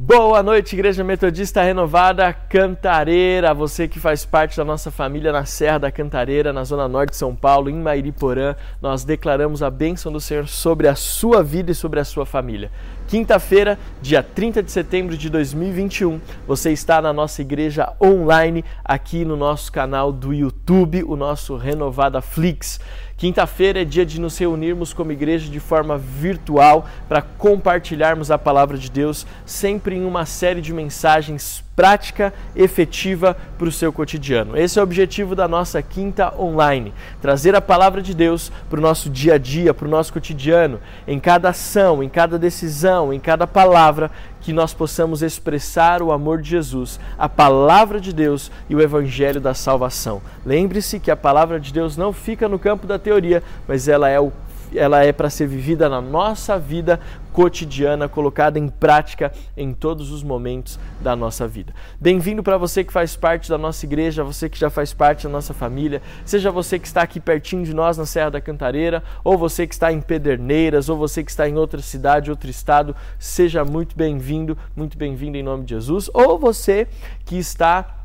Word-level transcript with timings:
Boa 0.00 0.44
noite, 0.44 0.76
Igreja 0.76 1.02
Metodista 1.02 1.60
Renovada 1.60 2.32
Cantareira. 2.32 3.52
Você 3.52 3.88
que 3.88 3.98
faz 3.98 4.24
parte 4.24 4.56
da 4.56 4.64
nossa 4.64 4.92
família 4.92 5.32
na 5.32 5.44
Serra 5.44 5.78
da 5.78 5.90
Cantareira, 5.90 6.52
na 6.52 6.62
Zona 6.62 6.86
Norte 6.86 7.10
de 7.10 7.16
São 7.16 7.34
Paulo, 7.34 7.68
em 7.68 7.74
Mairiporã, 7.74 8.54
nós 8.80 9.02
declaramos 9.02 9.60
a 9.60 9.68
bênção 9.68 10.12
do 10.12 10.20
Senhor 10.20 10.46
sobre 10.46 10.86
a 10.86 10.94
sua 10.94 11.42
vida 11.42 11.72
e 11.72 11.74
sobre 11.74 11.98
a 11.98 12.04
sua 12.04 12.24
família. 12.24 12.70
Quinta-feira, 13.08 13.78
dia 14.02 14.22
30 14.22 14.62
de 14.62 14.70
setembro 14.70 15.16
de 15.16 15.30
2021, 15.30 16.20
você 16.46 16.72
está 16.72 17.00
na 17.00 17.10
nossa 17.10 17.40
igreja 17.40 17.94
online, 17.98 18.62
aqui 18.84 19.24
no 19.24 19.34
nosso 19.34 19.72
canal 19.72 20.12
do 20.12 20.30
YouTube, 20.34 21.02
o 21.04 21.16
nosso 21.16 21.56
Renovada 21.56 22.20
Flix. 22.20 22.78
Quinta-feira 23.16 23.80
é 23.80 23.84
dia 23.86 24.04
de 24.04 24.20
nos 24.20 24.36
reunirmos 24.36 24.92
como 24.92 25.10
igreja 25.10 25.50
de 25.50 25.58
forma 25.58 25.96
virtual 25.96 26.86
para 27.08 27.22
compartilharmos 27.22 28.30
a 28.30 28.36
palavra 28.36 28.76
de 28.76 28.90
Deus, 28.90 29.26
sempre 29.46 29.96
em 29.96 30.04
uma 30.04 30.26
série 30.26 30.60
de 30.60 30.74
mensagens 30.74 31.64
prática, 31.78 32.34
efetiva 32.56 33.36
para 33.56 33.68
o 33.68 33.70
seu 33.70 33.92
cotidiano. 33.92 34.56
Esse 34.58 34.80
é 34.80 34.82
o 34.82 34.82
objetivo 34.82 35.36
da 35.36 35.46
nossa 35.46 35.80
quinta 35.80 36.34
online: 36.36 36.92
trazer 37.22 37.54
a 37.54 37.60
palavra 37.60 38.02
de 38.02 38.12
Deus 38.12 38.50
para 38.68 38.80
o 38.80 38.82
nosso 38.82 39.08
dia 39.08 39.34
a 39.34 39.38
dia, 39.38 39.72
para 39.72 39.86
o 39.86 39.90
nosso 39.90 40.12
cotidiano, 40.12 40.80
em 41.06 41.20
cada 41.20 41.50
ação, 41.50 42.02
em 42.02 42.08
cada 42.08 42.36
decisão, 42.36 43.12
em 43.12 43.20
cada 43.20 43.46
palavra, 43.46 44.10
que 44.40 44.52
nós 44.52 44.74
possamos 44.74 45.22
expressar 45.22 46.02
o 46.02 46.10
amor 46.10 46.42
de 46.42 46.50
Jesus, 46.50 46.98
a 47.16 47.28
palavra 47.28 48.00
de 48.00 48.12
Deus 48.12 48.50
e 48.68 48.74
o 48.74 48.80
evangelho 48.80 49.40
da 49.40 49.54
salvação. 49.54 50.20
Lembre-se 50.44 50.98
que 50.98 51.12
a 51.12 51.16
palavra 51.16 51.60
de 51.60 51.72
Deus 51.72 51.96
não 51.96 52.12
fica 52.12 52.48
no 52.48 52.58
campo 52.58 52.88
da 52.88 52.98
teoria, 52.98 53.40
mas 53.68 53.86
ela 53.86 54.08
é 54.08 54.18
o 54.18 54.32
ela 54.74 55.04
é 55.04 55.12
para 55.12 55.30
ser 55.30 55.46
vivida 55.46 55.88
na 55.88 56.00
nossa 56.00 56.58
vida 56.58 57.00
cotidiana, 57.32 58.08
colocada 58.08 58.58
em 58.58 58.68
prática 58.68 59.32
em 59.56 59.72
todos 59.72 60.10
os 60.10 60.22
momentos 60.22 60.78
da 61.00 61.14
nossa 61.14 61.46
vida. 61.46 61.72
Bem-vindo 62.00 62.42
para 62.42 62.58
você 62.58 62.82
que 62.82 62.92
faz 62.92 63.14
parte 63.14 63.48
da 63.48 63.56
nossa 63.56 63.86
igreja, 63.86 64.24
você 64.24 64.48
que 64.48 64.58
já 64.58 64.68
faz 64.68 64.92
parte 64.92 65.24
da 65.24 65.28
nossa 65.28 65.54
família, 65.54 66.02
seja 66.24 66.50
você 66.50 66.78
que 66.78 66.86
está 66.86 67.02
aqui 67.02 67.20
pertinho 67.20 67.64
de 67.64 67.72
nós 67.72 67.96
na 67.96 68.06
Serra 68.06 68.30
da 68.30 68.40
Cantareira, 68.40 69.02
ou 69.22 69.38
você 69.38 69.66
que 69.66 69.74
está 69.74 69.92
em 69.92 70.00
Pederneiras, 70.00 70.88
ou 70.88 70.96
você 70.96 71.22
que 71.22 71.30
está 71.30 71.48
em 71.48 71.56
outra 71.56 71.80
cidade, 71.80 72.30
outro 72.30 72.50
estado, 72.50 72.96
seja 73.18 73.64
muito 73.64 73.96
bem-vindo, 73.96 74.58
muito 74.74 74.98
bem-vindo 74.98 75.36
em 75.36 75.42
nome 75.42 75.64
de 75.64 75.74
Jesus, 75.74 76.10
ou 76.12 76.38
você 76.38 76.88
que 77.24 77.36
está 77.36 77.97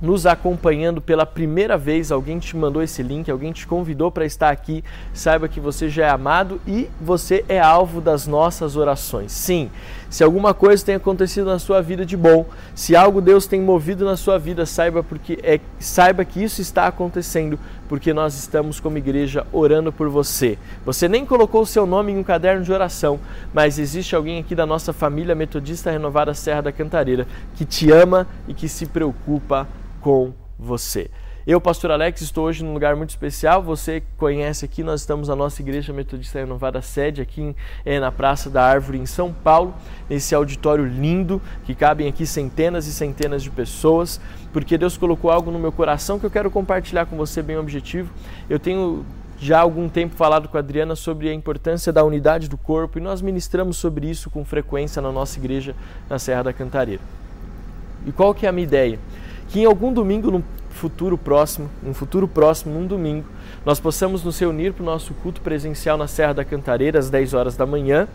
nos 0.00 0.26
acompanhando 0.26 1.00
pela 1.00 1.26
primeira 1.26 1.76
vez, 1.76 2.12
alguém 2.12 2.38
te 2.38 2.56
mandou 2.56 2.82
esse 2.82 3.02
link, 3.02 3.30
alguém 3.30 3.52
te 3.52 3.66
convidou 3.66 4.10
para 4.10 4.24
estar 4.24 4.50
aqui, 4.50 4.84
saiba 5.12 5.48
que 5.48 5.58
você 5.58 5.88
já 5.88 6.06
é 6.06 6.10
amado 6.10 6.60
e 6.66 6.88
você 7.00 7.44
é 7.48 7.58
alvo 7.58 8.00
das 8.00 8.26
nossas 8.26 8.76
orações. 8.76 9.32
Sim, 9.32 9.70
se 10.08 10.22
alguma 10.22 10.54
coisa 10.54 10.84
tem 10.84 10.94
acontecido 10.94 11.46
na 11.46 11.58
sua 11.58 11.82
vida 11.82 12.06
de 12.06 12.16
bom, 12.16 12.46
se 12.74 12.94
algo 12.94 13.20
Deus 13.20 13.46
tem 13.46 13.60
movido 13.60 14.04
na 14.04 14.16
sua 14.16 14.38
vida, 14.38 14.64
saiba 14.64 15.02
porque 15.02 15.38
é, 15.42 15.60
saiba 15.80 16.24
que 16.24 16.42
isso 16.42 16.60
está 16.60 16.86
acontecendo 16.86 17.58
porque 17.88 18.12
nós 18.12 18.34
estamos 18.38 18.78
como 18.78 18.98
igreja 18.98 19.46
orando 19.50 19.90
por 19.90 20.08
você. 20.08 20.58
Você 20.84 21.08
nem 21.08 21.24
colocou 21.24 21.62
o 21.62 21.66
seu 21.66 21.86
nome 21.86 22.12
em 22.12 22.18
um 22.18 22.22
caderno 22.22 22.62
de 22.62 22.72
oração, 22.72 23.18
mas 23.52 23.78
existe 23.78 24.14
alguém 24.14 24.38
aqui 24.38 24.54
da 24.54 24.66
nossa 24.66 24.92
família 24.92 25.34
metodista 25.34 25.90
renovada 25.90 26.34
Serra 26.34 26.60
da 26.60 26.72
Cantareira 26.72 27.26
que 27.56 27.64
te 27.64 27.90
ama 27.90 28.26
e 28.46 28.54
que 28.54 28.68
se 28.68 28.86
preocupa 28.86 29.66
com 30.08 30.32
você. 30.58 31.10
Eu, 31.46 31.60
pastor 31.60 31.90
Alex, 31.90 32.22
estou 32.22 32.46
hoje 32.46 32.64
num 32.64 32.72
lugar 32.72 32.96
muito 32.96 33.10
especial. 33.10 33.62
Você 33.62 34.02
conhece 34.16 34.64
aqui, 34.64 34.82
nós 34.82 35.02
estamos 35.02 35.28
na 35.28 35.36
nossa 35.36 35.60
igreja 35.60 35.92
metodista 35.92 36.38
renovada 36.38 36.80
sede 36.80 37.20
aqui 37.20 37.54
é, 37.84 38.00
na 38.00 38.10
Praça 38.10 38.48
da 38.48 38.62
Árvore 38.62 38.96
em 38.96 39.04
São 39.04 39.34
Paulo, 39.34 39.74
nesse 40.08 40.34
auditório 40.34 40.86
lindo 40.86 41.42
que 41.66 41.74
cabem 41.74 42.08
aqui 42.08 42.24
centenas 42.24 42.86
e 42.86 42.92
centenas 42.94 43.42
de 43.42 43.50
pessoas, 43.50 44.18
porque 44.50 44.78
Deus 44.78 44.96
colocou 44.96 45.30
algo 45.30 45.50
no 45.50 45.58
meu 45.58 45.72
coração 45.72 46.18
que 46.18 46.24
eu 46.24 46.30
quero 46.30 46.50
compartilhar 46.50 47.04
com 47.04 47.14
você 47.14 47.42
bem 47.42 47.58
objetivo. 47.58 48.10
Eu 48.48 48.58
tenho 48.58 49.04
já 49.38 49.58
há 49.58 49.60
algum 49.60 49.90
tempo 49.90 50.14
falado 50.16 50.48
com 50.48 50.56
a 50.56 50.60
Adriana 50.60 50.96
sobre 50.96 51.28
a 51.28 51.34
importância 51.34 51.92
da 51.92 52.02
unidade 52.02 52.48
do 52.48 52.56
corpo 52.56 52.96
e 52.96 53.02
nós 53.02 53.20
ministramos 53.20 53.76
sobre 53.76 54.08
isso 54.08 54.30
com 54.30 54.42
frequência 54.42 55.02
na 55.02 55.12
nossa 55.12 55.38
igreja 55.38 55.76
na 56.08 56.18
Serra 56.18 56.44
da 56.44 56.52
Cantareira. 56.54 57.02
E 58.06 58.12
qual 58.12 58.32
que 58.32 58.46
é 58.46 58.48
a 58.48 58.52
minha 58.52 58.64
ideia? 58.64 58.98
Que 59.48 59.60
em 59.60 59.64
algum 59.64 59.92
domingo, 59.92 60.30
no 60.30 60.44
futuro 60.70 61.18
próximo, 61.18 61.68
um 61.84 61.92
futuro 61.92 62.28
próximo, 62.28 62.72
num 62.72 62.86
domingo, 62.86 63.26
nós 63.64 63.80
possamos 63.80 64.22
nos 64.22 64.38
reunir 64.38 64.72
para 64.72 64.82
o 64.82 64.86
nosso 64.86 65.12
culto 65.14 65.40
presencial 65.40 65.98
na 65.98 66.06
Serra 66.06 66.34
da 66.34 66.44
Cantareira 66.44 66.98
às 66.98 67.10
10 67.10 67.34
horas 67.34 67.56
da 67.56 67.66
manhã 67.66 68.06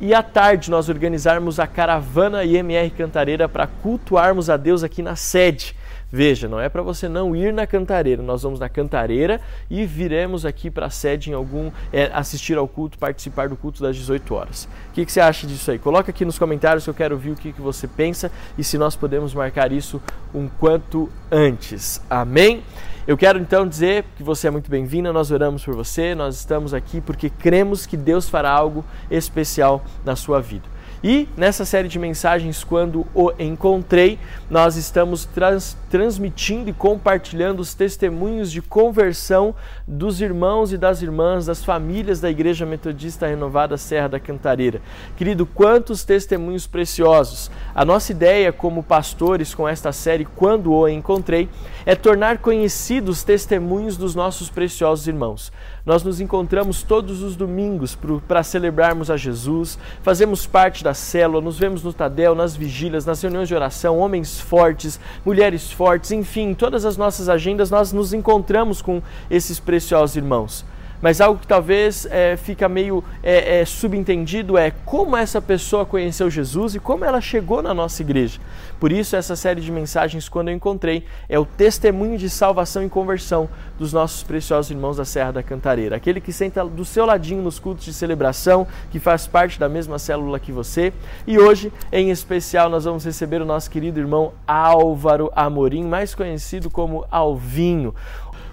e 0.00 0.12
à 0.12 0.22
tarde 0.22 0.70
nós 0.70 0.88
organizarmos 0.88 1.58
a 1.58 1.66
caravana 1.66 2.44
IMR 2.44 2.90
Cantareira 2.90 3.48
para 3.48 3.66
cultuarmos 3.66 4.50
a 4.50 4.56
Deus 4.56 4.82
aqui 4.82 5.02
na 5.02 5.16
sede. 5.16 5.74
Veja, 6.12 6.48
não 6.48 6.58
é 6.58 6.68
para 6.68 6.82
você 6.82 7.08
não 7.08 7.36
ir 7.36 7.52
na 7.52 7.66
Cantareira, 7.66 8.20
nós 8.20 8.42
vamos 8.42 8.58
na 8.58 8.68
Cantareira 8.68 9.40
e 9.70 9.86
viremos 9.86 10.44
aqui 10.44 10.68
para 10.68 10.86
a 10.86 10.90
sede 10.90 11.30
em 11.30 11.34
algum, 11.34 11.70
é, 11.92 12.10
assistir 12.12 12.58
ao 12.58 12.66
culto, 12.66 12.98
participar 12.98 13.48
do 13.48 13.56
culto 13.56 13.80
das 13.80 13.94
18 13.96 14.34
horas. 14.34 14.68
O 14.90 14.92
que, 14.92 15.06
que, 15.06 15.12
você 15.12 15.20
acha 15.20 15.46
disso 15.46 15.70
aí? 15.70 15.78
Coloca 15.78 16.10
aqui 16.10 16.24
nos 16.24 16.38
comentários 16.38 16.82
que 16.82 16.90
eu 16.90 16.94
quero 16.94 17.16
ver 17.16 17.30
o 17.30 17.36
que, 17.36 17.52
que 17.52 17.60
você 17.60 17.86
pensa 17.86 18.30
e 18.58 18.64
se 18.64 18.76
nós 18.76 18.96
podemos 18.96 19.32
marcar 19.32 19.70
isso 19.70 20.02
um 20.34 20.48
quanto 20.48 21.08
antes. 21.30 22.02
Amém? 22.10 22.64
Eu 23.06 23.16
quero 23.16 23.38
então 23.38 23.66
dizer 23.66 24.04
que 24.16 24.22
você 24.22 24.48
é 24.48 24.50
muito 24.50 24.70
bem-vinda, 24.70 25.12
nós 25.12 25.30
oramos 25.30 25.64
por 25.64 25.74
você, 25.74 26.14
nós 26.14 26.36
estamos 26.36 26.74
aqui 26.74 27.00
porque 27.00 27.30
cremos 27.30 27.86
que 27.86 27.96
Deus 27.96 28.28
fará 28.28 28.50
algo 28.50 28.84
especial 29.10 29.84
na 30.04 30.16
sua 30.16 30.40
vida. 30.40 30.68
E 31.02 31.26
nessa 31.34 31.64
série 31.64 31.88
de 31.88 31.98
mensagens, 31.98 32.62
quando 32.62 33.06
o 33.14 33.32
encontrei, 33.38 34.18
nós 34.50 34.76
estamos 34.76 35.24
trans, 35.24 35.74
transmitindo 35.88 36.68
e 36.68 36.74
compartilhando 36.74 37.60
os 37.60 37.72
testemunhos 37.72 38.52
de 38.52 38.60
conversão 38.60 39.54
dos 39.88 40.20
irmãos 40.20 40.74
e 40.74 40.78
das 40.78 41.00
irmãs, 41.00 41.46
das 41.46 41.64
famílias 41.64 42.20
da 42.20 42.28
Igreja 42.28 42.66
Metodista 42.66 43.26
Renovada 43.26 43.78
Serra 43.78 44.10
da 44.10 44.20
Cantareira. 44.20 44.82
Querido, 45.16 45.46
quantos 45.46 46.04
testemunhos 46.04 46.66
preciosos! 46.66 47.50
A 47.74 47.82
nossa 47.82 48.12
ideia 48.12 48.52
como 48.52 48.82
pastores 48.82 49.54
com 49.54 49.66
esta 49.66 49.92
série, 49.92 50.26
quando 50.26 50.70
o 50.70 50.86
encontrei, 50.86 51.48
é 51.86 51.94
tornar 51.94 52.38
conhecidos 52.38 53.18
os 53.18 53.24
testemunhos 53.24 53.96
dos 53.96 54.14
nossos 54.14 54.50
preciosos 54.50 55.08
irmãos. 55.08 55.50
Nós 55.84 56.02
nos 56.02 56.20
encontramos 56.20 56.82
todos 56.82 57.22
os 57.22 57.34
domingos 57.34 57.98
para 58.28 58.42
celebrarmos 58.42 59.10
a 59.10 59.16
Jesus, 59.16 59.78
fazemos 60.02 60.46
parte 60.46 60.84
da 60.84 60.89
célula, 60.94 61.40
nos 61.40 61.58
vemos 61.58 61.82
no 61.82 61.92
Tadel, 61.92 62.34
nas 62.34 62.56
vigílias, 62.56 63.04
nas 63.04 63.22
reuniões 63.22 63.48
de 63.48 63.54
oração, 63.54 63.98
homens 63.98 64.40
fortes, 64.40 64.98
mulheres 65.24 65.70
fortes, 65.70 66.10
enfim, 66.10 66.54
todas 66.54 66.84
as 66.84 66.96
nossas 66.96 67.28
agendas 67.28 67.70
nós 67.70 67.92
nos 67.92 68.12
encontramos 68.12 68.82
com 68.82 69.02
esses 69.30 69.60
preciosos 69.60 70.16
irmãos 70.16 70.64
mas 71.00 71.20
algo 71.20 71.40
que 71.40 71.46
talvez 71.46 72.06
é, 72.10 72.36
fica 72.36 72.68
meio 72.68 73.02
é, 73.22 73.60
é, 73.60 73.64
subentendido 73.64 74.58
é 74.58 74.70
como 74.84 75.16
essa 75.16 75.40
pessoa 75.40 75.86
conheceu 75.86 76.30
Jesus 76.30 76.74
e 76.74 76.80
como 76.80 77.04
ela 77.04 77.20
chegou 77.20 77.62
na 77.62 77.72
nossa 77.72 78.02
igreja. 78.02 78.40
Por 78.78 78.90
isso, 78.90 79.14
essa 79.14 79.36
série 79.36 79.60
de 79.60 79.70
mensagens, 79.70 80.26
quando 80.26 80.48
eu 80.48 80.54
encontrei, 80.54 81.04
é 81.28 81.38
o 81.38 81.44
testemunho 81.44 82.16
de 82.16 82.30
salvação 82.30 82.82
e 82.82 82.88
conversão 82.88 83.48
dos 83.78 83.92
nossos 83.92 84.22
preciosos 84.22 84.70
irmãos 84.70 84.96
da 84.96 85.04
Serra 85.04 85.32
da 85.32 85.42
Cantareira. 85.42 85.96
Aquele 85.96 86.18
que 86.18 86.32
senta 86.32 86.64
do 86.64 86.84
seu 86.84 87.04
ladinho 87.04 87.42
nos 87.42 87.58
cultos 87.58 87.84
de 87.84 87.92
celebração, 87.92 88.66
que 88.90 88.98
faz 88.98 89.26
parte 89.26 89.60
da 89.60 89.68
mesma 89.68 89.98
célula 89.98 90.40
que 90.40 90.50
você. 90.50 90.94
E 91.26 91.38
hoje, 91.38 91.70
em 91.92 92.10
especial, 92.10 92.70
nós 92.70 92.84
vamos 92.84 93.04
receber 93.04 93.42
o 93.42 93.44
nosso 93.44 93.70
querido 93.70 94.00
irmão 94.00 94.32
Álvaro 94.46 95.30
Amorim, 95.36 95.84
mais 95.84 96.14
conhecido 96.14 96.70
como 96.70 97.04
Alvinho. 97.10 97.94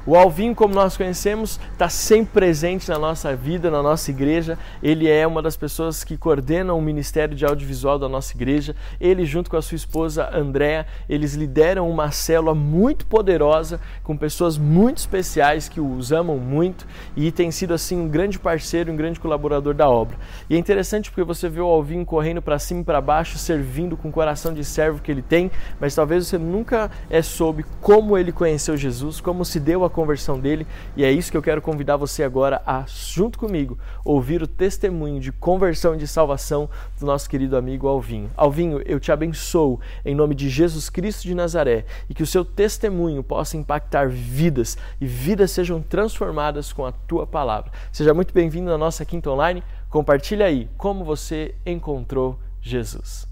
O 0.07 0.15
Alvin, 0.15 0.53
como 0.53 0.73
nós 0.73 0.95
conhecemos, 0.95 1.59
está 1.73 1.89
sempre 1.89 2.31
presente 2.31 2.87
na 2.87 2.97
nossa 2.97 3.35
vida, 3.35 3.69
na 3.69 3.83
nossa 3.83 4.09
igreja. 4.09 4.57
Ele 4.81 5.05
é 5.05 5.27
uma 5.27 5.41
das 5.41 5.57
pessoas 5.57 6.01
que 6.01 6.15
coordenam 6.15 6.79
o 6.79 6.81
Ministério 6.81 7.35
de 7.35 7.45
Audiovisual 7.45 7.99
da 7.99 8.07
nossa 8.07 8.33
igreja. 8.33 8.73
Ele, 9.01 9.25
junto 9.25 9.49
com 9.49 9.57
a 9.57 9.61
sua 9.61 9.75
esposa 9.75 10.29
Andréa, 10.33 10.87
eles 11.09 11.33
lideram 11.33 11.89
uma 11.89 12.09
célula 12.09 12.55
muito 12.55 13.05
poderosa, 13.05 13.81
com 14.01 14.15
pessoas 14.15 14.57
muito 14.57 14.99
especiais 14.99 15.67
que 15.67 15.81
os 15.81 16.13
amam 16.13 16.37
muito 16.37 16.87
e 17.13 17.29
tem 17.29 17.51
sido 17.51 17.73
assim 17.73 17.99
um 17.99 18.07
grande 18.07 18.39
parceiro, 18.39 18.93
um 18.93 18.95
grande 18.95 19.19
colaborador 19.19 19.73
da 19.73 19.89
obra. 19.89 20.15
E 20.49 20.55
é 20.55 20.57
interessante 20.57 21.11
porque 21.11 21.23
você 21.25 21.49
vê 21.49 21.59
o 21.59 21.65
Alvin 21.65 22.05
correndo 22.05 22.41
para 22.41 22.57
cima 22.59 22.79
e 22.79 22.85
para 22.85 23.01
baixo, 23.01 23.37
servindo 23.37 23.97
com 23.97 24.07
o 24.07 24.13
coração 24.13 24.53
de 24.53 24.63
servo 24.63 25.01
que 25.01 25.11
ele 25.11 25.21
tem, 25.21 25.51
mas 25.81 25.93
talvez 25.93 26.27
você 26.27 26.37
nunca 26.37 26.89
é, 27.09 27.21
soube 27.21 27.65
como 27.81 28.17
ele 28.17 28.31
conheceu 28.31 28.77
Jesus, 28.77 29.19
como 29.19 29.43
se 29.43 29.59
deu 29.59 29.83
a 29.83 29.96
conversão 29.97 30.39
dele, 30.39 30.67
e 30.95 31.03
é 31.03 31.11
isso 31.11 31.31
que 31.31 31.37
eu 31.37 31.41
quero 31.41 31.59
convidar 31.59 31.97
você 31.97 32.23
agora 32.23 32.61
a, 32.67 32.85
junto 32.85 33.39
comigo, 33.39 33.79
ouvir 34.05 34.43
o 34.43 34.47
testemunho 34.47 35.19
de 35.19 35.31
conversão 35.31 35.95
e 35.95 35.97
de 35.97 36.07
salvação 36.07 36.69
do 36.99 37.05
nosso 37.07 37.27
querido 37.27 37.57
amigo 37.57 37.87
Alvinho. 37.87 38.29
Alvinho, 38.37 38.79
eu 38.85 38.99
te 38.99 39.11
abençoo 39.11 39.81
em 40.05 40.13
nome 40.13 40.35
de 40.35 40.49
Jesus 40.49 40.87
Cristo 40.87 41.23
de 41.23 41.33
Nazaré 41.33 41.83
e 42.07 42.13
que 42.13 42.21
o 42.21 42.27
seu 42.27 42.45
testemunho 42.45 43.23
possa 43.23 43.57
impactar 43.57 44.07
vidas 44.07 44.77
e 45.01 45.07
vidas 45.07 45.49
sejam 45.49 45.81
transformadas 45.81 46.71
com 46.71 46.85
a 46.85 46.91
tua 46.91 47.25
palavra. 47.25 47.71
Seja 47.91 48.13
muito 48.13 48.31
bem-vindo 48.31 48.69
na 48.69 48.77
nossa 48.77 49.03
quinta 49.03 49.31
online. 49.31 49.63
Compartilhe 49.89 50.43
aí 50.43 50.69
como 50.77 51.03
você 51.03 51.55
encontrou 51.65 52.37
Jesus. 52.61 53.27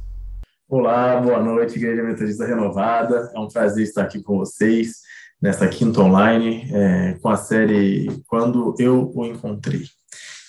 Olá, 0.67 1.21
boa 1.21 1.43
noite, 1.43 1.75
Igreja 1.75 2.01
Metodista 2.01 2.43
Renovada. 2.43 3.31
É 3.35 3.39
um 3.39 3.47
prazer 3.47 3.83
estar 3.83 4.01
aqui 4.01 4.23
com 4.23 4.39
vocês 4.39 5.04
nessa 5.41 5.67
quinta 5.67 6.01
online 6.01 6.69
é, 6.73 7.13
com 7.21 7.29
a 7.29 7.37
série 7.37 8.07
Quando 8.27 8.75
Eu 8.79 9.11
O 9.13 9.25
Encontrei. 9.25 9.85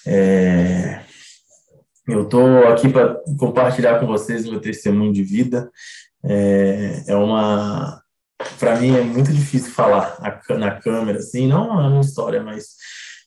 É, 0.07 1.01
eu 2.09 2.23
estou 2.23 2.69
aqui 2.69 2.89
para 2.89 3.21
compartilhar 3.39 3.99
com 3.99 4.07
vocês 4.07 4.49
meu 4.49 4.61
testemunho 4.61 5.13
de 5.13 5.23
vida. 5.23 5.71
É, 6.25 7.05
é 7.09 7.17
uma. 7.17 8.01
Para 8.59 8.79
mim 8.79 8.97
é 8.97 9.01
muito 9.01 9.33
difícil 9.33 9.73
falar 9.73 10.19
na 10.59 10.81
câmera, 10.81 11.19
assim, 11.19 11.49
não 11.49 11.79
a 11.79 11.89
minha 11.89 12.01
história, 12.01 12.43
mas 12.43 12.77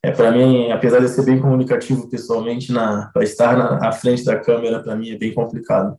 é 0.02 0.12
para 0.12 0.32
mim, 0.32 0.72
apesar 0.72 1.00
de 1.00 1.06
eu 1.06 1.10
ser 1.10 1.24
bem 1.24 1.40
comunicativo 1.40 2.10
pessoalmente, 2.10 2.72
na 2.72 3.12
estar 3.18 3.58
na 3.58 3.90
à 3.90 3.92
frente 3.92 4.24
da 4.24 4.40
câmera 4.40 4.82
para 4.82 4.96
mim 4.96 5.10
é 5.10 5.18
bem 5.18 5.34
complicado. 5.34 5.98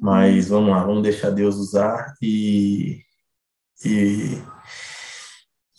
Mas 0.00 0.48
vamos 0.48 0.70
lá, 0.70 0.82
vamos 0.82 1.02
deixar 1.02 1.30
Deus 1.30 1.56
usar 1.56 2.14
e 2.20 3.00
e 3.84 4.42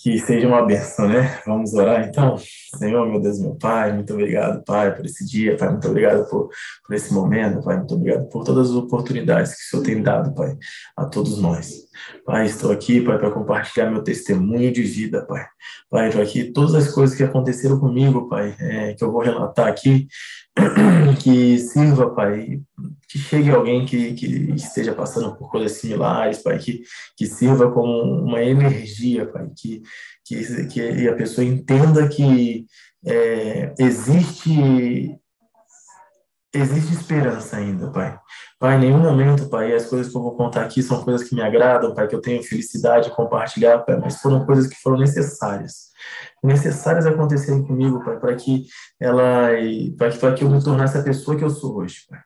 que 0.04 0.20
seja 0.20 0.46
uma 0.50 0.66
benção, 0.66 1.08
né? 1.08 1.40
Vamos 1.48 1.74
orar 1.74 2.06
então. 2.06 2.36
Senhor, 2.78 3.10
meu 3.10 3.22
Deus, 3.22 3.40
meu 3.40 3.56
Pai, 3.56 3.94
muito 3.94 4.12
obrigado, 4.12 4.62
Pai, 4.66 4.94
por 4.94 5.06
esse 5.06 5.26
dia, 5.26 5.56
Pai, 5.56 5.70
muito 5.70 5.88
obrigado 5.88 6.30
por, 6.30 6.50
por 6.86 6.94
esse 6.94 7.14
momento, 7.14 7.64
Pai, 7.64 7.78
muito 7.78 7.96
obrigado 7.96 8.28
por 8.28 8.44
todas 8.44 8.70
as 8.70 8.76
oportunidades 8.76 9.56
que 9.56 9.64
o 9.64 9.70
Senhor 9.70 9.84
tem 9.84 10.04
dado, 10.04 10.36
Pai, 10.36 10.58
a 10.98 11.06
todos 11.06 11.42
nós. 11.42 11.83
Pai, 12.25 12.45
estou 12.45 12.72
aqui, 12.72 13.01
Pai, 13.01 13.18
para 13.18 13.31
compartilhar 13.31 13.90
meu 13.90 14.04
testemunho 14.04 14.72
de 14.72 14.84
vida, 14.84 15.25
Pai. 15.25 15.45
Pai, 15.90 16.07
estou 16.07 16.22
aqui, 16.22 16.51
todas 16.51 16.75
as 16.75 16.92
coisas 16.94 17.16
que 17.16 17.24
aconteceram 17.24 17.80
comigo, 17.80 18.28
Pai, 18.28 18.56
é, 18.60 18.94
que 18.94 19.04
eu 19.04 19.12
vou 19.12 19.22
relatar 19.22 19.68
aqui, 19.68 20.07
que 21.22 21.57
sirva, 21.60 22.13
Pai, 22.13 22.62
que 23.07 23.18
chegue 23.18 23.50
alguém 23.50 23.86
que, 23.86 24.13
que 24.13 24.25
esteja 24.56 24.94
passando 24.94 25.36
por 25.36 25.50
coisas 25.50 25.74
similares, 25.74 26.40
Pai, 26.40 26.57
que, 26.60 26.81
que 27.18 27.25
sirva 27.25 27.72
como 27.72 28.24
uma 28.24 28.42
energia, 28.42 29.25
Pai, 29.25 29.50
que, 29.56 29.81
que, 30.25 30.66
que 30.68 31.07
a 31.07 31.16
pessoa 31.16 31.46
entenda 31.46 32.07
que 32.07 32.66
é, 33.06 33.74
existe 33.78 35.19
existe 36.54 36.94
esperança 36.94 37.57
ainda, 37.57 37.89
Pai. 37.89 38.18
Pai, 38.63 38.77
em 38.77 38.80
nenhum 38.80 39.00
momento, 39.00 39.50
Pai, 39.50 39.74
as 39.74 39.88
coisas 39.88 40.10
que 40.10 40.18
eu 40.18 40.21
vou 40.21 40.38
contar 40.38 40.62
aqui 40.62 40.81
são 40.81 41.04
coisas 41.04 41.27
que 41.27 41.36
me 41.36 41.42
agradam, 41.42 41.94
Pai, 41.94 42.07
que 42.07 42.15
eu 42.15 42.21
tenho 42.21 42.42
felicidade 42.42 43.10
de 43.10 43.13
compartilhar, 43.13 43.80
Pai, 43.80 44.00
mas 44.00 44.21
foram 44.21 44.45
coisas 44.45 44.68
que 44.68 44.81
foram 44.81 44.98
necessárias 44.98 45.92
necessárias 46.44 47.06
acontecerem 47.06 47.64
comigo, 47.64 48.04
Pai, 48.04 48.20
para 48.20 48.36
que 48.36 48.66
ela, 49.00 49.50
para 50.20 50.34
que 50.34 50.44
eu 50.44 50.50
me 50.50 50.64
tornasse 50.64 50.98
a 50.98 51.04
pessoa 51.04 51.38
que 51.38 51.44
eu 51.44 51.50
sou 51.50 51.78
hoje, 51.78 52.00
Pai. 52.10 52.20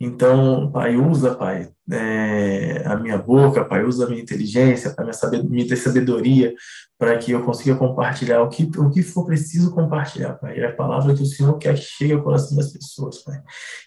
Então, 0.00 0.70
Pai, 0.72 0.96
usa, 0.96 1.34
Pai, 1.34 1.68
é, 1.90 2.82
a 2.86 2.96
minha 2.96 3.18
boca, 3.18 3.64
Pai, 3.64 3.84
usa 3.84 4.06
a 4.06 4.08
minha 4.08 4.22
inteligência, 4.22 4.90
Pai, 4.90 5.06
me 5.48 5.66
ter 5.66 5.76
sabedoria 5.76 6.54
para 6.98 7.18
que 7.18 7.32
eu 7.32 7.42
consiga 7.42 7.76
compartilhar 7.76 8.42
o 8.42 8.48
que, 8.48 8.70
o 8.78 8.90
que 8.90 9.02
for 9.02 9.26
preciso 9.26 9.74
compartilhar, 9.74 10.34
Pai. 10.34 10.58
É 10.58 10.66
a 10.66 10.72
palavra 10.72 11.14
que 11.14 11.22
o 11.22 11.26
Senhor 11.26 11.58
quer 11.58 11.74
que 11.74 11.82
chegue 11.82 12.12
ao 12.12 12.22
coração 12.22 12.56
das 12.56 12.72
pessoas, 12.72 13.22
Pai. 13.22 13.40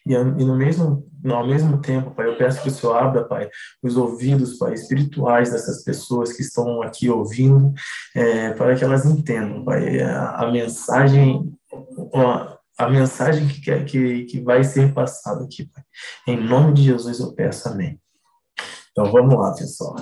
E, 0.05 0.13
e 0.13 0.45
no 0.45 0.55
mesmo, 0.55 1.07
ao 1.25 1.47
mesmo 1.47 1.81
tempo, 1.81 2.11
Pai, 2.11 2.27
eu 2.27 2.37
peço 2.37 2.61
que 2.61 2.67
o 2.69 2.71
Senhor 2.71 2.95
abra, 2.95 3.23
Pai, 3.23 3.49
os 3.81 3.95
ouvidos, 3.95 4.57
Pai, 4.57 4.73
espirituais 4.73 5.51
dessas 5.51 5.83
pessoas 5.83 6.33
que 6.33 6.41
estão 6.41 6.81
aqui 6.81 7.09
ouvindo, 7.09 7.73
é, 8.13 8.51
para 8.53 8.75
que 8.75 8.83
elas 8.83 9.05
entendam, 9.05 9.36
Pai, 9.63 10.01
a, 10.01 10.35
a 10.37 10.51
mensagem, 10.51 11.51
a, 12.13 12.57
a 12.77 12.89
mensagem 12.89 13.47
que, 13.47 13.61
quer, 13.61 13.85
que, 13.85 14.25
que 14.25 14.39
vai 14.41 14.63
ser 14.63 14.93
passada 14.93 15.43
aqui, 15.43 15.69
Pai. 15.73 15.83
Em 16.27 16.37
nome 16.37 16.73
de 16.73 16.83
Jesus 16.83 17.19
eu 17.19 17.33
peço 17.33 17.69
amém. 17.69 17.99
Então 18.91 19.11
vamos 19.11 19.35
lá, 19.35 19.53
pessoal. 19.53 19.95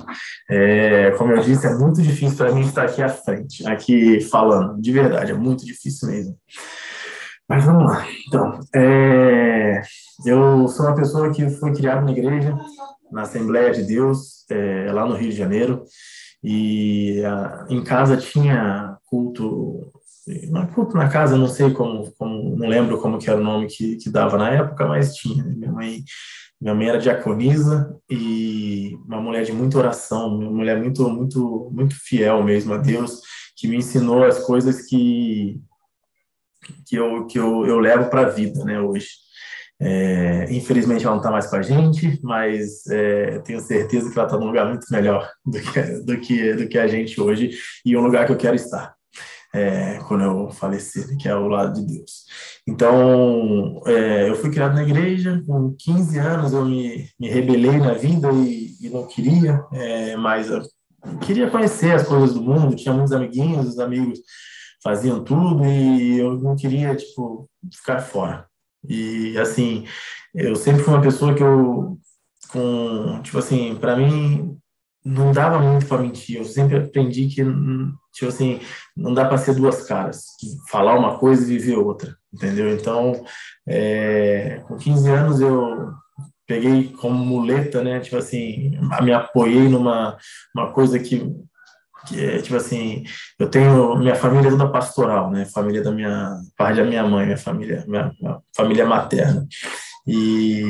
É, 0.50 1.10
como 1.12 1.32
eu 1.32 1.42
disse, 1.42 1.66
é 1.66 1.74
muito 1.74 2.00
difícil 2.00 2.36
para 2.36 2.52
mim 2.52 2.62
estar 2.62 2.84
aqui 2.84 3.02
à 3.02 3.10
frente, 3.10 3.66
aqui 3.66 4.22
falando, 4.22 4.80
de 4.80 4.90
verdade, 4.90 5.32
é 5.32 5.34
muito 5.34 5.66
difícil 5.66 6.08
mesmo. 6.08 6.38
Mas 7.48 7.62
vamos 7.64 7.84
lá. 7.84 8.06
Então, 8.26 8.58
é, 8.74 9.82
eu 10.24 10.66
sou 10.66 10.86
uma 10.86 10.96
pessoa 10.96 11.30
que 11.30 11.48
foi 11.50 11.74
criada 11.74 12.00
na 12.00 12.10
igreja, 12.10 12.56
na 13.12 13.22
Assembleia 13.22 13.70
de 13.70 13.82
Deus, 13.82 14.44
é, 14.50 14.90
lá 14.90 15.06
no 15.06 15.14
Rio 15.14 15.30
de 15.30 15.36
Janeiro, 15.36 15.84
e 16.48 17.24
a, 17.24 17.66
em 17.68 17.82
casa 17.82 18.16
tinha 18.16 18.96
culto 19.06 19.92
não 20.48 20.64
culto 20.66 20.96
na 20.96 21.08
casa, 21.08 21.36
não 21.36 21.48
sei 21.48 21.72
como, 21.72 22.12
como, 22.12 22.56
não 22.56 22.68
lembro 22.68 23.00
como 23.00 23.18
que 23.18 23.28
era 23.28 23.40
o 23.40 23.44
nome 23.44 23.66
que, 23.66 23.96
que 23.96 24.10
dava 24.10 24.36
na 24.36 24.50
época, 24.50 24.86
mas 24.86 25.14
tinha. 25.14 25.42
Né? 25.44 25.54
Minha 25.56 25.72
mãe, 25.72 26.04
minha 26.60 26.74
mãe 26.74 26.88
era 26.88 26.98
diaconisa 26.98 27.96
e 28.08 28.96
uma 29.06 29.20
mulher 29.20 29.44
de 29.44 29.52
muita 29.52 29.78
oração, 29.78 30.36
uma 30.36 30.50
mulher 30.50 30.80
muito, 30.80 31.08
muito, 31.08 31.70
muito 31.72 31.96
fiel 31.96 32.42
mesmo 32.42 32.74
a 32.74 32.78
Deus, 32.78 33.20
que 33.56 33.66
me 33.66 33.76
ensinou 33.76 34.24
as 34.24 34.38
coisas 34.40 34.82
que 34.82 35.60
que 36.88 36.96
eu 36.96 37.26
que 37.26 37.38
eu, 37.38 37.64
eu 37.66 37.78
levo 37.78 38.10
para 38.10 38.22
a 38.22 38.30
vida, 38.30 38.64
né, 38.64 38.80
hoje. 38.80 39.25
É, 39.80 40.46
infelizmente 40.50 41.04
ela 41.04 41.14
não 41.14 41.20
está 41.20 41.30
mais 41.30 41.46
com 41.46 41.56
a 41.56 41.62
gente, 41.62 42.18
mas 42.22 42.86
é, 42.86 43.38
tenho 43.40 43.60
certeza 43.60 44.10
que 44.10 44.18
ela 44.18 44.26
está 44.26 44.38
num 44.38 44.46
lugar 44.46 44.66
muito 44.66 44.86
melhor 44.90 45.30
do 45.44 45.60
que, 45.60 45.82
do 45.82 46.20
que 46.20 46.54
do 46.54 46.68
que 46.68 46.78
a 46.78 46.86
gente 46.86 47.20
hoje 47.20 47.50
e 47.84 47.94
um 47.94 48.00
lugar 48.00 48.24
que 48.24 48.32
eu 48.32 48.38
quero 48.38 48.56
estar 48.56 48.96
é, 49.56 49.98
quando 50.06 50.24
eu 50.24 50.50
falecer, 50.50 51.16
que 51.16 51.28
é 51.28 51.34
o 51.34 51.48
lado 51.48 51.80
de 51.80 51.86
Deus. 51.96 52.24
Então, 52.68 53.80
é, 53.86 54.28
eu 54.28 54.36
fui 54.36 54.50
criado 54.50 54.74
na 54.74 54.82
igreja, 54.82 55.42
com 55.46 55.74
15 55.78 56.18
anos 56.18 56.52
eu 56.52 56.64
me, 56.64 57.08
me 57.18 57.28
rebelei 57.28 57.78
na 57.78 57.94
vida 57.94 58.30
e, 58.32 58.76
e 58.80 58.90
não 58.90 59.06
queria, 59.06 59.64
é, 59.72 60.16
mas 60.16 60.50
eu 60.50 60.62
queria 61.24 61.50
conhecer 61.50 61.92
as 61.92 62.06
coisas 62.06 62.34
do 62.34 62.42
mundo, 62.42 62.76
tinha 62.76 62.92
muitos 62.92 63.12
amiguinhos, 63.12 63.68
os 63.68 63.78
amigos 63.78 64.18
faziam 64.82 65.24
tudo 65.24 65.64
e 65.64 66.18
eu 66.18 66.38
não 66.38 66.54
queria, 66.54 66.94
tipo, 66.94 67.48
ficar 67.72 68.00
fora. 68.00 68.46
E, 68.88 69.38
assim, 69.38 69.86
eu 70.34 70.56
sempre 70.56 70.82
fui 70.82 70.94
uma 70.94 71.02
pessoa 71.02 71.34
que 71.34 71.42
eu, 71.42 71.98
com, 72.50 73.20
tipo 73.22 73.38
assim, 73.38 73.74
para 73.76 73.96
mim, 73.96 74.58
não 75.04 75.30
dava 75.32 75.58
muito 75.60 75.86
para 75.86 76.02
mentir. 76.02 76.38
Eu 76.38 76.44
sempre 76.44 76.76
aprendi 76.76 77.28
que, 77.28 77.44
tipo 78.12 78.28
assim, 78.28 78.60
não 78.96 79.14
dá 79.14 79.24
para 79.24 79.38
ser 79.38 79.54
duas 79.54 79.84
caras. 79.84 80.24
Falar 80.68 80.98
uma 80.98 81.18
coisa 81.18 81.44
e 81.44 81.58
viver 81.58 81.76
outra, 81.76 82.16
entendeu? 82.34 82.74
Então, 82.74 83.24
é, 83.66 84.62
com 84.66 84.76
15 84.76 85.08
anos 85.08 85.40
eu 85.40 85.92
peguei 86.46 86.92
como 86.92 87.24
muleta, 87.24 87.82
né? 87.82 88.00
Tipo 88.00 88.16
assim, 88.16 88.72
me 89.02 89.12
apoiei 89.12 89.68
numa 89.68 90.16
uma 90.54 90.72
coisa 90.72 90.98
que, 90.98 91.32
que 92.06 92.24
é, 92.24 92.40
tipo 92.40 92.56
assim, 92.56 93.04
eu 93.38 93.48
tenho 93.48 93.96
minha 93.96 94.14
família 94.14 94.50
toda 94.50 94.70
pastoral, 94.70 95.30
né? 95.30 95.44
Família 95.46 95.82
da 95.82 95.90
minha 95.90 96.38
parte 96.56 96.76
da 96.76 96.84
minha 96.84 97.06
mãe, 97.06 97.26
minha 97.26 97.38
família, 97.38 97.84
minha, 97.86 98.12
minha 98.20 98.38
família 98.54 98.86
materna. 98.86 99.46
E 100.06 100.62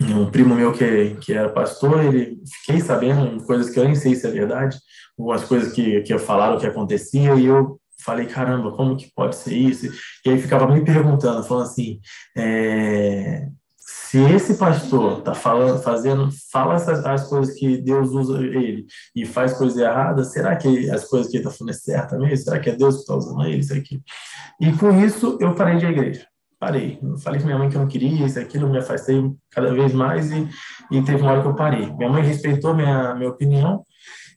um 0.00 0.30
primo 0.30 0.54
meu 0.54 0.72
que, 0.72 1.16
que 1.20 1.32
era 1.32 1.48
pastor, 1.48 2.04
ele 2.04 2.38
fiquei 2.60 2.80
sabendo 2.80 3.42
coisas 3.44 3.70
que 3.70 3.78
eu 3.78 3.84
nem 3.84 3.94
sei 3.94 4.14
se 4.14 4.26
é 4.26 4.30
verdade, 4.30 4.76
algumas 5.18 5.44
coisas 5.44 5.72
que, 5.72 6.00
que 6.02 6.18
falaram 6.18 6.58
que 6.58 6.66
acontecia, 6.66 7.34
e 7.34 7.46
eu 7.46 7.80
falei, 8.04 8.26
caramba, 8.26 8.72
como 8.72 8.96
que 8.96 9.10
pode 9.14 9.36
ser 9.36 9.54
isso? 9.54 9.86
E 10.26 10.30
aí 10.30 10.38
ficava 10.40 10.66
me 10.66 10.84
perguntando, 10.84 11.44
falando 11.44 11.66
assim, 11.66 12.00
é, 12.36 13.46
se 13.84 14.18
esse 14.18 14.54
pastor 14.54 15.22
tá 15.22 15.34
falando, 15.34 15.82
fazendo, 15.82 16.28
fala 16.50 16.74
essas, 16.74 17.04
as 17.04 17.28
coisas 17.28 17.54
que 17.54 17.78
Deus 17.78 18.10
usa 18.10 18.38
ele 18.40 18.86
e 19.16 19.24
faz 19.24 19.54
coisas 19.54 19.78
erradas, 19.78 20.32
será 20.32 20.54
que 20.56 20.90
as 20.90 21.04
coisas 21.04 21.30
que 21.30 21.38
ele 21.38 21.44
está 21.44 21.56
falando 21.56 21.74
é 21.74 21.78
certa 21.78 22.18
mesmo? 22.18 22.44
Será 22.44 22.60
que 22.60 22.70
é 22.70 22.76
Deus 22.76 22.96
que 22.96 23.00
está 23.00 23.16
usando 23.16 23.44
ele, 23.44 23.58
isso 23.58 23.74
aqui? 23.74 24.02
E 24.60 24.72
com 24.72 24.90
isso 25.00 25.38
eu 25.40 25.54
parei 25.54 25.78
de 25.78 25.86
igreja 25.86 26.26
parei. 26.62 26.96
Eu 27.02 27.18
falei 27.18 27.40
com 27.40 27.46
minha 27.46 27.58
mãe 27.58 27.68
que 27.68 27.76
eu 27.76 27.80
não 27.80 27.88
queria 27.88 28.24
isso, 28.24 28.38
aquilo, 28.38 28.70
me 28.70 28.78
afastei 28.78 29.20
cada 29.50 29.74
vez 29.74 29.92
mais 29.92 30.30
e, 30.30 30.48
e 30.92 31.02
teve 31.02 31.20
uma 31.20 31.32
hora 31.32 31.42
que 31.42 31.48
eu 31.48 31.56
parei. 31.56 31.92
Minha 31.92 32.08
mãe 32.08 32.22
respeitou 32.22 32.72
minha, 32.72 33.16
minha 33.16 33.30
opinião, 33.30 33.84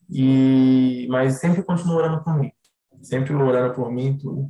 e 0.10 1.08
mas 1.08 1.40
sempre 1.40 1.62
continuou 1.62 2.00
orando 2.00 2.24
mim. 2.34 2.52
Sempre 3.06 3.34
orando 3.34 3.74
por 3.74 3.92
mim 3.92 4.18
tudo. 4.18 4.50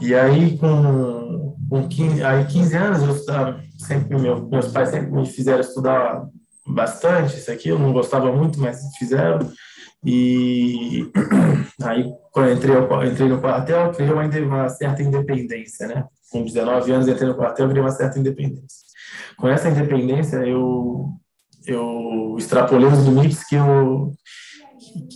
E 0.00 0.14
aí, 0.14 0.56
com, 0.58 1.56
com 1.68 1.88
15, 1.88 2.22
aí 2.22 2.44
15 2.46 2.76
anos, 2.76 3.02
eu 3.02 3.14
estava, 3.14 3.60
sempre, 3.78 4.18
meu, 4.18 4.46
meus 4.48 4.68
pais 4.68 4.90
sempre 4.90 5.10
me 5.10 5.26
fizeram 5.26 5.60
estudar 5.60 6.26
bastante 6.66 7.36
isso 7.36 7.50
aqui, 7.50 7.68
eu 7.68 7.78
não 7.78 7.92
gostava 7.92 8.30
muito, 8.32 8.60
mas 8.60 8.80
fizeram. 8.98 9.38
E 10.04 11.10
aí, 11.82 12.12
quando 12.32 12.48
eu 12.48 12.54
entrei, 12.54 12.76
eu 12.76 13.04
entrei 13.04 13.28
no 13.28 13.40
quartel, 13.40 13.92
criei 13.92 14.42
uma, 14.42 14.68
certa 14.68 15.02
independência, 15.02 15.88
né? 15.88 16.04
com 16.30 16.44
19 16.44 16.92
anos, 16.92 17.08
entrei 17.08 17.28
no 17.28 17.36
quartel, 17.36 17.68
virei 17.68 17.82
uma 17.82 17.90
certa 17.90 18.18
independência. 18.18 18.86
Com 19.36 19.48
essa 19.48 19.68
independência, 19.68 20.36
eu, 20.38 21.08
eu 21.66 22.34
extrapolei 22.38 22.88
os 22.88 23.04
limites 23.04 23.46
que 23.46 23.54
eu, 23.54 24.12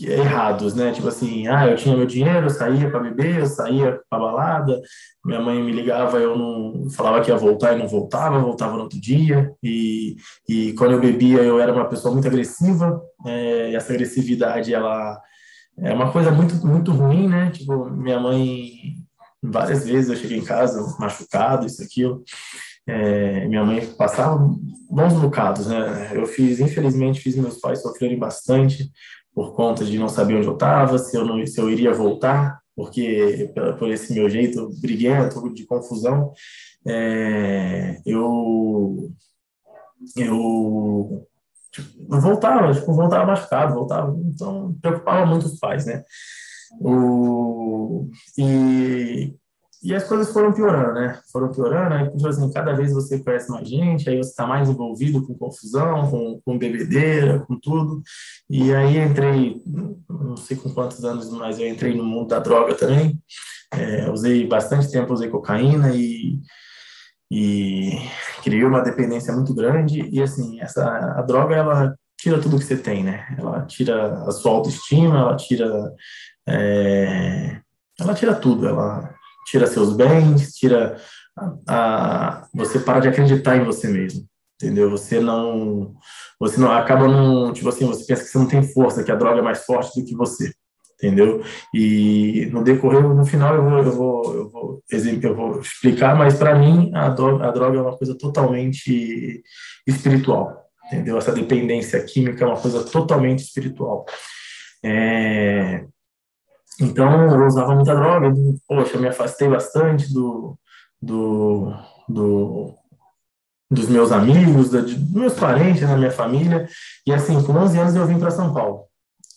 errados, 0.03 0.75
né? 0.75 0.93
Tipo 0.93 1.09
assim, 1.09 1.47
ah, 1.47 1.67
eu 1.67 1.77
tinha 1.77 1.97
meu 1.97 2.07
dinheiro, 2.07 2.47
eu 2.47 2.51
saía 2.51 2.91
para 2.91 3.01
beber, 3.01 3.41
eu 3.41 3.47
saía 3.47 4.01
para 4.09 4.19
balada, 4.19 4.81
minha 5.25 5.41
mãe 5.41 5.63
me 5.63 5.73
ligava, 5.73 6.19
eu 6.19 6.37
não 6.37 6.91
falava 6.91 7.21
que 7.21 7.31
ia 7.31 7.37
voltar 7.37 7.75
e 7.75 7.79
não 7.79 7.89
voltava, 7.89 8.39
voltava 8.39 8.77
no 8.77 8.83
outro 8.83 9.01
dia, 9.01 9.53
e, 9.63 10.17
e 10.49 10.73
quando 10.75 10.93
eu 10.93 11.01
bebia 11.01 11.43
eu 11.43 11.61
era 11.61 11.73
uma 11.73 11.89
pessoa 11.89 12.13
muito 12.13 12.29
agressiva, 12.29 13.01
é, 13.27 13.71
e 13.71 13.77
essa 13.77 13.93
agressividade, 13.93 14.73
ela 14.73 15.21
é 15.79 15.93
uma 15.93 16.13
coisa 16.13 16.31
muito, 16.31 16.55
muito 16.67 16.93
ruim, 16.93 17.29
né? 17.29 17.51
Tipo, 17.51 17.91
minha 17.91 18.21
mãe, 18.21 18.73
várias 19.43 19.87
vezes 19.87 20.11
eu 20.11 20.17
cheguei 20.17 20.39
em 20.39 20.45
casa 20.45 20.97
machucado, 20.99 21.67
isso, 21.67 21.83
aquilo, 21.83 22.23
é, 22.87 23.47
minha 23.47 23.65
mãe 23.65 23.87
passava 23.97 24.37
bons 24.91 25.13
bocados, 25.15 25.67
né? 25.67 26.11
Eu 26.13 26.27
fiz, 26.27 26.59
infelizmente, 26.61 27.21
fiz 27.21 27.37
meus 27.37 27.59
pais 27.59 27.83
sofrerem 27.83 28.19
bastante, 28.19 28.91
por 29.35 29.55
conta 29.55 29.85
de 29.85 29.99
não 29.99 30.09
saber 30.09 30.37
onde 30.37 30.47
eu 30.47 30.55
estava, 30.55 30.99
se 30.99 31.17
eu 31.17 31.25
não, 31.25 31.45
se 31.47 31.61
eu 31.61 31.71
iria 31.71 31.93
voltar, 31.93 32.61
porque 32.75 33.53
por 33.79 33.91
esse 33.91 34.13
meu 34.13 34.29
jeito 34.29 34.71
briguento, 34.81 35.53
de 35.53 35.67
confusão, 35.67 36.33
é, 36.87 38.01
eu 38.07 39.11
eu 40.17 41.27
tipo, 41.71 42.21
voltava, 42.21 42.73
tipo, 42.73 42.93
voltava 42.93 43.27
machucado, 43.27 43.75
voltava, 43.75 44.17
então 44.25 44.75
preocupava 44.81 45.27
muito 45.27 45.47
os 45.47 45.59
pais, 45.59 45.87
né? 45.87 46.03
O, 46.81 48.09
e 48.39 49.35
e 49.83 49.95
as 49.95 50.05
coisas 50.05 50.31
foram 50.31 50.53
piorando, 50.53 50.93
né? 50.93 51.19
Foram 51.33 51.51
piorando, 51.51 51.95
aí, 51.95 52.11
tipo 52.11 52.29
assim, 52.29 52.53
cada 52.53 52.75
vez 52.75 52.93
você 52.93 53.19
conhece 53.19 53.51
mais 53.51 53.67
gente, 53.67 54.11
aí 54.11 54.19
você 54.19 54.29
está 54.29 54.47
mais 54.47 54.69
envolvido 54.69 55.27
com 55.27 55.35
confusão, 55.35 56.11
com, 56.11 56.41
com 56.45 56.59
bebedeira, 56.59 57.41
com 57.41 57.59
tudo. 57.59 58.03
E 58.49 58.75
aí 58.75 58.99
entrei, 58.99 59.63
não 59.67 60.37
sei 60.37 60.59
com 60.59 60.69
quantos 60.69 61.03
anos, 61.03 61.31
mas 61.31 61.59
eu 61.59 61.67
entrei 61.67 61.97
no 61.97 62.05
mundo 62.05 62.29
da 62.29 62.39
droga 62.39 62.75
também. 62.75 63.19
É, 63.73 64.11
usei 64.11 64.47
bastante 64.47 64.91
tempo, 64.91 65.15
usei 65.15 65.31
cocaína 65.31 65.95
e, 65.95 66.39
e 67.33 67.93
criei 68.43 68.65
uma 68.65 68.83
dependência 68.83 69.33
muito 69.33 69.55
grande. 69.55 70.07
E 70.13 70.23
assim, 70.23 70.61
essa, 70.61 70.85
a 71.17 71.23
droga, 71.23 71.57
ela 71.57 71.97
tira 72.21 72.39
tudo 72.39 72.59
que 72.59 72.65
você 72.65 72.77
tem, 72.77 73.03
né? 73.03 73.35
Ela 73.39 73.65
tira 73.65 74.25
a 74.25 74.31
sua 74.31 74.53
autoestima, 74.53 75.21
ela 75.21 75.37
tira... 75.37 75.91
É, 76.47 77.61
ela 77.99 78.15
tira 78.15 78.35
tudo, 78.35 78.67
ela 78.67 79.15
tira 79.50 79.66
seus 79.66 79.95
bens, 79.95 80.52
tira 80.54 80.97
a, 81.37 81.54
a, 81.69 82.49
você 82.54 82.78
para 82.78 83.00
de 83.00 83.09
acreditar 83.09 83.57
em 83.57 83.64
você 83.64 83.88
mesmo, 83.88 84.25
entendeu? 84.61 84.90
Você 84.90 85.21
não 85.21 85.95
você 86.38 86.59
não 86.59 86.73
acaba 86.73 87.07
não, 87.07 87.52
tipo 87.52 87.69
assim, 87.69 87.87
você 87.87 88.04
pensa 88.07 88.23
que 88.23 88.30
você 88.30 88.38
não 88.38 88.49
tem 88.49 88.62
força, 88.62 89.04
que 89.04 89.12
a 89.12 89.16
droga 89.16 89.40
é 89.40 89.42
mais 89.42 89.64
forte 89.64 90.00
do 90.00 90.07
que 90.07 90.14
você, 90.14 90.52
entendeu? 90.95 91.42
E 91.75 92.49
no 92.52 92.62
decorrer, 92.62 93.02
no 93.02 93.26
final 93.26 93.54
eu 93.54 93.62
vou 93.62 93.78
eu 93.78 93.92
vou 93.92 94.35
eu 94.35 94.50
vou, 94.50 94.83
eu 95.23 95.37
vou 95.37 95.61
explicar, 95.61 96.16
mas 96.16 96.35
para 96.35 96.59
mim 96.59 96.90
a 96.95 97.09
droga, 97.09 97.47
a 97.47 97.50
droga 97.50 97.78
é 97.78 97.83
uma 97.83 97.97
coisa 97.97 98.16
totalmente 98.16 99.42
espiritual, 99.87 100.64
entendeu? 100.87 101.19
Essa 101.19 101.33
dependência 101.33 102.02
química 102.04 102.45
é 102.45 102.49
uma 102.49 102.61
coisa 102.61 102.85
totalmente 102.85 103.40
espiritual. 103.40 104.07
É, 104.83 105.85
então, 106.79 107.27
eu 107.27 107.47
usava 107.47 107.75
muita 107.75 107.95
droga, 107.95 108.33
poxa, 108.67 108.97
eu 108.97 109.00
me 109.00 109.09
afastei 109.09 109.49
bastante 109.49 110.12
do, 110.12 110.59
do, 111.00 111.73
do 112.09 112.75
dos 113.71 113.89
meus 113.89 114.11
amigos, 114.11 114.71
dos 114.71 115.11
meus 115.11 115.35
parentes, 115.35 115.83
da 115.83 115.97
minha 115.97 116.11
família. 116.11 116.69
E 117.07 117.12
assim, 117.12 117.41
com 117.43 117.53
11 117.53 117.79
anos 117.79 117.95
eu 117.95 118.07
vim 118.07 118.19
para 118.19 118.31
São 118.31 118.53
Paulo. 118.53 118.85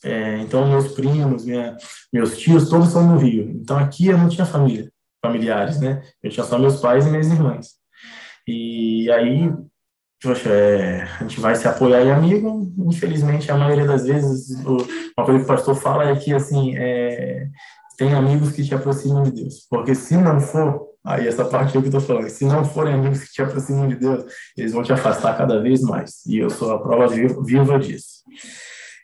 É, 0.04 0.40
então, 0.40 0.68
meus 0.68 0.94
primos, 0.94 1.46
minha, 1.46 1.78
meus 2.12 2.38
tios, 2.38 2.68
todos 2.68 2.90
são 2.90 3.08
no 3.08 3.18
Rio. 3.18 3.52
Então, 3.52 3.78
aqui 3.78 4.08
eu 4.08 4.18
não 4.18 4.28
tinha 4.28 4.46
família, 4.46 4.92
familiares, 5.24 5.80
né? 5.80 6.02
Eu 6.22 6.30
tinha 6.30 6.46
só 6.46 6.58
meus 6.58 6.82
pais 6.82 7.06
e 7.06 7.10
minhas 7.10 7.28
irmãs. 7.28 7.76
E 8.48 9.10
aí, 9.12 9.54
é, 10.46 11.04
a 11.20 11.24
gente 11.24 11.40
vai 11.40 11.56
se 11.56 11.68
apoiar 11.68 12.04
em 12.04 12.12
amigo. 12.12 12.72
Infelizmente, 12.78 13.52
a 13.52 13.58
maioria 13.58 13.86
das 13.86 14.06
vezes, 14.06 14.58
o, 14.66 14.78
uma 15.18 15.26
coisa 15.26 15.40
que 15.40 15.46
o 15.46 15.48
pastor 15.48 15.76
fala 15.76 16.10
é 16.10 16.16
que, 16.16 16.34
assim, 16.34 16.76
é, 16.78 17.48
tem 17.98 18.14
amigos 18.14 18.52
que 18.52 18.64
te 18.64 18.74
aproximam 18.74 19.24
de 19.24 19.32
Deus. 19.32 19.68
Porque 19.70 19.94
se 19.94 20.16
não 20.16 20.40
for, 20.40 20.88
aí 21.06 21.28
essa 21.28 21.46
parte 21.46 21.70
é 21.70 21.72
que 21.72 21.78
eu 21.78 21.84
estou 21.84 22.02
falando, 22.02 22.30
se 22.30 22.46
não 22.46 22.64
forem 22.64 22.94
amigos 22.94 23.24
que 23.24 23.34
te 23.34 23.42
aproximam 23.42 23.88
de 23.88 23.96
Deus, 23.96 24.26
eles 24.58 24.72
vão 24.72 24.84
te 24.84 24.94
afastar 24.94 25.38
cada 25.38 25.62
vez 25.62 25.82
mais. 25.82 26.26
E 26.26 26.38
eu 26.38 26.50
sou 26.50 26.72
a 26.72 26.82
prova 26.82 27.08
viva 27.08 27.78
disso. 27.78 28.24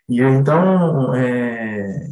E 0.08 0.22
então, 0.22 1.14
é, 1.14 2.08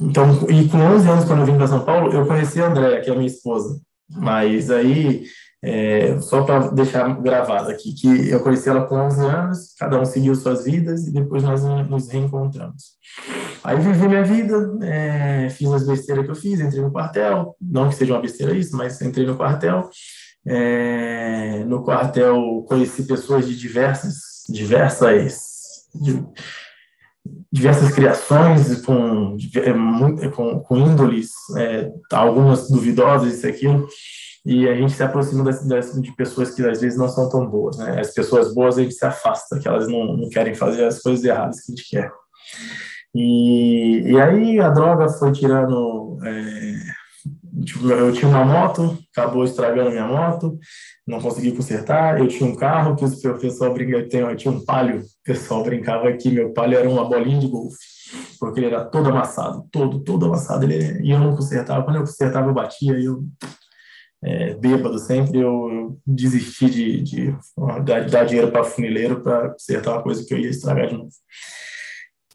então, 0.00 0.46
e 0.50 0.68
com 0.68 0.78
11 0.78 1.08
anos, 1.08 1.24
quando 1.24 1.40
eu 1.40 1.46
vim 1.46 1.56
para 1.56 1.66
São 1.66 1.84
Paulo, 1.84 2.12
eu 2.12 2.26
conheci 2.26 2.60
a 2.60 2.66
Andréa, 2.66 3.00
que 3.00 3.08
é 3.08 3.12
a 3.12 3.16
minha 3.16 3.26
esposa. 3.26 3.80
Mas 4.10 4.70
aí 4.70 5.24
é, 5.66 6.20
só 6.20 6.42
para 6.42 6.68
deixar 6.68 7.08
gravado 7.22 7.70
aqui, 7.70 7.94
que 7.94 8.28
eu 8.28 8.38
conheci 8.40 8.68
ela 8.68 8.84
com 8.84 8.96
11 8.96 9.24
anos, 9.24 9.74
cada 9.78 9.98
um 9.98 10.04
seguiu 10.04 10.34
suas 10.34 10.66
vidas 10.66 11.06
e 11.06 11.10
depois 11.10 11.42
nós 11.42 11.62
nos 11.88 12.06
reencontramos. 12.10 12.98
Aí 13.64 13.80
vivi 13.80 14.06
minha 14.06 14.22
vida, 14.22 14.76
é, 14.82 15.48
fiz 15.48 15.72
as 15.72 15.86
besteiras 15.86 16.26
que 16.26 16.30
eu 16.30 16.34
fiz, 16.34 16.60
entrei 16.60 16.82
no 16.82 16.92
quartel, 16.92 17.56
não 17.58 17.88
que 17.88 17.94
seja 17.94 18.12
uma 18.12 18.20
besteira 18.20 18.54
isso, 18.54 18.76
mas 18.76 19.00
entrei 19.00 19.24
no 19.24 19.36
quartel. 19.36 19.88
É, 20.46 21.64
no 21.64 21.82
quartel 21.82 22.62
conheci 22.68 23.04
pessoas 23.04 23.48
de 23.48 23.56
diversas, 23.56 24.44
diversas, 24.50 25.88
diversas 27.50 27.90
criações 27.94 28.82
com, 28.82 29.38
é, 29.56 30.28
com, 30.28 30.60
com 30.60 30.76
índoles, 30.76 31.30
é, 31.56 31.90
algumas 32.12 32.68
duvidosas, 32.68 33.32
isso 33.32 33.46
e 33.46 33.48
aquilo 33.48 33.88
e 34.44 34.68
a 34.68 34.74
gente 34.74 34.92
se 34.92 35.02
aproxima 35.02 35.42
desse, 35.42 35.66
desse, 35.66 36.00
de 36.02 36.12
pessoas 36.12 36.50
que 36.50 36.62
às 36.66 36.80
vezes 36.80 36.98
não 36.98 37.08
são 37.08 37.30
tão 37.30 37.46
boas, 37.46 37.78
né? 37.78 37.98
As 37.98 38.12
pessoas 38.12 38.52
boas 38.52 38.76
a 38.76 38.82
gente 38.82 38.94
se 38.94 39.04
afasta, 39.04 39.58
que 39.58 39.66
elas 39.66 39.88
não, 39.88 40.16
não 40.16 40.28
querem 40.28 40.54
fazer 40.54 40.84
as 40.84 41.00
coisas 41.00 41.24
erradas 41.24 41.60
que 41.62 41.72
a 41.72 41.74
gente 41.74 41.88
quer. 41.88 42.12
E, 43.14 44.02
e 44.02 44.20
aí 44.20 44.60
a 44.60 44.68
droga 44.68 45.08
foi 45.08 45.32
tirando. 45.32 46.18
É, 46.22 46.74
tipo, 47.64 47.88
eu 47.88 48.12
tinha 48.12 48.28
uma 48.28 48.44
moto, 48.44 48.98
acabou 49.16 49.44
estragando 49.44 49.90
minha 49.90 50.06
moto, 50.06 50.58
não 51.06 51.20
consegui 51.20 51.52
consertar. 51.52 52.18
Eu 52.18 52.28
tinha 52.28 52.50
um 52.50 52.56
carro 52.56 52.96
que 52.96 53.04
o 53.06 53.38
pessoal 53.38 53.72
brincava, 53.72 54.32
eu 54.32 54.36
tinha 54.36 54.52
um 54.52 54.62
palio, 54.62 55.00
o 55.00 55.24
pessoal 55.24 55.64
brincava 55.64 56.12
que 56.12 56.30
meu 56.30 56.52
palio 56.52 56.78
era 56.78 56.90
uma 56.90 57.08
bolinha 57.08 57.40
de 57.40 57.48
golfe, 57.48 57.78
porque 58.38 58.60
ele 58.60 58.66
era 58.66 58.84
todo 58.84 59.08
amassado, 59.08 59.66
todo, 59.72 60.00
todo 60.00 60.26
amassado. 60.26 60.64
Ele, 60.64 61.00
e 61.02 61.12
eu 61.12 61.18
não 61.18 61.34
consertava. 61.34 61.82
Quando 61.82 61.96
eu 61.96 62.02
consertava, 62.02 62.50
eu 62.50 62.54
batia 62.54 62.98
e 62.98 63.06
eu 63.06 63.24
é, 64.24 64.54
bêbado 64.54 64.98
sempre, 64.98 65.38
eu, 65.38 65.70
eu 65.70 65.98
desisti 66.06 66.70
de, 66.70 67.02
de, 67.02 67.32
de 67.32 68.10
dar 68.10 68.24
dinheiro 68.24 68.50
para 68.50 68.64
funileiro 68.64 69.20
para 69.20 69.52
acertar 69.52 69.94
uma 69.94 70.02
coisa 70.02 70.24
que 70.24 70.32
eu 70.32 70.38
ia 70.38 70.48
estragar 70.48 70.88
de 70.88 70.96
novo. 70.96 71.10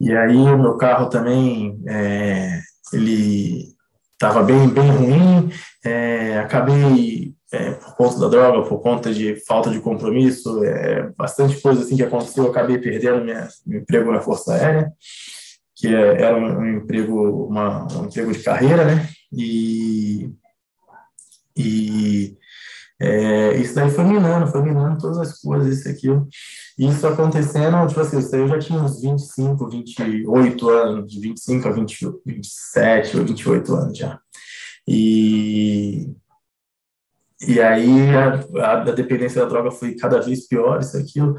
E 0.00 0.12
aí 0.12 0.36
o 0.36 0.56
meu 0.56 0.76
carro 0.76 1.10
também, 1.10 1.82
é, 1.88 2.60
ele 2.92 3.74
estava 4.12 4.42
bem, 4.42 4.68
bem 4.68 4.88
ruim, 4.88 5.50
é, 5.84 6.38
acabei, 6.38 7.34
é, 7.52 7.72
por 7.72 7.96
conta 7.96 8.20
da 8.20 8.28
droga, 8.28 8.68
por 8.68 8.80
conta 8.80 9.12
de 9.12 9.34
falta 9.44 9.68
de 9.68 9.80
compromisso, 9.80 10.64
é, 10.64 11.10
bastante 11.16 11.60
coisa 11.60 11.82
assim 11.82 11.96
que 11.96 12.04
aconteceu, 12.04 12.44
eu 12.44 12.50
acabei 12.50 12.78
perdendo 12.78 13.24
minha, 13.24 13.48
meu 13.66 13.80
emprego 13.80 14.12
na 14.12 14.20
Força 14.20 14.54
Aérea, 14.54 14.92
que 15.74 15.88
é, 15.88 16.22
era 16.22 16.36
um, 16.36 16.60
um 16.60 16.76
emprego, 16.76 17.46
uma, 17.46 17.86
um 17.98 18.04
emprego 18.04 18.32
de 18.32 18.42
carreira, 18.42 18.84
né, 18.84 19.08
e 19.32 20.30
e 21.56 22.36
é, 23.00 23.56
isso 23.56 23.74
daí 23.74 23.90
foi 23.90 24.04
minando, 24.04 24.46
foi 24.48 24.62
minando 24.62 24.98
todas 24.98 25.18
as 25.18 25.40
coisas, 25.40 25.78
isso 25.78 25.88
aquilo. 25.88 26.28
E 26.78 26.86
isso 26.86 27.06
acontecendo, 27.06 27.86
tipo 27.86 28.00
assim, 28.00 28.18
eu 28.36 28.48
já 28.48 28.58
tinha 28.58 28.78
uns 28.78 29.00
25, 29.00 29.68
28 29.68 30.68
anos, 30.68 31.10
de 31.10 31.20
25 31.20 31.68
a 31.68 31.70
20, 31.72 31.98
27 32.26 33.16
ou 33.16 33.24
28 33.24 33.74
anos 33.74 33.98
já. 33.98 34.20
E, 34.86 36.14
e 37.48 37.60
aí 37.60 38.10
a, 38.14 38.72
a, 38.72 38.76
dependência 38.92 39.40
da 39.40 39.48
droga 39.48 39.70
foi 39.70 39.94
cada 39.94 40.20
vez 40.20 40.46
pior, 40.46 40.80
isso 40.80 40.98
aquilo. 40.98 41.36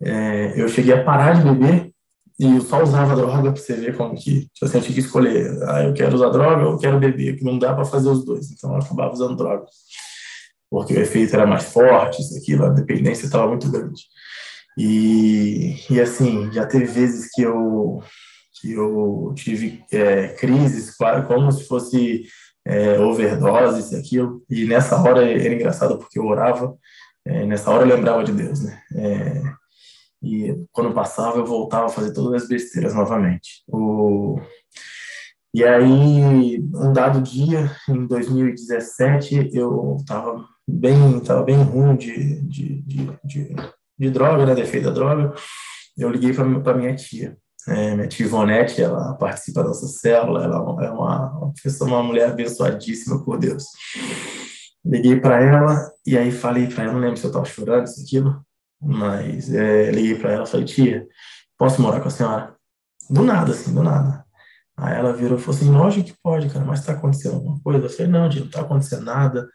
É, 0.00 0.60
eu 0.60 0.68
cheguei 0.68 0.94
a 0.94 1.04
parar 1.04 1.32
de 1.34 1.42
beber 1.42 1.92
e 2.40 2.56
eu 2.56 2.62
só 2.62 2.82
usava 2.82 3.14
droga 3.14 3.52
para 3.52 3.60
você 3.60 3.74
ver 3.74 3.94
como 3.94 4.14
que 4.14 4.46
tipo 4.46 4.64
assim, 4.64 4.78
eu 4.78 4.82
tinha 4.82 4.94
que 4.94 5.00
escolher. 5.00 5.62
Ah, 5.64 5.82
eu 5.84 5.92
quero 5.92 6.14
usar 6.14 6.30
droga 6.30 6.64
ou 6.64 6.72
eu 6.72 6.78
quero 6.78 6.98
beber, 6.98 7.36
que 7.36 7.44
não 7.44 7.58
dá 7.58 7.74
para 7.74 7.84
fazer 7.84 8.08
os 8.08 8.24
dois. 8.24 8.50
Então 8.50 8.70
eu 8.72 8.78
acabava 8.78 9.12
usando 9.12 9.36
droga. 9.36 9.66
Porque 10.70 10.94
o 10.94 11.00
efeito 11.02 11.34
era 11.34 11.46
mais 11.46 11.64
forte, 11.64 12.22
isso, 12.22 12.38
aquilo, 12.38 12.64
a 12.64 12.70
dependência 12.70 13.26
estava 13.26 13.46
muito 13.46 13.70
grande. 13.70 14.04
E, 14.78 15.76
e 15.90 16.00
assim, 16.00 16.50
já 16.50 16.64
teve 16.64 16.86
vezes 16.86 17.28
que 17.30 17.42
eu, 17.42 18.02
que 18.58 18.72
eu 18.72 19.34
tive 19.36 19.84
é, 19.92 20.28
crises, 20.28 20.96
como 21.28 21.52
se 21.52 21.64
fosse 21.64 22.24
é, 22.66 22.98
overdose, 23.00 23.80
isso 23.80 23.96
aquilo. 23.96 24.42
E 24.48 24.64
nessa 24.64 24.98
hora 24.98 25.30
era 25.30 25.52
engraçado 25.52 25.98
porque 25.98 26.18
eu 26.18 26.24
orava, 26.24 26.74
é, 27.26 27.44
nessa 27.44 27.70
hora 27.70 27.86
eu 27.86 27.94
lembrava 27.94 28.24
de 28.24 28.32
Deus, 28.32 28.62
né? 28.62 28.80
É, 28.94 29.59
E 30.22 30.54
quando 30.72 30.92
passava, 30.92 31.38
eu 31.38 31.46
voltava 31.46 31.86
a 31.86 31.90
fazer 31.90 32.12
todas 32.12 32.42
as 32.42 32.48
besteiras 32.48 32.94
novamente. 32.94 33.62
O... 33.68 34.38
E 35.52 35.64
aí, 35.64 36.62
um 36.74 36.92
dado 36.92 37.20
dia, 37.20 37.70
em 37.88 38.06
2017, 38.06 39.50
eu 39.52 39.96
estava 39.98 40.44
bem, 40.68 41.18
tava 41.20 41.42
bem 41.42 41.62
ruim 41.62 41.96
de, 41.96 42.40
de, 42.42 42.82
de, 42.82 43.10
de, 43.24 43.56
de 43.98 44.10
droga, 44.10 44.46
né, 44.46 44.54
defeito 44.54 44.84
da 44.84 44.90
droga. 44.90 45.34
Eu 45.96 46.10
liguei 46.10 46.32
para 46.32 46.74
minha 46.74 46.94
tia. 46.94 47.36
É, 47.68 47.94
minha 47.94 48.08
tia 48.08 48.26
Ivonete, 48.26 48.80
ela 48.80 49.14
participa 49.14 49.62
da 49.62 49.68
nossa 49.68 49.86
célula, 49.86 50.44
ela 50.44 50.56
é 50.56 50.90
uma, 50.90 51.30
uma 51.38 51.52
pessoa, 51.62 51.90
uma 51.90 52.02
mulher 52.02 52.30
abençoadíssima 52.30 53.22
por 53.24 53.38
Deus. 53.38 53.64
Liguei 54.84 55.20
para 55.20 55.42
ela 55.42 55.92
e 56.06 56.16
aí 56.16 56.32
falei 56.32 56.66
para 56.68 56.84
ela, 56.84 56.94
não 56.94 57.00
lembro 57.00 57.18
se 57.18 57.24
eu 57.24 57.28
estava 57.28 57.44
chorando, 57.44 57.84
isso, 57.84 58.00
aquilo, 58.00 58.40
mas 58.80 59.52
é, 59.52 59.90
liguei 59.90 60.14
para 60.16 60.32
ela, 60.32 60.46
falei, 60.46 60.66
tia, 60.66 61.06
posso 61.58 61.80
morar 61.82 62.00
com 62.00 62.08
a 62.08 62.10
senhora? 62.10 62.54
Do 63.08 63.22
nada, 63.22 63.52
assim, 63.52 63.74
do 63.74 63.82
nada. 63.82 64.24
Aí 64.76 64.96
ela 64.96 65.12
virou 65.12 65.38
e 65.38 65.40
falou 65.40 65.56
assim, 65.56 65.70
lógico 65.70 66.06
que 66.06 66.16
pode, 66.22 66.48
cara, 66.48 66.64
mas 66.64 66.80
está 66.80 66.92
acontecendo 66.92 67.34
alguma 67.34 67.60
coisa? 67.60 67.86
Eu 67.86 67.90
falei, 67.90 68.10
não, 68.10 68.28
tia, 68.28 68.40
não 68.40 68.46
está 68.46 68.60
acontecendo 68.62 69.04
nada, 69.04 69.48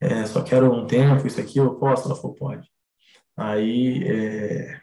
é, 0.00 0.26
só 0.26 0.42
quero 0.42 0.72
um 0.72 0.86
tempo, 0.86 1.26
isso 1.26 1.40
aqui, 1.40 1.58
eu 1.58 1.74
posso? 1.76 2.06
Ela 2.06 2.16
falou, 2.16 2.34
pode. 2.34 2.68
Aí 3.36 4.04
é, 4.06 4.80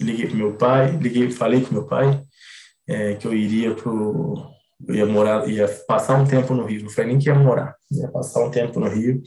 liguei 0.00 0.26
pro 0.26 0.36
meu 0.36 0.56
pai, 0.56 0.96
liguei, 0.96 1.30
falei 1.30 1.64
com 1.64 1.74
meu 1.74 1.86
pai 1.86 2.24
é, 2.90 3.14
que 3.14 3.26
eu 3.26 3.32
iria 3.32 3.74
pro 3.74 4.50
ia 4.88 5.06
morar, 5.06 5.46
ia 5.48 5.68
passar 5.86 6.16
um 6.18 6.26
tempo 6.26 6.54
no 6.54 6.64
Rio. 6.64 6.82
Não 6.82 6.90
foi 6.90 7.04
nem 7.04 7.18
que 7.18 7.28
ia 7.28 7.34
morar, 7.34 7.76
ia 7.90 8.08
passar 8.08 8.44
um 8.44 8.50
tempo 8.50 8.80
no 8.80 8.88
Rio. 8.88 9.22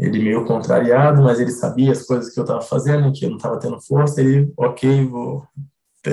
Ele 0.00 0.18
meio 0.18 0.46
contrariado, 0.46 1.22
mas 1.22 1.38
ele 1.38 1.50
sabia 1.50 1.92
as 1.92 2.06
coisas 2.06 2.32
que 2.32 2.40
eu 2.40 2.44
estava 2.44 2.62
fazendo, 2.62 3.12
que 3.12 3.24
eu 3.24 3.30
não 3.30 3.36
estava 3.36 3.58
tendo 3.58 3.80
força. 3.80 4.20
Ele, 4.20 4.50
ok, 4.56 5.04
vou 5.06 5.46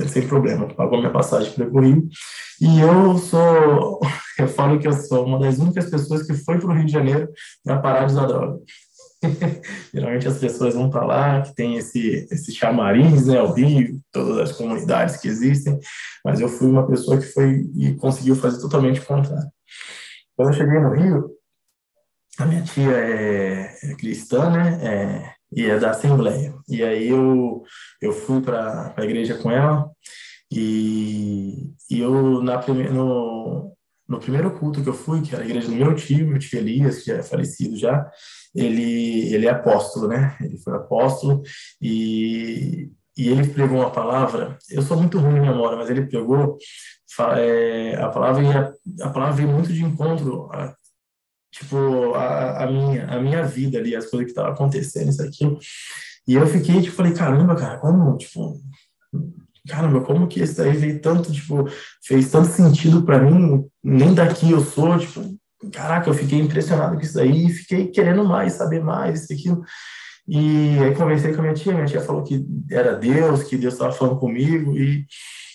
sem 0.10 0.28
problema, 0.28 0.68
pagou 0.68 1.00
minha 1.00 1.12
passagem 1.12 1.52
para 1.54 1.66
o 1.66 1.80
Rio. 1.80 2.08
E 2.60 2.80
eu 2.80 3.18
sou, 3.18 4.00
eu 4.38 4.48
falo 4.48 4.80
que 4.80 4.88
eu 4.88 4.94
sou 4.94 5.26
uma 5.26 5.40
das 5.40 5.58
únicas 5.60 5.90
pessoas 5.90 6.24
que 6.24 6.34
foi 6.34 6.60
para 6.60 6.70
o 6.70 6.74
Rio 6.74 6.86
de 6.86 6.92
Janeiro 6.92 7.30
para 7.64 7.80
parar 7.80 8.06
de 8.06 8.14
usar 8.14 8.26
droga. 8.26 8.60
Geralmente 9.94 10.28
as 10.28 10.38
pessoas 10.38 10.76
vão 10.76 10.90
para 10.90 11.06
lá, 11.06 11.42
que 11.42 11.56
tem 11.56 11.78
esse, 11.78 12.28
esse 12.30 12.54
chamariz, 12.54 13.28
né, 13.28 13.42
o 13.42 13.54
Rio, 13.54 14.00
todas 14.12 14.38
as 14.38 14.52
comunidades 14.56 15.18
que 15.18 15.28
existem, 15.28 15.80
mas 16.24 16.40
eu 16.40 16.50
fui 16.50 16.68
uma 16.68 16.86
pessoa 16.86 17.18
que 17.18 17.26
foi 17.26 17.66
e 17.76 17.96
conseguiu 17.96 18.36
fazer 18.36 18.62
totalmente 18.62 19.00
o 19.00 19.06
contrário. 19.06 19.50
Quando 20.36 20.50
eu 20.50 20.54
cheguei 20.54 20.80
no 20.80 20.94
Rio, 20.94 21.37
a 22.40 22.46
minha 22.46 22.64
tia 22.64 22.92
é, 22.92 23.78
é 23.84 23.96
cristã, 23.96 24.50
né, 24.50 24.80
é, 24.84 25.34
e 25.52 25.66
é 25.66 25.80
da 25.80 25.92
Assembleia, 25.92 26.54
e 26.68 26.84
aí 26.84 27.08
eu, 27.08 27.64
eu 28.02 28.12
fui 28.12 28.42
para 28.42 28.94
a 28.96 29.04
igreja 29.04 29.36
com 29.36 29.50
ela, 29.50 29.90
e, 30.52 31.72
e 31.90 32.00
eu, 32.00 32.42
na 32.42 32.58
primeira, 32.58 32.92
no, 32.92 33.76
no 34.08 34.20
primeiro 34.20 34.52
culto 34.58 34.82
que 34.82 34.90
eu 34.90 34.94
fui, 34.94 35.22
que 35.22 35.34
era 35.36 35.44
a 35.44 35.46
igreja 35.46 35.68
do 35.68 35.76
meu 35.76 35.94
tio, 35.94 36.28
meu 36.28 36.40
tio 36.40 36.60
Elias, 36.60 37.00
que 37.00 37.12
já 37.12 37.18
é 37.18 37.24
falecido 37.24 37.76
já, 37.76 38.10
ele, 38.56 39.34
ele 39.34 39.46
é 39.46 39.50
apóstolo, 39.50 40.08
né? 40.08 40.38
Ele 40.40 40.58
foi 40.58 40.74
apóstolo 40.76 41.44
e, 41.82 42.90
e 43.18 43.30
ele 43.30 43.50
pregou 43.50 43.80
uma 43.80 43.92
palavra. 43.92 44.58
Eu 44.72 44.82
sou 44.82 44.98
muito 44.98 45.20
ruim 45.20 45.38
em 45.38 45.42
memória, 45.42 45.78
mas 45.78 45.90
ele 45.90 46.06
pregou 46.06 46.58
é, 47.38 47.96
a 47.96 48.08
palavra 48.10 48.44
e 48.44 48.48
a, 48.48 49.08
a 49.08 49.10
palavra 49.10 49.36
veio 49.36 49.50
muito 49.50 49.74
de 49.74 49.84
encontro 49.84 50.50
tipo 51.58 52.14
a, 52.14 52.64
a, 52.64 52.72
minha 52.72 53.08
a 53.08 53.22
minha 53.22 53.44
vida 53.44 53.78
ali, 53.78 53.96
as 53.96 54.06
coisas 54.06 54.26
que 54.26 54.32
estavam 54.32 54.52
acontecendo, 54.52 55.10
isso 55.10 55.24
aqui. 55.24 55.46
E 56.28 56.34
eu 56.34 56.46
fiquei 56.48 56.82
tipo, 56.82 56.96
falei, 56.96 57.14
caramba, 57.14 57.56
cara, 57.56 57.78
como 57.78 58.18
tipo 58.18 58.60
caramba, 59.68 60.02
como 60.02 60.28
que 60.28 60.40
esse 60.40 60.56
daí 60.56 60.76
veio 60.76 61.02
tanto, 61.02 61.32
tipo, 61.32 61.68
fez 62.04 62.32
tanto 62.32 62.48
sentido 62.48 63.04
para 63.04 63.20
mim, 63.20 63.66
nem 63.84 64.14
daqui 64.14 64.50
eu 64.50 64.62
sou, 64.62 64.98
tipo, 64.98 65.22
caraca, 65.72 66.10
eu 66.10 66.14
fiquei 66.14 66.40
impressionado 66.40 66.96
com 66.96 67.02
isso 67.02 67.20
aí, 67.20 67.50
fiquei 67.50 67.88
querendo 67.88 68.24
mais, 68.24 68.54
saber 68.54 68.82
mais, 68.82 69.24
isso 69.24 69.34
aquilo. 69.34 69.62
E 70.28 70.78
aí 70.80 70.96
conversei 70.96 71.34
com 71.34 71.40
a 71.40 71.42
minha 71.42 71.54
tia, 71.54 71.74
minha 71.74 71.86
tia 71.86 72.02
falou 72.02 72.24
que 72.24 72.46
era 72.72 72.96
Deus, 72.96 73.44
que 73.44 73.58
Deus 73.58 73.74
estava 73.74 73.94
falando 73.94 74.20
comigo, 74.20 74.78
e, 74.78 75.06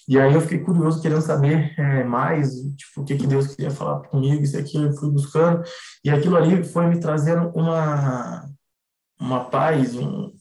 e 0.08 0.18
aí 0.18 0.34
eu 0.34 0.40
fiquei 0.40 0.58
curioso, 0.58 1.00
querendo 1.00 1.22
saber 1.22 1.74
é, 1.78 2.04
mais, 2.04 2.54
tipo, 2.76 3.02
o 3.02 3.04
que, 3.04 3.16
que 3.16 3.26
Deus 3.26 3.48
queria 3.48 3.70
falar 3.70 4.00
comigo, 4.08 4.42
isso 4.42 4.58
aqui 4.58 4.76
eu 4.76 4.92
fui 4.94 5.10
buscando, 5.10 5.62
e 6.04 6.10
aquilo 6.10 6.36
ali 6.36 6.64
foi 6.64 6.86
me 6.86 6.98
trazendo 6.98 7.48
uma, 7.54 8.48
uma 9.20 9.44
paz, 9.44 9.94
um, 9.94 10.32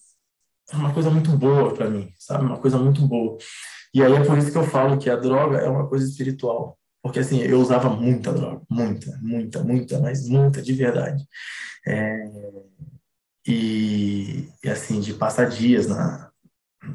uma 0.73 0.93
coisa 0.93 1.09
muito 1.09 1.31
boa 1.31 1.73
para 1.73 1.89
mim, 1.89 2.11
sabe? 2.17 2.43
Uma 2.45 2.57
coisa 2.57 2.77
muito 2.77 3.01
boa. 3.07 3.37
E 3.93 4.01
aí 4.03 4.13
é 4.13 4.23
por 4.23 4.37
isso 4.37 4.51
que 4.51 4.57
eu 4.57 4.63
falo 4.63 4.97
que 4.97 5.09
a 5.09 5.15
droga 5.15 5.57
é 5.57 5.69
uma 5.69 5.87
coisa 5.87 6.07
espiritual. 6.07 6.77
Porque, 7.03 7.19
assim, 7.19 7.41
eu 7.41 7.59
usava 7.59 7.89
muita 7.89 8.31
droga, 8.31 8.61
muita, 8.69 9.17
muita, 9.21 9.63
muita, 9.63 9.99
mas 9.99 10.27
muita, 10.27 10.61
de 10.61 10.73
verdade. 10.73 11.23
É, 11.85 12.29
e, 13.45 14.47
e, 14.63 14.69
assim, 14.69 14.99
de 14.99 15.13
passar 15.13 15.49
dias 15.49 15.87
na, 15.87 16.29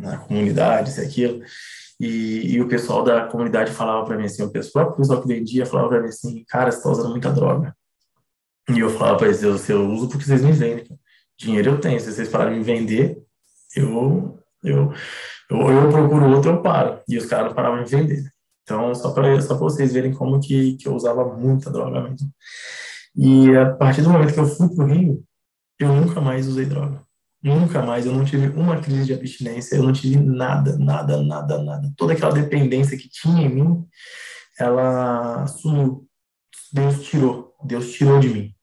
na 0.00 0.18
comunidade, 0.18 0.90
isso 0.90 1.00
aquilo. 1.00 1.42
E, 1.98 2.54
e 2.54 2.60
o 2.60 2.68
pessoal 2.68 3.02
da 3.02 3.26
comunidade 3.26 3.72
falava 3.72 4.04
para 4.04 4.16
mim 4.16 4.26
assim, 4.26 4.42
o 4.42 4.50
pessoal, 4.50 4.90
o 4.90 4.92
pessoal 4.92 5.22
que 5.22 5.28
vendia 5.28 5.64
falava 5.64 5.88
para 5.88 6.02
mim 6.02 6.08
assim, 6.08 6.44
cara, 6.46 6.70
você 6.70 6.82
tá 6.82 6.90
usando 6.90 7.10
muita 7.10 7.32
droga. 7.32 7.74
E 8.68 8.78
eu 8.80 8.90
falava 8.90 9.18
para 9.18 9.28
eles, 9.28 9.42
eu, 9.42 9.88
uso 9.88 10.08
porque 10.08 10.24
vocês 10.24 10.42
me 10.42 10.52
vendem. 10.52 10.98
Dinheiro 11.38 11.70
eu 11.70 11.80
tenho, 11.80 12.00
se 12.00 12.12
vocês 12.12 12.28
pararem 12.28 12.54
de 12.54 12.58
me 12.58 12.64
vender, 12.64 13.22
eu, 13.74 14.38
eu, 14.62 14.92
eu, 15.50 15.70
eu 15.70 15.88
procuro 15.90 16.30
outro, 16.34 16.50
eu 16.50 16.62
paro. 16.62 17.00
E 17.08 17.16
os 17.16 17.26
caras 17.26 17.52
paravam 17.52 17.84
de 17.84 17.90
vender. 17.90 18.24
Então, 18.62 18.92
só 18.94 19.12
para 19.12 19.40
só 19.40 19.56
vocês 19.56 19.92
verem 19.92 20.12
como 20.12 20.40
que, 20.40 20.76
que 20.76 20.88
eu 20.88 20.94
usava 20.94 21.24
muita 21.36 21.70
droga 21.70 22.00
mesmo. 22.00 22.28
E 23.14 23.56
a 23.56 23.72
partir 23.74 24.02
do 24.02 24.10
momento 24.10 24.34
que 24.34 24.40
eu 24.40 24.46
fui 24.46 24.68
pro 24.74 24.86
Rio, 24.86 25.22
eu 25.78 25.88
nunca 25.88 26.20
mais 26.20 26.48
usei 26.48 26.66
droga. 26.66 27.05
Nunca 27.46 27.80
mais, 27.80 28.04
eu 28.04 28.12
não 28.12 28.24
tive 28.24 28.48
uma 28.58 28.80
crise 28.80 29.04
de 29.04 29.14
abstinência, 29.14 29.76
eu 29.76 29.84
não 29.84 29.92
tive 29.92 30.16
nada, 30.16 30.76
nada, 30.76 31.22
nada, 31.22 31.62
nada. 31.62 31.92
Toda 31.96 32.12
aquela 32.12 32.32
dependência 32.32 32.98
que 32.98 33.08
tinha 33.08 33.46
em 33.46 33.54
mim, 33.54 33.86
ela 34.58 35.46
sumiu. 35.46 36.08
Deus 36.72 37.04
tirou, 37.04 37.54
Deus 37.64 37.92
tirou 37.92 38.18
de 38.18 38.30
mim. 38.30 38.54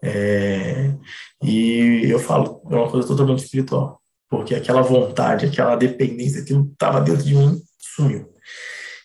É, 0.00 0.94
e 1.42 2.02
eu 2.08 2.20
falo, 2.20 2.62
é 2.70 2.76
uma 2.76 2.88
coisa 2.88 3.08
totalmente 3.08 3.42
espiritual, 3.42 4.00
porque 4.30 4.54
aquela 4.54 4.82
vontade, 4.82 5.46
aquela 5.46 5.74
dependência, 5.74 6.44
que 6.44 6.54
estava 6.54 7.00
dentro 7.00 7.24
de 7.24 7.34
mim, 7.34 7.60
sumiu. 7.96 8.32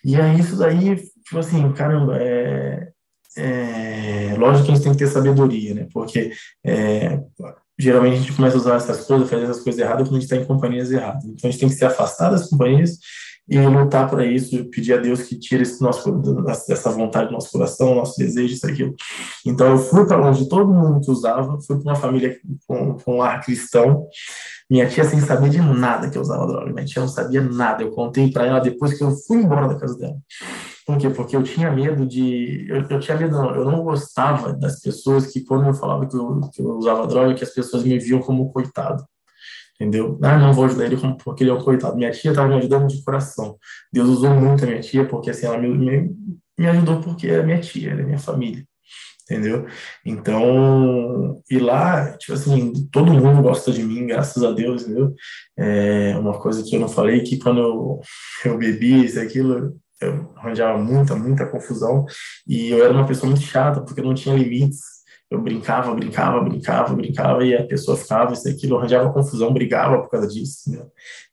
E 0.06 0.16
aí 0.16 0.40
isso 0.40 0.56
daí, 0.58 0.96
tipo 0.96 1.40
assim, 1.40 1.74
caramba, 1.74 2.20
é, 2.22 2.92
é, 3.36 4.36
lógico 4.38 4.66
que 4.66 4.72
a 4.74 4.76
gente 4.76 4.84
tem 4.84 4.92
que 4.92 5.00
ter 5.00 5.08
sabedoria, 5.08 5.74
né? 5.74 5.88
Porque 5.92 6.32
é, 6.64 7.20
geralmente 7.78 8.16
a 8.16 8.20
gente 8.20 8.34
começa 8.34 8.56
a 8.56 8.60
usar 8.60 8.76
essas 8.76 9.06
coisas, 9.06 9.30
fazer 9.30 9.44
essas 9.44 9.64
coisas 9.64 9.82
erradas 9.82 10.08
quando 10.08 10.18
a 10.18 10.20
gente 10.20 10.32
está 10.32 10.36
em 10.36 10.46
companhias 10.46 10.92
erradas. 10.92 11.24
Então 11.26 11.50
a 11.50 11.52
gente 11.52 11.60
tem 11.60 11.70
que 11.70 11.76
se 11.76 11.86
afastar 11.86 12.30
das 12.30 12.50
companhias 12.50 13.00
e 13.48 13.60
lutar 13.60 14.10
para 14.10 14.26
isso, 14.26 14.64
pedir 14.66 14.94
a 14.94 14.98
Deus 14.98 15.24
que 15.24 15.38
tire 15.38 15.64
esse 15.64 15.82
nosso, 15.82 16.22
essa 16.70 16.90
vontade 16.90 17.28
do 17.28 17.34
nosso 17.34 17.52
coração, 17.52 17.96
nosso 17.96 18.18
desejo, 18.18 18.54
isso 18.54 18.66
aquilo. 18.66 18.96
Então 19.46 19.68
eu 19.68 19.78
fui 19.78 20.06
para 20.06 20.26
onde 20.26 20.48
todo 20.48 20.74
mundo 20.74 21.02
que 21.02 21.12
usava, 21.12 21.60
fui 21.62 21.78
para 21.78 21.92
uma 21.92 22.00
família 22.00 22.38
com, 22.66 22.98
com 22.98 23.22
ar 23.22 23.42
cristão, 23.44 24.08
minha 24.70 24.88
tia 24.88 25.04
sem 25.04 25.20
saber 25.20 25.50
de 25.50 25.60
nada 25.60 26.10
que 26.10 26.18
eu 26.18 26.22
usava 26.22 26.48
droga, 26.48 26.72
minha 26.72 26.86
tia 26.86 27.02
não 27.02 27.10
sabia 27.10 27.42
nada, 27.42 27.84
eu 27.84 27.92
contei 27.92 28.32
para 28.32 28.46
ela 28.46 28.60
depois 28.60 28.98
que 28.98 29.04
eu 29.04 29.12
fui 29.12 29.38
embora 29.38 29.68
da 29.68 29.76
casa 29.76 29.98
dela. 29.98 30.16
Por 30.86 30.98
quê? 30.98 31.10
Porque 31.10 31.36
eu 31.36 31.44
tinha 31.44 31.72
medo 31.72 32.06
de. 32.06 32.66
Eu, 32.70 32.86
eu 32.90 33.00
tinha 33.00 33.18
medo, 33.18 33.32
não, 33.32 33.56
eu 33.56 33.64
não 33.64 33.84
gostava 33.84 34.52
das 34.52 34.82
pessoas 34.82 35.28
que, 35.28 35.42
quando 35.42 35.68
eu 35.68 35.74
falava 35.74 36.06
que 36.06 36.16
eu, 36.16 36.42
que 36.54 36.62
eu 36.62 36.78
usava 36.78 37.08
droga, 37.08 37.34
que 37.34 37.44
as 37.44 37.54
pessoas 37.54 37.84
me 37.84 37.98
viam 37.98 38.20
como 38.20 38.52
coitado 38.52 39.06
entendeu? 39.76 40.20
Ah, 40.22 40.38
não 40.38 40.54
vou 40.54 40.66
ajudar 40.66 40.86
ele 40.86 40.98
porque 41.24 41.44
ele 41.44 41.52
é 41.52 41.54
um 41.54 41.62
coitado. 41.62 41.96
Minha 41.96 42.12
tia 42.12 42.32
estava 42.32 42.48
me 42.48 42.56
ajudando 42.56 42.88
de 42.88 43.04
coração. 43.04 43.58
Deus 43.92 44.10
usou 44.10 44.32
muito 44.32 44.64
a 44.64 44.68
minha 44.68 44.82
tia, 44.82 45.06
porque 45.06 45.30
assim, 45.30 45.46
ela 45.46 45.58
me, 45.58 45.68
me, 45.70 46.16
me 46.58 46.68
ajudou 46.68 47.02
porque 47.02 47.28
é 47.28 47.44
minha 47.44 47.60
tia, 47.60 47.92
é 47.92 48.04
minha 48.04 48.20
família, 48.20 48.64
entendeu? 49.24 49.66
Então, 50.06 51.42
e 51.50 51.60
lá, 51.60 52.16
tipo 52.18 52.34
assim, 52.34 52.74
todo 52.92 53.14
mundo 53.14 53.42
gosta 53.42 53.72
de 53.72 53.84
mim, 53.84 54.08
graças 54.08 54.44
a 54.44 54.52
Deus, 54.52 54.84
entendeu? 54.84 55.14
É 55.58 56.16
uma 56.18 56.40
coisa 56.40 56.64
que 56.64 56.76
eu 56.76 56.80
não 56.80 56.90
falei, 56.90 57.22
que 57.22 57.38
quando 57.40 57.60
eu, 57.60 58.02
eu 58.46 58.58
bebi 58.58 59.06
isso 59.06 59.20
aquilo, 59.20 59.76
eu 60.02 60.32
arranjava 60.36 60.78
muita, 60.78 61.16
muita 61.16 61.46
confusão, 61.46 62.06
e 62.48 62.70
eu 62.70 62.84
era 62.84 62.94
uma 62.94 63.08
pessoa 63.08 63.30
muito 63.30 63.44
chata, 63.44 63.82
porque 63.82 64.02
eu 64.02 64.06
não 64.06 64.14
tinha 64.14 64.36
limites, 64.36 64.93
eu 65.34 65.42
brincava, 65.42 65.96
brincava, 65.96 66.40
brincava, 66.42 66.94
brincava, 66.94 67.44
e 67.44 67.56
a 67.56 67.66
pessoa 67.66 67.98
ficava, 67.98 68.34
isso 68.34 68.48
aquilo, 68.48 68.78
arranjava 68.78 69.12
confusão, 69.12 69.52
brigava 69.52 70.00
por 70.04 70.10
causa 70.12 70.28
disso. 70.28 70.70
Né? 70.70 70.86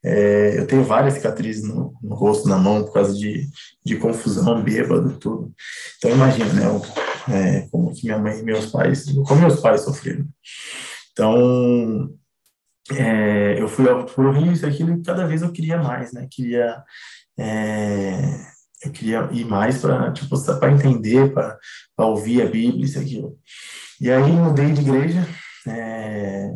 É, 0.03 0.59
eu 0.59 0.67
tenho 0.67 0.83
várias 0.83 1.15
cicatrizes 1.15 1.69
no, 1.69 1.93
no, 2.03 2.15
rosto, 2.15 2.49
na 2.49 2.57
mão, 2.57 2.83
por 2.83 2.95
causa 2.95 3.13
de, 3.13 3.47
de 3.85 3.97
confusão, 3.97 4.63
bêbado, 4.63 5.19
tudo. 5.19 5.53
Então, 5.99 6.11
imagina, 6.13 6.51
né, 6.51 6.81
é, 7.29 7.69
como 7.71 7.95
que 7.95 8.07
minha 8.07 8.19
mãe 8.19 8.39
e 8.39 8.43
meus 8.43 8.67
pais, 8.67 9.05
como 9.27 9.43
meus 9.43 9.61
pais 9.61 9.83
sofreram. 9.83 10.27
Então, 11.13 12.09
é, 12.93 13.61
eu 13.61 13.69
fui 13.69 13.85
para 13.85 14.25
o 14.25 14.33
Rio, 14.33 14.51
isso 14.51 14.65
aquilo, 14.65 14.95
e 14.95 15.03
cada 15.03 15.27
vez 15.27 15.43
eu 15.43 15.53
queria 15.53 15.77
mais, 15.77 16.11
né? 16.15 16.27
Queria, 16.31 16.83
é, 17.39 18.30
eu 18.91 18.93
queria 18.93 19.29
ir 19.33 19.45
mais 19.45 19.81
para 19.81 20.13
tipo, 20.13 20.37
entender, 20.67 21.33
para 21.33 21.59
ouvir 21.99 22.43
a 22.43 22.47
Bíblia, 22.47 22.85
isso 22.85 22.99
aquilo. 22.99 23.39
E 24.01 24.11
aí 24.11 24.33
mudei 24.33 24.73
de 24.73 24.81
igreja. 24.81 25.27
É, 25.67 26.51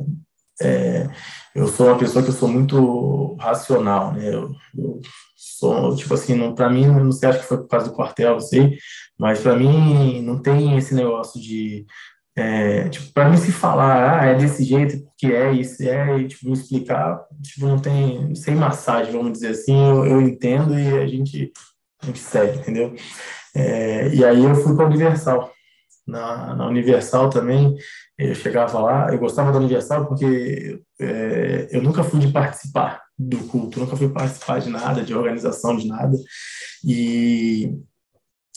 é, 0.63 1.11
eu 1.55 1.69
sou 1.69 1.87
uma 1.89 1.99
pessoa 1.99 2.23
que 2.23 2.31
eu 2.31 2.35
sou 2.35 2.49
muito 2.49 3.37
racional, 3.37 4.13
né? 4.13 4.29
Eu, 4.29 4.53
eu 4.77 5.01
sou, 5.37 5.95
tipo 5.97 6.15
assim, 6.15 6.55
para 6.55 6.71
mim, 6.71 6.87
não 6.87 7.13
sei, 7.13 7.29
acho 7.29 7.41
que 7.41 7.47
foi 7.47 7.59
por 7.59 7.69
causa 7.69 7.89
do 7.89 7.95
quartel, 7.95 8.35
não 8.35 8.41
sei, 8.41 8.77
mas 9.19 9.41
para 9.41 9.57
mim 9.57 10.23
não 10.23 10.41
tem 10.41 10.77
esse 10.77 10.95
negócio 10.95 11.41
de 11.41 11.87
é, 12.37 12.89
tipo, 12.89 13.13
para 13.13 13.29
mim 13.29 13.37
se 13.37 13.53
falar, 13.53 14.21
ah, 14.21 14.27
é 14.27 14.35
desse 14.35 14.65
jeito, 14.65 15.05
porque 15.05 15.27
é 15.27 15.53
isso, 15.53 15.83
é, 15.85 16.19
e, 16.19 16.27
tipo, 16.27 16.47
me 16.47 16.53
explicar, 16.53 17.25
tipo, 17.41 17.67
não 17.67 17.79
tem, 17.79 18.35
sem 18.35 18.57
massagem, 18.57 19.13
vamos 19.13 19.33
dizer 19.33 19.51
assim, 19.51 19.77
eu, 19.77 20.05
eu 20.05 20.21
entendo 20.21 20.77
e 20.77 20.99
a 20.99 21.07
gente, 21.07 21.53
gente 22.05 22.19
segue, 22.19 22.59
entendeu? 22.59 22.95
É, 23.55 24.09
e 24.09 24.25
aí 24.25 24.45
eu 24.45 24.55
fui 24.55 24.75
para 24.75 24.87
Universal. 24.87 25.53
Na, 26.07 26.55
na 26.55 26.67
Universal 26.67 27.31
também, 27.31 27.75
eu 28.19 28.35
chegava 28.35 28.79
lá, 28.79 29.11
eu 29.11 29.19
gostava 29.19 29.51
da 29.51 29.59
Universal 29.59 30.07
porque 30.07 30.83
é, 31.01 31.69
eu 31.71 31.83
nunca 31.83 32.05
fui 32.05 32.21
de 32.21 32.31
participar 32.31 33.03
do 33.19 33.39
culto, 33.45 33.81
nunca 33.81 33.97
fui 33.97 34.11
participar 34.11 34.61
de 34.61 34.69
nada, 34.69 35.03
de 35.03 35.15
organização 35.15 35.75
de 35.75 35.89
nada, 35.89 36.15
e 36.85 37.73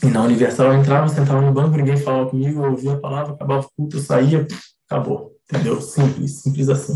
e 0.04 0.08
na 0.08 0.22
Universal 0.22 0.74
eu 0.74 0.80
entrava, 0.80 1.08
sentava 1.08 1.42
no 1.42 1.52
banco, 1.52 1.76
ninguém 1.76 1.98
falava 1.98 2.30
comigo, 2.30 2.64
eu 2.64 2.72
ouvia 2.72 2.94
a 2.94 3.00
palavra, 3.00 3.34
acabava 3.34 3.66
o 3.66 3.72
culto, 3.76 3.98
eu 3.98 4.02
saía, 4.02 4.48
acabou, 4.88 5.36
entendeu? 5.52 5.82
Simples, 5.82 6.42
simples 6.42 6.70
assim. 6.70 6.94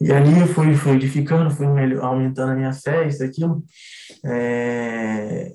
E 0.00 0.12
ali 0.12 0.38
eu 0.38 0.46
fui, 0.46 0.74
fui 0.74 0.92
edificando, 0.92 1.50
fui 1.50 1.66
aumentando 2.00 2.52
a 2.52 2.54
minha 2.54 2.72
fé, 2.72 3.06
isso, 3.08 3.22
aquilo. 3.22 3.64
É... 4.24 5.52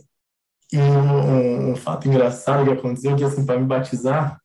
E 0.72 0.78
um, 0.78 1.72
um, 1.72 1.76
fato 1.76 2.08
engraçado 2.08 2.66
que 2.66 2.72
aconteceu, 2.72 3.16
que 3.16 3.24
assim, 3.24 3.46
para 3.46 3.60
me 3.60 3.66
batizar, 3.66 4.38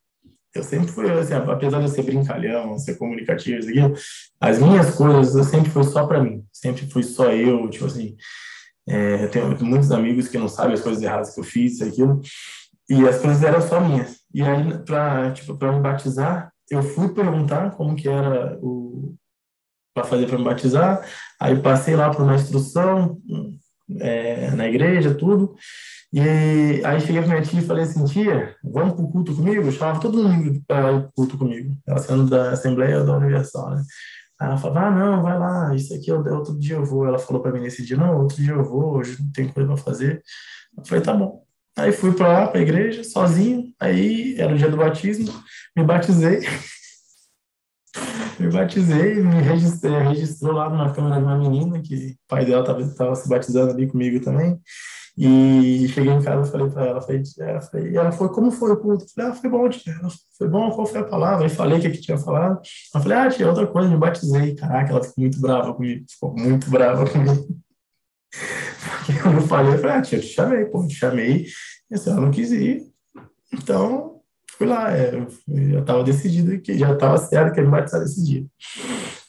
eu 0.54 0.62
sempre 0.62 0.88
fui, 0.88 1.10
assim, 1.10 1.34
apesar 1.34 1.78
de 1.78 1.86
eu 1.86 1.88
ser 1.88 2.02
brincalhão, 2.02 2.78
ser 2.78 2.96
comunicativo, 2.96 3.58
isso, 3.58 3.92
as 4.40 4.58
minhas 4.58 4.94
coisas 4.94 5.34
eu 5.34 5.44
sempre 5.44 5.70
fui 5.70 5.84
só 5.84 6.06
para 6.06 6.22
mim, 6.22 6.44
sempre 6.52 6.86
fui 6.90 7.02
só 7.02 7.32
eu, 7.32 7.68
tipo 7.70 7.86
assim, 7.86 8.16
é, 8.88 9.24
eu 9.24 9.30
tenho 9.30 9.64
muitos 9.64 9.90
amigos 9.90 10.28
que 10.28 10.38
não 10.38 10.48
sabem 10.48 10.74
as 10.74 10.80
coisas 10.80 11.02
erradas 11.02 11.34
que 11.34 11.40
eu 11.40 11.44
fiz, 11.44 11.74
isso, 11.74 11.84
aquilo, 11.84 12.20
e 12.88 13.06
as 13.08 13.20
coisas 13.20 13.42
eram 13.42 13.60
só 13.60 13.80
minhas. 13.80 14.18
E 14.32 14.42
aí, 14.42 14.78
para 14.84 15.32
tipo, 15.32 15.52
me 15.52 15.80
batizar, 15.80 16.52
eu 16.70 16.82
fui 16.82 17.08
perguntar 17.08 17.70
como 17.70 17.96
que 17.96 18.08
era 18.08 18.58
o 18.60 19.14
para 19.98 20.08
fazer 20.08 20.26
para 20.26 20.38
me 20.38 20.44
batizar, 20.44 21.04
aí 21.40 21.56
passei 21.60 21.96
lá 21.96 22.10
por 22.10 22.22
uma 22.22 22.34
instrução 22.34 23.18
é, 24.00 24.50
na 24.52 24.68
igreja, 24.68 25.14
tudo, 25.14 25.54
e 26.12 26.20
aí 26.84 27.00
cheguei 27.00 27.20
para 27.20 27.30
minha 27.30 27.42
tia 27.42 27.60
e 27.60 27.64
falei 27.66 27.84
assim, 27.84 28.04
tia, 28.06 28.56
vamos 28.64 28.94
para 28.94 29.04
o 29.04 29.10
culto 29.10 29.34
comigo? 29.34 29.66
Eu 29.66 29.72
chamava 29.72 30.00
todo 30.00 30.22
mundo 30.22 30.62
para 30.66 30.92
ir 30.92 31.00
para 31.00 31.08
o 31.08 31.12
culto 31.12 31.36
comigo, 31.36 31.76
ela 31.86 31.98
sendo 31.98 32.26
da 32.26 32.52
Assembleia 32.52 33.04
da 33.04 33.16
Universal, 33.16 33.70
né? 33.70 33.82
Aí 34.40 34.46
ela 34.46 34.56
falava, 34.56 34.86
ah, 34.86 34.90
não, 34.90 35.22
vai 35.22 35.38
lá, 35.38 35.74
isso 35.74 35.92
aqui 35.94 36.12
outro 36.12 36.56
dia 36.56 36.76
eu 36.76 36.84
vou. 36.84 37.04
Ela 37.04 37.18
falou 37.18 37.42
para 37.42 37.50
mim 37.50 37.60
nesse 37.60 37.84
dia, 37.84 37.96
não, 37.96 38.22
outro 38.22 38.36
dia 38.36 38.52
eu 38.52 38.64
vou, 38.64 38.98
hoje 38.98 39.20
não 39.20 39.32
tem 39.32 39.48
coisa 39.48 39.68
para 39.68 39.76
fazer. 39.76 40.22
Eu 40.76 40.84
falei, 40.86 41.02
tá 41.02 41.12
bom. 41.12 41.42
Aí 41.76 41.92
fui 41.92 42.12
para 42.12 42.28
lá, 42.28 42.46
para 42.46 42.60
a 42.60 42.62
igreja, 42.62 43.02
sozinho. 43.04 43.72
Aí 43.80 44.36
era 44.38 44.54
o 44.54 44.56
dia 44.56 44.70
do 44.70 44.76
batismo, 44.76 45.32
me 45.76 45.82
batizei. 45.84 46.40
me 48.38 48.50
batizei, 48.50 49.22
me 49.22 49.40
registrei, 49.40 49.98
registrou 49.98 50.52
lá 50.52 50.70
numa 50.70 50.92
câmera 50.92 51.16
de 51.16 51.22
uma 51.22 51.38
menina, 51.38 51.80
que 51.80 51.94
o 51.94 52.28
pai 52.28 52.44
dela 52.44 52.80
estava 52.80 53.14
se 53.14 53.28
batizando 53.28 53.72
ali 53.72 53.86
comigo 53.86 54.24
também. 54.24 54.60
E 55.20 55.88
cheguei 55.88 56.12
em 56.12 56.22
casa 56.22 56.48
e 56.48 56.52
falei 56.52 56.70
para 56.70 56.86
ela, 56.86 57.00
falei, 57.00 57.22
ela, 57.40 57.60
falei, 57.60 57.96
ela 57.96 58.12
falou, 58.12 58.32
como 58.32 58.52
foi 58.52 58.70
o 58.70 58.76
culto? 58.76 59.04
Eu 59.04 59.08
falei, 59.08 59.30
ah, 59.30 59.34
foi 59.34 59.50
bom, 59.50 59.68
tia. 59.68 59.92
Ela 59.92 60.08
foi 60.38 60.48
bom, 60.48 60.70
qual 60.70 60.86
foi 60.86 61.00
a 61.00 61.04
palavra? 61.04 61.44
Aí 61.44 61.50
falei 61.50 61.78
o 61.78 61.82
que, 61.82 61.90
que 61.90 62.00
tinha 62.00 62.16
falado. 62.16 62.60
Eu 62.94 63.00
falei, 63.00 63.18
ah, 63.18 63.28
tia, 63.28 63.48
outra 63.48 63.66
coisa, 63.66 63.88
me 63.88 63.96
batizei. 63.96 64.54
Caraca, 64.54 64.92
ela 64.92 65.02
ficou 65.02 65.22
muito 65.22 65.40
brava 65.40 65.74
comigo, 65.74 66.04
ficou 66.08 66.34
muito 66.36 66.70
brava 66.70 67.04
comigo. 67.10 67.48
Porque 68.98 69.18
quando 69.20 69.38
eu 69.38 69.46
falei, 69.48 69.74
eu 69.74 69.78
falei, 69.78 69.96
ah, 69.96 70.02
tia, 70.02 70.18
eu 70.18 70.22
te 70.22 70.28
chamei, 70.28 70.64
pô, 70.66 70.86
te 70.86 70.94
chamei, 70.94 71.46
e 71.90 72.08
ela 72.08 72.20
não 72.20 72.30
quis 72.30 72.52
ir. 72.52 72.86
Então, 73.52 74.17
fui 74.58 74.66
lá, 74.66 74.94
é, 74.94 75.14
eu 75.14 75.28
já 75.70 75.80
estava 75.80 76.02
decidido, 76.02 76.60
que 76.60 76.76
já 76.76 76.92
estava 76.92 77.16
certo 77.16 77.54
que 77.54 77.60
ele 77.60 77.68
me 77.68 77.72
batizar 77.72 78.00
desse 78.00 78.24
dia. 78.24 78.44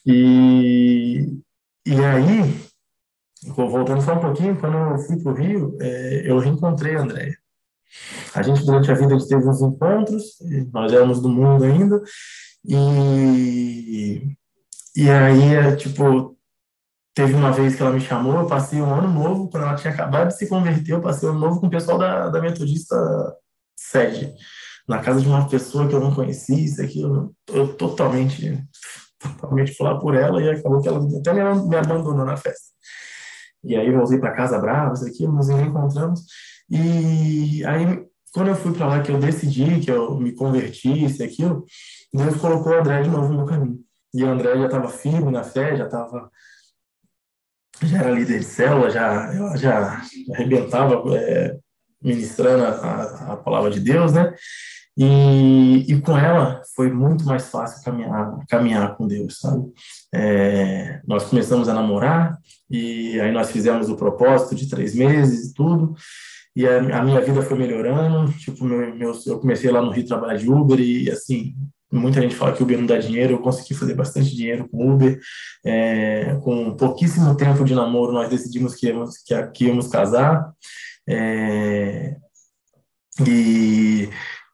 E, 0.04 1.38
e 1.86 1.94
aí, 2.04 2.42
voltando 3.54 4.02
só 4.02 4.14
um 4.14 4.20
pouquinho, 4.20 4.58
quando 4.58 4.76
eu 4.76 4.98
fui 4.98 5.22
para 5.22 5.32
o 5.32 5.34
Rio, 5.34 5.78
é, 5.80 6.22
eu 6.28 6.38
reencontrei 6.40 6.96
a 6.96 7.02
Andréia. 7.02 7.38
A 8.34 8.42
gente, 8.42 8.64
durante 8.64 8.90
a 8.90 8.94
vida, 8.94 9.14
a 9.14 9.18
gente 9.18 9.28
teve 9.28 9.48
uns 9.48 9.62
encontros, 9.62 10.36
nós 10.72 10.92
éramos 10.92 11.22
do 11.22 11.28
mundo 11.28 11.64
ainda, 11.64 12.02
e, 12.64 14.36
e 14.96 15.10
aí, 15.10 15.54
é, 15.54 15.76
tipo, 15.76 16.36
teve 17.14 17.34
uma 17.34 17.52
vez 17.52 17.76
que 17.76 17.82
ela 17.82 17.92
me 17.92 18.00
chamou, 18.00 18.40
eu 18.40 18.46
passei 18.46 18.80
um 18.80 18.92
ano 18.92 19.08
novo, 19.08 19.48
quando 19.48 19.64
ela 19.64 19.76
tinha 19.76 19.92
acabado 19.92 20.28
de 20.28 20.38
se 20.38 20.48
converter, 20.48 20.92
eu 20.92 21.00
passei 21.00 21.28
um 21.28 21.32
ano 21.32 21.40
novo 21.40 21.60
com 21.60 21.68
o 21.68 21.70
pessoal 21.70 21.98
da, 21.98 22.28
da 22.28 22.40
Metodista 22.40 22.96
Sede, 23.76 24.34
na 24.90 24.98
casa 24.98 25.20
de 25.20 25.28
uma 25.28 25.48
pessoa 25.48 25.86
que 25.86 25.94
eu 25.94 26.00
não 26.00 26.12
conhecia, 26.12 26.58
isso 26.58 26.82
aqui, 26.82 27.00
eu, 27.00 27.32
eu 27.52 27.72
totalmente, 27.76 28.60
totalmente 29.20 29.72
falar 29.76 30.00
por 30.00 30.16
ela, 30.16 30.42
e 30.42 30.50
acabou 30.50 30.82
que 30.82 30.88
ela 30.88 30.98
até 31.16 31.32
me, 31.32 31.68
me 31.68 31.76
abandonou 31.76 32.26
na 32.26 32.36
festa. 32.36 32.70
E 33.62 33.76
aí 33.76 33.92
voltei 33.92 34.18
para 34.18 34.34
casa 34.34 34.58
bravo, 34.58 34.94
isso 34.94 35.06
aqui, 35.06 35.28
nos 35.28 35.48
reencontramos. 35.48 36.22
E 36.68 37.64
aí, 37.66 38.04
quando 38.32 38.48
eu 38.48 38.56
fui 38.56 38.72
para 38.72 38.86
lá, 38.86 39.00
que 39.00 39.12
eu 39.12 39.20
decidi, 39.20 39.78
que 39.78 39.92
eu 39.92 40.18
me 40.18 40.32
converti, 40.32 41.04
isso 41.04 41.22
e 41.22 41.24
aquilo, 41.24 41.64
Deus 42.12 42.36
colocou 42.38 42.72
o 42.72 42.80
André 42.80 43.02
de 43.02 43.10
novo 43.10 43.28
no 43.28 43.36
meu 43.36 43.46
caminho. 43.46 43.78
E 44.12 44.24
o 44.24 44.28
André 44.28 44.58
já 44.58 44.66
estava 44.66 44.88
firme 44.88 45.30
na 45.30 45.44
fé, 45.44 45.76
já 45.76 45.84
estava 45.84 46.28
já 47.82 47.98
era 47.98 48.10
líder 48.10 48.40
de 48.40 48.44
célula, 48.44 48.90
já, 48.90 49.56
já 49.56 50.02
arrebentava 50.34 51.02
é, 51.16 51.56
ministrando 52.02 52.64
a, 52.64 53.32
a, 53.32 53.36
palavra 53.36 53.70
de 53.70 53.80
Deus, 53.80 54.12
né? 54.12 54.34
E, 54.96 55.86
e 55.88 56.00
com 56.00 56.16
ela 56.16 56.62
foi 56.74 56.90
muito 56.92 57.24
mais 57.24 57.48
fácil 57.48 57.82
caminhar, 57.84 58.38
caminhar 58.48 58.96
com 58.96 59.06
Deus, 59.06 59.38
sabe? 59.38 59.64
É, 60.12 61.00
nós 61.06 61.24
começamos 61.24 61.68
a 61.68 61.74
namorar 61.74 62.38
e 62.68 63.18
aí 63.20 63.32
nós 63.32 63.50
fizemos 63.50 63.88
o 63.88 63.96
propósito 63.96 64.54
de 64.54 64.68
três 64.68 64.94
meses 64.94 65.50
e 65.50 65.54
tudo. 65.54 65.94
E 66.54 66.66
a, 66.66 66.98
a 66.98 67.04
minha 67.04 67.20
vida 67.20 67.42
foi 67.42 67.56
melhorando. 67.56 68.32
Tipo, 68.32 68.64
meu, 68.64 68.94
meu, 68.94 69.12
eu 69.26 69.38
comecei 69.38 69.70
lá 69.70 69.80
no 69.80 69.90
Rio 69.90 70.06
trabalhar 70.06 70.36
de 70.36 70.50
Uber 70.50 70.78
e 70.80 71.10
assim 71.10 71.54
muita 71.92 72.20
gente 72.20 72.36
fala 72.36 72.52
que 72.52 72.62
Uber 72.62 72.78
não 72.78 72.86
dá 72.86 72.98
dinheiro, 72.98 73.34
eu 73.34 73.40
consegui 73.40 73.74
fazer 73.74 73.94
bastante 73.94 74.34
dinheiro 74.34 74.68
com 74.68 74.92
Uber. 74.92 75.18
É, 75.64 76.36
com 76.42 76.76
pouquíssimo 76.76 77.36
tempo 77.36 77.64
de 77.64 77.74
namoro, 77.74 78.12
nós 78.12 78.28
decidimos 78.28 78.74
que 78.74 78.86
íamos, 78.86 79.18
que, 79.18 79.46
que 79.48 79.64
íamos 79.66 79.88
casar. 79.88 80.52
É, 81.08 82.16
e 83.26 84.08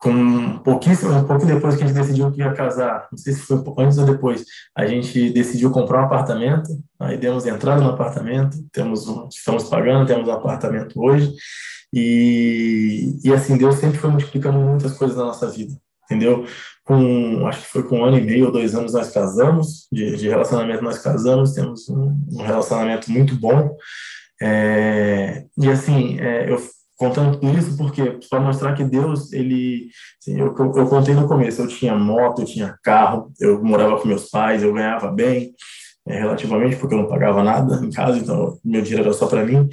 com 0.06 0.58
pouquíssimo, 0.58 1.12
um 1.12 1.26
pouco 1.26 1.44
depois 1.44 1.74
que 1.74 1.82
a 1.82 1.86
gente 1.88 1.96
decidiu 1.96 2.30
que 2.30 2.38
ia 2.38 2.52
casar, 2.52 3.08
não 3.10 3.18
sei 3.18 3.32
se 3.32 3.40
foi 3.40 3.60
antes 3.78 3.98
ou 3.98 4.06
depois, 4.06 4.44
a 4.72 4.86
gente 4.86 5.30
decidiu 5.30 5.72
comprar 5.72 6.02
um 6.02 6.04
apartamento, 6.04 6.68
aí 7.00 7.18
demos 7.18 7.44
entrada 7.44 7.82
no 7.82 7.90
apartamento, 7.90 8.56
temos 8.70 9.08
um, 9.08 9.26
estamos 9.28 9.64
pagando, 9.64 10.06
temos 10.06 10.28
um 10.28 10.32
apartamento 10.32 11.02
hoje, 11.02 11.34
e, 11.92 13.18
e 13.24 13.32
assim, 13.32 13.58
Deus 13.58 13.74
sempre 13.76 13.98
foi 13.98 14.10
multiplicando 14.10 14.58
muitas 14.58 14.92
coisas 14.92 15.16
na 15.16 15.24
nossa 15.24 15.50
vida, 15.50 15.74
entendeu? 16.04 16.46
Com, 16.84 17.44
acho 17.48 17.62
que 17.62 17.66
foi 17.66 17.82
com 17.82 17.98
um 17.98 18.04
ano 18.04 18.18
e 18.18 18.20
meio 18.20 18.46
ou 18.46 18.52
dois 18.52 18.76
anos 18.76 18.92
nós 18.92 19.10
casamos, 19.10 19.88
de, 19.90 20.16
de 20.16 20.28
relacionamento 20.28 20.84
nós 20.84 21.00
casamos, 21.00 21.52
temos 21.52 21.88
um, 21.88 22.16
um 22.30 22.42
relacionamento 22.42 23.10
muito 23.10 23.34
bom, 23.34 23.76
é, 24.40 25.46
e 25.58 25.68
assim, 25.68 26.20
é, 26.20 26.48
eu 26.48 26.58
contando 26.96 27.38
tudo 27.38 27.58
isso 27.58 27.76
porque 27.76 28.18
para 28.28 28.40
mostrar 28.40 28.74
que 28.74 28.84
Deus 28.84 29.32
ele 29.32 29.88
assim, 30.20 30.38
eu, 30.38 30.46
eu, 30.46 30.86
contei 30.86 31.14
no 31.14 31.28
começo 31.28 31.60
eu 31.60 31.68
tinha 31.68 31.94
moto 31.94 32.40
eu 32.40 32.46
tinha 32.46 32.78
carro 32.82 33.32
eu 33.38 33.62
morava 33.62 33.98
com 34.00 34.08
meus 34.08 34.30
pais 34.30 34.62
eu 34.62 34.72
ganhava 34.72 35.10
bem 35.10 35.54
é, 36.06 36.20
relativamente 36.20 36.76
porque 36.76 36.94
eu 36.94 36.98
não 36.98 37.08
pagava 37.08 37.42
nada 37.42 37.84
em 37.84 37.90
casa 37.90 38.18
então 38.18 38.58
meu 38.64 38.80
dinheiro 38.80 39.08
era 39.08 39.12
só 39.12 39.26
para 39.26 39.44
mim. 39.44 39.68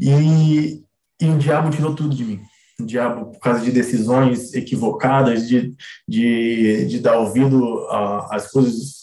E, 0.00 0.82
e 1.20 1.28
o 1.28 1.38
diabo 1.38 1.70
tirou 1.70 1.94
tudo 1.94 2.14
de 2.14 2.24
mim. 2.24 2.40
O 2.80 2.84
diabo 2.84 3.30
por 3.30 3.38
causa 3.38 3.60
de 3.60 3.70
decisões 3.70 4.52
equivocadas 4.52 5.48
de, 5.48 5.74
de, 6.06 6.86
de 6.86 6.98
dar 6.98 7.18
ouvido 7.18 7.86
às 8.30 8.50
coisas 8.50 8.95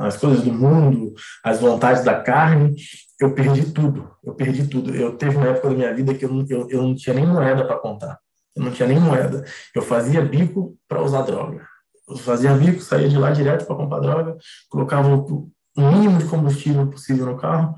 às 0.00 0.16
coisas 0.16 0.42
do 0.42 0.52
mundo 0.52 1.14
às 1.44 1.60
vontades 1.60 2.04
da 2.04 2.20
carne 2.20 2.74
eu 3.22 3.34
perdi 3.34 3.72
tudo. 3.72 4.10
Eu 4.24 4.34
perdi 4.34 4.66
tudo. 4.66 4.94
Eu 4.94 5.16
teve 5.16 5.36
uma 5.36 5.46
época 5.46 5.68
da 5.68 5.74
minha 5.76 5.94
vida 5.94 6.12
que 6.12 6.24
eu 6.24 6.32
não, 6.32 6.44
eu, 6.48 6.68
eu 6.68 6.82
não 6.82 6.94
tinha 6.94 7.14
nem 7.14 7.26
moeda 7.26 7.64
para 7.64 7.78
contar. 7.78 8.18
Eu 8.54 8.64
não 8.64 8.72
tinha 8.72 8.88
nem 8.88 8.98
moeda. 8.98 9.44
Eu 9.74 9.80
fazia 9.80 10.20
bico 10.22 10.76
para 10.88 11.00
usar 11.00 11.22
droga. 11.22 11.64
Eu 12.08 12.16
fazia 12.16 12.52
bico, 12.52 12.80
saía 12.80 13.08
de 13.08 13.16
lá 13.16 13.30
direto 13.30 13.64
para 13.64 13.76
comprar 13.76 14.00
droga, 14.00 14.36
colocava 14.68 15.14
o, 15.14 15.50
mínimo 15.76 16.18
de 16.18 16.26
combustível 16.26 16.86
possível 16.90 17.24
no 17.24 17.38
carro, 17.38 17.74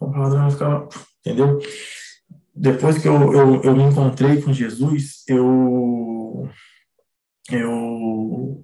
eu 0.00 0.50
ficava, 0.50 0.88
entendeu? 1.20 1.60
Depois 2.54 2.98
que 2.98 3.06
eu, 3.06 3.32
eu, 3.32 3.62
eu 3.62 3.76
me 3.76 3.84
encontrei 3.84 4.42
com 4.42 4.52
Jesus, 4.52 5.22
eu, 5.28 6.48
eu 7.50 8.62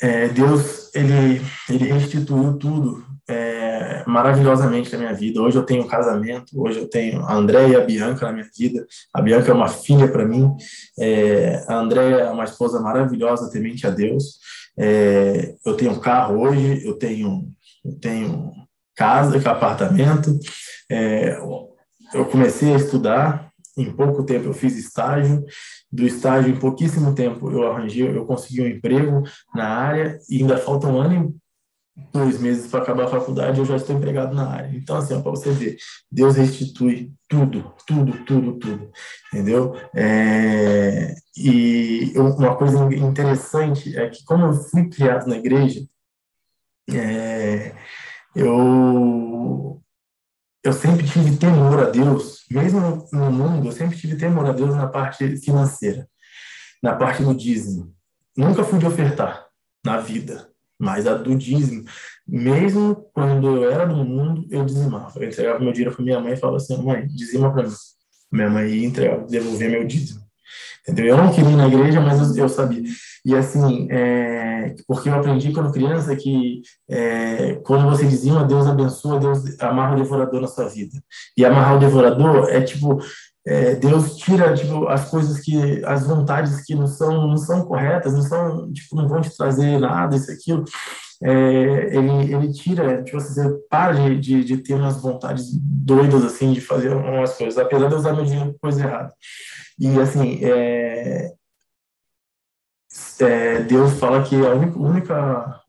é, 0.00 0.28
Deus 0.28 0.94
ele, 0.94 1.40
ele 1.68 1.92
restituiu 1.92 2.58
tudo 2.58 3.04
é, 3.28 4.04
maravilhosamente 4.06 4.92
na 4.92 4.98
minha 4.98 5.14
vida. 5.14 5.40
Hoje 5.40 5.56
eu 5.56 5.64
tenho 5.64 5.84
um 5.84 5.88
casamento, 5.88 6.60
hoje 6.60 6.78
eu 6.78 6.88
tenho 6.88 7.24
a 7.24 7.34
Andréia 7.34 7.72
e 7.72 7.76
a 7.76 7.84
Bianca 7.84 8.26
na 8.26 8.32
minha 8.32 8.48
vida. 8.56 8.86
A 9.12 9.20
Bianca 9.20 9.50
é 9.50 9.54
uma 9.54 9.68
filha 9.68 10.08
para 10.08 10.24
mim, 10.24 10.54
é, 10.98 11.64
a 11.68 11.76
Andréia 11.76 12.16
é 12.16 12.30
uma 12.30 12.44
esposa 12.44 12.80
maravilhosa, 12.80 13.50
temente 13.50 13.86
a 13.86 13.90
Deus. 13.90 14.38
É, 14.78 15.54
eu 15.64 15.74
tenho 15.76 15.98
carro 16.00 16.40
hoje, 16.40 16.86
eu 16.86 16.94
tenho, 16.94 17.48
eu 17.84 17.92
tenho 17.98 18.52
casa, 18.94 19.36
apartamento. 19.50 20.38
É, 20.90 21.38
eu 22.14 22.24
comecei 22.26 22.72
a 22.72 22.76
estudar, 22.76 23.50
em 23.76 23.92
pouco 23.92 24.24
tempo 24.24 24.46
eu 24.46 24.54
fiz 24.54 24.76
estágio, 24.76 25.44
do 25.92 26.06
estágio 26.06 26.52
em 26.52 26.58
pouquíssimo 26.58 27.14
tempo 27.14 27.50
eu 27.50 27.70
arranjei, 27.70 28.08
eu 28.08 28.24
consegui 28.24 28.62
um 28.62 28.66
emprego 28.66 29.22
na 29.54 29.68
área 29.68 30.18
e 30.28 30.38
ainda 30.38 30.56
falta 30.56 30.86
um 30.86 30.98
ano 30.98 31.14
e 31.14 31.46
dois 32.12 32.38
meses 32.38 32.70
para 32.70 32.82
acabar 32.82 33.04
a 33.04 33.08
faculdade, 33.08 33.58
eu 33.58 33.64
já 33.64 33.76
estou 33.76 33.96
empregado 33.96 34.34
na 34.34 34.48
área. 34.48 34.70
Então, 34.76 34.96
assim, 34.96 35.20
para 35.20 35.30
você 35.30 35.50
ver, 35.50 35.76
Deus 36.10 36.36
restitui 36.36 37.12
tudo, 37.28 37.72
tudo, 37.86 38.24
tudo, 38.24 38.58
tudo, 38.58 38.90
entendeu? 39.32 39.74
É, 39.94 41.14
e 41.36 42.12
uma 42.16 42.54
coisa 42.56 42.84
interessante 42.94 43.96
é 43.96 44.08
que, 44.08 44.22
como 44.24 44.46
eu 44.46 44.52
fui 44.54 44.88
criado 44.88 45.26
na 45.26 45.36
igreja, 45.36 45.80
é, 46.90 47.74
eu, 48.34 49.82
eu 50.66 50.72
sempre 50.72 51.06
tive 51.06 51.36
temor 51.36 51.78
a 51.78 51.90
Deus, 51.90 52.44
mesmo 52.50 53.06
no 53.12 53.30
mundo, 53.30 53.68
eu 53.68 53.72
sempre 53.72 53.96
tive 53.96 54.16
temor 54.16 54.46
a 54.46 54.52
Deus 54.52 54.74
na 54.74 54.88
parte 54.88 55.36
financeira, 55.36 56.08
na 56.82 56.96
parte 56.96 57.22
do 57.22 57.32
dízimo. 57.32 57.94
Nunca 58.36 58.64
fui 58.64 58.80
de 58.80 58.86
ofertar 58.86 59.46
na 59.84 59.98
vida, 59.98 60.50
mas 60.76 61.06
a 61.06 61.14
do 61.14 61.36
dízimo, 61.36 61.84
mesmo 62.26 62.96
quando 63.14 63.62
eu 63.62 63.70
era 63.70 63.86
do 63.86 64.04
mundo, 64.04 64.44
eu 64.50 64.64
dizimava. 64.64 65.20
Eu 65.20 65.28
entregava 65.28 65.60
meu 65.60 65.72
dinheiro 65.72 65.94
para 65.94 66.04
minha 66.04 66.18
mãe 66.18 66.32
e 66.32 66.36
falava 66.36 66.56
assim: 66.56 66.82
mãe, 66.82 67.06
dizima 67.06 67.52
para 67.52 67.62
mim. 67.62 67.74
Minha 68.32 68.50
mãe 68.50 68.68
ia 68.68 68.86
entregar, 68.86 69.24
devolver 69.24 69.70
meu 69.70 69.86
dízimo. 69.86 70.25
Entendeu? 70.88 71.06
Eu 71.06 71.16
não 71.16 71.32
queria 71.32 71.50
ir 71.50 71.56
na 71.56 71.66
igreja, 71.66 72.00
mas 72.00 72.36
eu, 72.36 72.48
sabia. 72.48 72.82
E 73.24 73.34
assim, 73.34 73.88
é, 73.90 74.72
porque 74.86 75.08
eu 75.08 75.14
aprendi 75.14 75.52
quando 75.52 75.72
criança 75.72 76.14
que 76.14 76.62
é, 76.88 77.54
quando 77.64 77.90
você 77.90 78.06
dizima, 78.06 78.44
Deus 78.44 78.68
abençoa, 78.68 79.18
Deus 79.18 79.60
amarra 79.60 79.94
o 79.94 79.96
devorador 79.96 80.40
na 80.40 80.46
sua 80.46 80.68
vida. 80.68 80.96
E 81.36 81.44
amarrar 81.44 81.76
o 81.76 81.80
devorador 81.80 82.48
é 82.50 82.60
tipo, 82.60 83.00
é, 83.44 83.74
Deus 83.74 84.16
tira 84.16 84.54
tipo 84.54 84.86
as 84.86 85.10
coisas 85.10 85.40
que 85.40 85.84
as 85.84 86.06
vontades 86.06 86.64
que 86.64 86.74
não 86.74 86.86
são 86.86 87.28
não 87.28 87.36
são 87.36 87.64
corretas 87.64 88.12
não 88.12 88.22
são 88.22 88.72
tipo 88.72 88.96
não 88.96 89.08
vão 89.08 89.20
te 89.20 89.36
trazer 89.36 89.78
nada 89.78 90.16
isso 90.16 90.32
aquilo 90.32 90.64
é, 91.22 91.96
ele 91.96 92.34
ele 92.34 92.52
tira 92.52 93.02
tipo 93.02 93.18
você 93.18 93.42
para 93.70 93.92
de, 93.94 94.20
de, 94.20 94.44
de, 94.44 94.56
ter 94.58 94.74
umas 94.74 95.00
vontades 95.00 95.50
doidas 95.52 96.22
assim 96.24 96.52
de 96.52 96.60
fazer 96.60 96.92
umas 96.92 97.34
coisas 97.34 97.58
apesar 97.58 97.88
de 97.88 97.94
usar 97.94 98.12
meu 98.12 98.24
dinheiro 98.24 98.52
por 98.52 98.60
coisa 98.60 98.82
errada. 98.82 99.12
E 99.78 99.98
assim 99.98 100.44
é, 100.44 101.32
é, 103.20 103.60
Deus 103.62 103.98
fala 103.98 104.22
que 104.22 104.34
a 104.34 104.54
única 104.54 104.78
única 104.78 105.60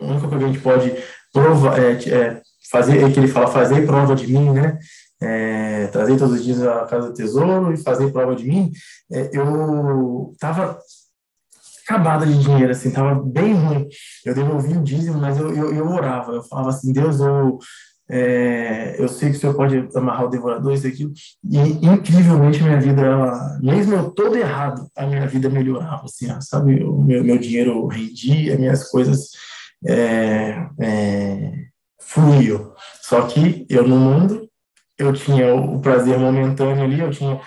única 0.00 0.28
coisa 0.28 0.38
que 0.38 0.44
a 0.44 0.48
gente 0.48 0.60
pode 0.60 0.92
provar 1.32 1.78
é, 1.78 1.92
é 1.92 2.42
fazer 2.70 3.04
é 3.04 3.10
que 3.10 3.20
ele 3.20 3.28
fala 3.28 3.46
fazer 3.46 3.86
prova 3.86 4.16
de 4.16 4.26
mim 4.26 4.50
né? 4.52 4.78
É, 5.20 5.86
trazer 5.86 6.18
todos 6.18 6.34
os 6.34 6.44
dias 6.44 6.62
a 6.62 6.84
casa 6.86 7.08
do 7.08 7.14
tesouro 7.14 7.72
e 7.72 7.78
fazer 7.78 8.12
prova 8.12 8.36
de 8.36 8.44
mim, 8.46 8.70
é, 9.10 9.30
eu 9.32 10.30
estava 10.34 10.78
acabada 11.86 12.26
de 12.26 12.38
dinheiro, 12.38 12.72
assim, 12.72 12.88
estava 12.88 13.14
bem 13.14 13.54
ruim. 13.54 13.86
Eu 14.24 14.34
devolvi 14.34 14.76
o 14.76 14.82
dízimo, 14.82 15.18
mas 15.18 15.38
eu, 15.38 15.54
eu, 15.54 15.72
eu 15.72 15.88
orava, 15.88 16.32
eu 16.32 16.42
falava 16.42 16.70
assim, 16.70 16.92
Deus, 16.92 17.20
eu, 17.20 17.58
é, 18.10 18.96
eu 18.98 19.08
sei 19.08 19.30
que 19.30 19.36
o 19.36 19.40
Senhor 19.40 19.54
pode 19.54 19.88
amarrar 19.94 20.26
o 20.26 20.30
devorador, 20.30 20.72
isso 20.72 20.86
aqui, 20.86 21.10
e 21.44 21.86
incrivelmente 21.86 22.62
minha 22.62 22.80
vida, 22.80 23.02
ela, 23.02 23.58
mesmo 23.62 23.94
eu 23.94 24.10
todo 24.10 24.36
errado, 24.36 24.88
a 24.96 25.06
minha 25.06 25.26
vida 25.26 25.48
melhorava, 25.48 26.04
assim, 26.04 26.28
sabe, 26.40 26.82
o 26.82 27.00
meu, 27.02 27.22
meu 27.22 27.38
dinheiro 27.38 27.86
rendia, 27.86 28.58
minhas 28.58 28.90
coisas 28.90 29.30
é, 29.86 30.66
é, 30.80 31.52
fluíam. 32.00 32.72
Só 33.02 33.22
que 33.22 33.64
eu 33.68 33.86
no 33.86 33.96
mundo 33.96 34.46
eu 34.98 35.12
tinha 35.12 35.54
o 35.54 35.78
prazer 35.80 36.18
momentâneo 36.18 36.82
ali, 36.82 37.00
eu 37.00 37.10
tinha 37.10 37.38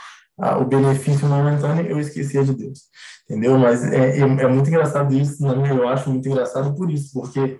o 0.60 0.66
benefício 0.66 1.28
momentâneo, 1.28 1.86
eu 1.86 2.00
esquecia 2.00 2.44
de 2.44 2.54
Deus, 2.54 2.84
entendeu? 3.26 3.58
Mas 3.58 3.84
é, 3.84 4.20
é, 4.20 4.22
é 4.22 4.48
muito 4.48 4.70
engraçado 4.70 5.14
isso, 5.14 5.44
né? 5.44 5.70
eu 5.70 5.88
acho 5.88 6.10
muito 6.10 6.28
engraçado 6.28 6.74
por 6.76 6.90
isso, 6.90 7.12
porque 7.14 7.60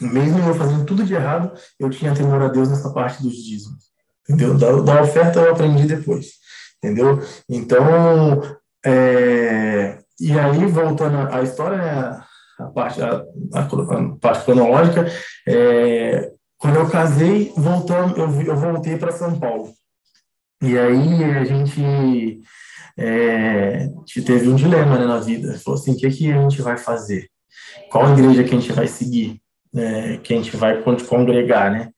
mesmo 0.00 0.38
eu 0.38 0.54
fazendo 0.54 0.84
tudo 0.84 1.04
de 1.04 1.14
errado, 1.14 1.52
eu 1.78 1.90
tinha 1.90 2.14
temor 2.14 2.42
a 2.42 2.48
Deus 2.48 2.68
nessa 2.68 2.92
parte 2.92 3.22
dos 3.22 3.34
dízimos, 3.34 3.84
entendeu? 4.28 4.56
Da, 4.56 4.80
da 4.80 5.02
oferta 5.02 5.40
eu 5.40 5.52
aprendi 5.52 5.86
depois, 5.86 6.32
entendeu? 6.82 7.20
Então, 7.48 8.42
é, 8.84 9.98
e 10.20 10.38
aí, 10.38 10.66
voltando 10.66 11.32
à 11.32 11.42
história, 11.42 11.78
né, 11.78 12.20
a 12.58 12.64
parte, 12.64 13.00
a, 13.00 13.22
a, 13.54 14.18
parte 14.20 14.44
cronológica, 14.44 15.06
é, 15.46 16.32
quando 16.56 16.76
eu 16.76 16.90
casei, 16.90 17.52
voltamos, 17.56 18.18
eu, 18.18 18.42
eu 18.42 18.56
voltei 18.56 18.96
para 18.96 19.12
São 19.12 19.38
Paulo. 19.38 19.72
E 20.60 20.76
aí 20.76 21.24
a 21.24 21.44
gente 21.44 22.40
é, 22.96 23.88
teve 24.26 24.48
um 24.48 24.56
dilema 24.56 24.98
né, 24.98 25.06
na 25.06 25.20
vida. 25.20 25.58
Falou 25.58 25.78
assim, 25.78 25.92
o 25.92 25.96
que, 25.96 26.10
que 26.10 26.32
a 26.32 26.42
gente 26.42 26.60
vai 26.60 26.76
fazer? 26.76 27.28
Qual 27.90 28.12
igreja 28.12 28.42
que 28.42 28.54
a 28.54 28.58
gente 28.58 28.72
vai 28.72 28.86
seguir? 28.86 29.40
É, 29.74 30.16
que 30.16 30.32
a 30.32 30.36
gente 30.36 30.56
vai 30.56 30.82
congregar, 30.82 31.70
né? 31.70 31.90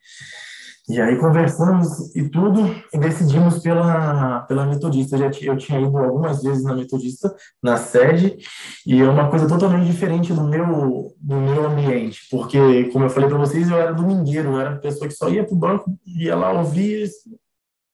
E 0.90 1.01
aí 1.01 1.16
conversamos 1.18 2.14
e 2.16 2.29
tudo 2.29 2.75
e 2.92 2.99
decidimos 2.99 3.61
pela, 3.61 4.40
pela 4.40 4.66
Metodista. 4.66 5.14
Eu, 5.14 5.20
já, 5.20 5.31
eu 5.42 5.57
tinha 5.57 5.81
ido 5.81 5.96
algumas 5.96 6.42
vezes 6.42 6.64
na 6.64 6.75
Metodista, 6.75 7.33
na 7.62 7.77
sede, 7.77 8.37
e 8.85 9.01
é 9.01 9.09
uma 9.09 9.31
coisa 9.31 9.46
totalmente 9.46 9.87
diferente 9.87 10.33
do 10.33 10.42
meu, 10.42 11.14
do 11.20 11.37
meu 11.37 11.64
ambiente, 11.64 12.23
porque, 12.29 12.87
como 12.87 13.05
eu 13.05 13.11
falei 13.11 13.29
para 13.29 13.38
vocês, 13.38 13.70
eu 13.70 13.77
era 13.77 13.94
domingueiro, 13.94 14.49
eu 14.49 14.61
era 14.61 14.79
pessoa 14.79 15.07
que 15.07 15.14
só 15.14 15.29
ia 15.29 15.44
para 15.44 15.55
o 15.55 15.59
banco, 15.59 15.96
ia 16.05 16.35
lá, 16.35 16.51
ouvia 16.53 17.07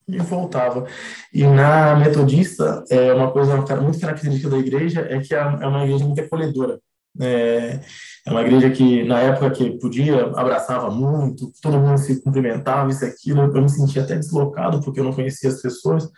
e 0.08 0.18
voltava. 0.18 0.86
E 1.32 1.44
na 1.44 1.96
Metodista, 1.96 2.84
é 2.90 3.12
uma 3.12 3.30
coisa 3.32 3.56
muito 3.80 4.00
característica 4.00 4.48
da 4.48 4.58
igreja 4.58 5.06
é 5.08 5.20
que 5.20 5.34
é, 5.34 5.38
é 5.38 5.66
uma 5.66 5.84
igreja 5.84 6.04
muito 6.04 6.20
acolhedora. 6.20 6.80
É, 7.20 7.80
é 8.26 8.30
uma 8.30 8.42
igreja 8.42 8.70
que, 8.70 9.04
na 9.04 9.20
época 9.20 9.50
que 9.50 9.78
podia, 9.78 10.26
abraçava 10.36 10.90
muito, 10.90 11.50
todo 11.62 11.78
mundo 11.78 11.98
se 11.98 12.22
cumprimentava, 12.22 12.90
isso 12.90 13.04
e 13.04 13.08
aquilo. 13.08 13.42
Eu 13.42 13.62
me 13.62 13.68
sentia 13.68 14.02
até 14.02 14.16
deslocado, 14.16 14.80
porque 14.82 15.00
eu 15.00 15.04
não 15.04 15.12
conhecia 15.12 15.50
as 15.50 15.60
pessoas. 15.60 16.08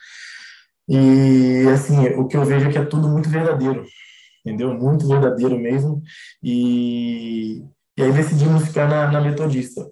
E, 0.88 1.66
assim, 1.72 2.09
o 2.11 2.27
que 2.27 2.37
eu 2.37 2.44
vejo 2.44 2.68
é 2.68 2.72
que 2.72 2.79
é 2.79 2.85
tudo 2.85 3.09
muito 3.09 3.29
verdadeiro, 3.29 3.85
entendeu? 4.44 4.74
Muito 4.74 5.07
verdadeiro 5.07 5.59
mesmo. 5.59 6.03
E, 6.42 7.62
e 7.96 8.03
aí 8.03 8.12
decidimos 8.12 8.66
ficar 8.66 8.88
na, 8.88 9.11
na 9.11 9.20
Metodista. 9.20 9.87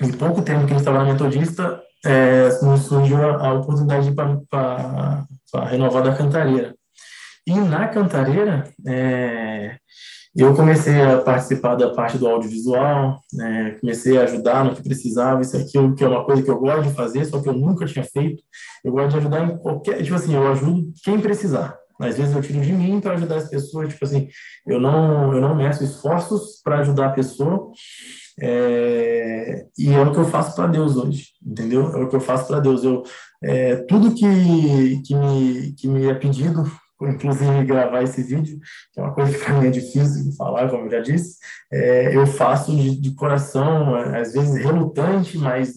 Em 0.00 0.10
pouco 0.12 0.42
tempo 0.42 0.60
que 0.60 0.72
a 0.72 0.78
gente 0.78 0.78
estava 0.78 1.04
na 1.04 1.12
Metodista, 1.12 1.82
é, 2.04 2.50
surgiu 2.50 3.16
a, 3.16 3.48
a 3.48 3.54
oportunidade 3.54 4.08
de 4.08 4.14
para 4.14 5.64
renovar 5.66 6.02
da 6.02 6.14
Cantareira. 6.14 6.74
E 7.46 7.54
na 7.54 7.88
Cantareira, 7.88 8.68
é, 8.86 9.76
eu 10.34 10.54
comecei 10.54 10.98
a 11.00 11.18
participar 11.18 11.74
da 11.74 11.92
parte 11.92 12.16
do 12.16 12.26
audiovisual, 12.26 13.20
né, 13.34 13.76
comecei 13.80 14.16
a 14.16 14.22
ajudar 14.22 14.64
no 14.64 14.74
que 14.74 14.82
precisava, 14.82 15.42
isso 15.42 15.56
aqui 15.56 15.94
que 15.94 16.04
é 16.04 16.08
uma 16.08 16.24
coisa 16.24 16.42
que 16.42 16.50
eu 16.50 16.58
gosto 16.58 16.88
de 16.88 16.94
fazer, 16.94 17.24
só 17.26 17.40
que 17.40 17.48
eu 17.48 17.52
nunca 17.52 17.84
tinha 17.84 18.04
feito. 18.04 18.42
Eu 18.82 18.92
gosto 18.92 19.10
de 19.10 19.18
ajudar 19.18 19.44
em 19.44 19.58
qualquer, 19.58 20.02
tipo 20.02 20.14
assim, 20.14 20.34
eu 20.34 20.50
ajudo 20.50 20.90
quem 21.04 21.20
precisar. 21.20 21.76
Às 22.00 22.16
vezes 22.16 22.34
eu 22.34 22.42
tiro 22.42 22.60
de 22.60 22.72
mim 22.72 23.00
para 23.00 23.14
ajudar 23.14 23.36
as 23.36 23.48
pessoas, 23.48 23.90
tipo 23.90 24.04
assim, 24.04 24.28
eu 24.66 24.80
não, 24.80 25.34
eu 25.34 25.40
não 25.40 25.54
meço 25.54 25.84
esforços 25.84 26.60
para 26.64 26.78
ajudar 26.78 27.08
a 27.08 27.12
pessoa, 27.12 27.70
é, 28.44 29.66
e 29.78 29.92
é 29.92 30.00
o 30.00 30.12
que 30.12 30.18
eu 30.18 30.24
faço 30.24 30.56
para 30.56 30.66
Deus 30.66 30.96
hoje, 30.96 31.28
entendeu? 31.40 31.88
É 31.96 32.02
o 32.02 32.08
que 32.08 32.16
eu 32.16 32.20
faço 32.20 32.48
para 32.48 32.58
Deus. 32.58 32.82
Eu, 32.82 33.04
é, 33.40 33.76
tudo 33.76 34.14
que, 34.14 35.00
que, 35.02 35.14
me, 35.14 35.72
que 35.74 35.86
me 35.86 36.06
é 36.06 36.14
pedido 36.14 36.64
inclusive 37.00 37.64
gravar 37.64 38.02
esse 38.02 38.22
vídeo, 38.22 38.60
que 38.92 39.00
é 39.00 39.02
uma 39.02 39.12
coisa 39.12 39.36
que 39.36 39.44
para 39.44 39.60
mim 39.60 39.66
é 39.66 39.70
difícil 39.70 40.30
de 40.30 40.36
falar, 40.36 40.68
como 40.68 40.84
eu 40.84 40.90
já 40.90 41.00
disse, 41.00 41.36
é, 41.72 42.16
eu 42.16 42.24
faço 42.26 42.74
de, 42.76 43.00
de, 43.00 43.12
coração, 43.14 43.96
às 43.96 44.32
vezes 44.32 44.64
relutante, 44.64 45.36
mas 45.36 45.74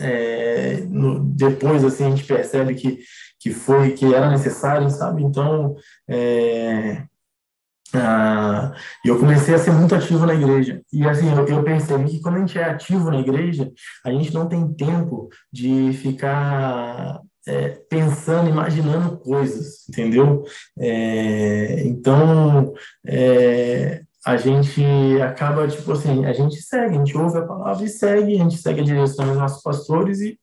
é, 0.00 0.80
no, 0.88 1.20
depois 1.20 1.84
assim 1.84 2.06
a 2.06 2.10
gente 2.10 2.24
percebe 2.24 2.74
que 2.74 2.98
que 3.40 3.52
foi 3.52 3.92
que 3.92 4.12
era 4.12 4.28
necessário, 4.28 4.90
sabe? 4.90 5.22
Então 5.22 5.76
é, 6.08 7.04
ah, 7.94 8.72
eu 9.04 9.18
comecei 9.18 9.54
a 9.54 9.58
ser 9.58 9.70
muito 9.72 9.94
ativo 9.94 10.26
na 10.26 10.34
igreja. 10.34 10.82
E 10.92 11.08
assim, 11.08 11.30
eu, 11.30 11.46
eu, 11.46 11.62
percebi 11.62 12.10
que 12.10 12.20
quando 12.20 12.36
a 12.36 12.38
gente 12.40 12.58
é 12.58 12.64
ativo 12.64 13.10
na 13.10 13.20
igreja, 13.20 13.70
a 14.04 14.10
gente 14.10 14.32
não 14.34 14.46
tem 14.46 14.72
tempo 14.74 15.28
de 15.52 15.92
ficar 15.94 17.20
é, 17.46 17.70
pensando, 17.88 18.50
imaginando 18.50 19.16
coisas, 19.18 19.88
entendeu? 19.88 20.44
É, 20.78 21.82
então, 21.86 22.74
é, 23.06 24.02
a 24.26 24.36
gente 24.36 24.82
acaba, 25.22 25.66
tipo 25.66 25.92
assim, 25.92 26.26
a 26.26 26.32
gente 26.34 26.56
segue, 26.60 26.96
a 26.96 26.98
gente 26.98 27.16
ouve 27.16 27.38
a 27.38 27.46
palavra 27.46 27.84
e 27.84 27.88
segue, 27.88 28.34
a 28.34 28.42
gente 28.42 28.58
segue 28.58 28.80
a 28.80 28.84
direção 28.84 29.26
dos 29.26 29.38
nossos 29.38 29.62
pastores 29.62 30.20
e 30.20 30.38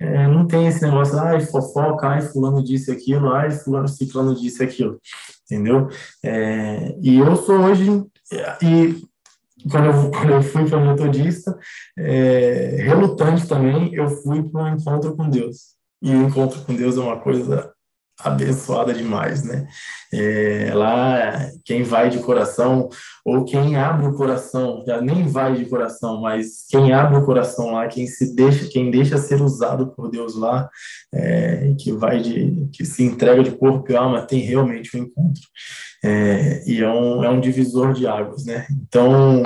é, 0.00 0.26
não 0.26 0.46
tem 0.46 0.66
esse 0.66 0.82
negócio, 0.82 1.18
ai, 1.18 1.40
fofoca, 1.40 2.08
ai, 2.08 2.20
fulano 2.22 2.62
disse 2.62 2.90
aquilo, 2.90 3.32
ai, 3.32 3.50
fulano 3.50 3.88
ciclano 3.88 4.34
disse 4.34 4.62
aquilo, 4.62 5.00
entendeu? 5.44 5.88
É, 6.24 6.96
e 7.00 7.18
eu 7.18 7.36
sou 7.36 7.60
hoje, 7.60 8.04
e 8.62 9.02
quando 9.70 9.86
eu, 9.86 10.10
quando 10.10 10.30
eu 10.30 10.42
fui 10.42 10.68
para 10.68 10.80
metodista, 10.80 11.56
é, 11.98 12.76
relutante 12.80 13.46
também, 13.46 13.94
eu 13.94 14.08
fui 14.08 14.42
para 14.42 14.62
um 14.62 14.76
encontro 14.76 15.16
com 15.16 15.28
Deus. 15.28 15.74
E 16.02 16.10
o 16.10 16.22
encontro 16.22 16.60
com 16.62 16.74
Deus 16.74 16.98
é 16.98 17.00
uma 17.00 17.18
coisa 17.18 17.73
abençoada 18.18 18.94
demais, 18.94 19.42
né? 19.42 19.66
É, 20.12 20.70
lá, 20.72 21.50
quem 21.64 21.82
vai 21.82 22.08
de 22.08 22.18
coração, 22.20 22.88
ou 23.24 23.44
quem 23.44 23.76
abre 23.76 24.06
o 24.06 24.14
coração, 24.14 24.84
já 24.86 25.00
nem 25.00 25.26
vai 25.26 25.56
de 25.56 25.64
coração, 25.64 26.20
mas 26.20 26.66
quem 26.68 26.92
abre 26.92 27.18
o 27.18 27.24
coração 27.24 27.72
lá, 27.72 27.88
quem 27.88 28.06
se 28.06 28.34
deixa, 28.34 28.68
quem 28.68 28.90
deixa 28.90 29.18
ser 29.18 29.42
usado 29.42 29.88
por 29.94 30.10
Deus 30.10 30.36
lá, 30.36 30.68
é, 31.12 31.74
que 31.78 31.92
vai 31.92 32.20
de, 32.20 32.68
que 32.72 32.84
se 32.84 33.02
entrega 33.02 33.42
de 33.42 33.50
corpo 33.50 33.90
e 33.90 33.96
alma, 33.96 34.22
tem 34.22 34.40
realmente 34.40 34.96
um 34.96 35.00
encontro. 35.02 35.42
É, 36.04 36.62
e 36.66 36.82
é 36.82 36.88
um, 36.88 37.24
é 37.24 37.30
um 37.30 37.40
divisor 37.40 37.94
de 37.94 38.06
águas, 38.06 38.44
né? 38.44 38.66
Então, 38.70 39.42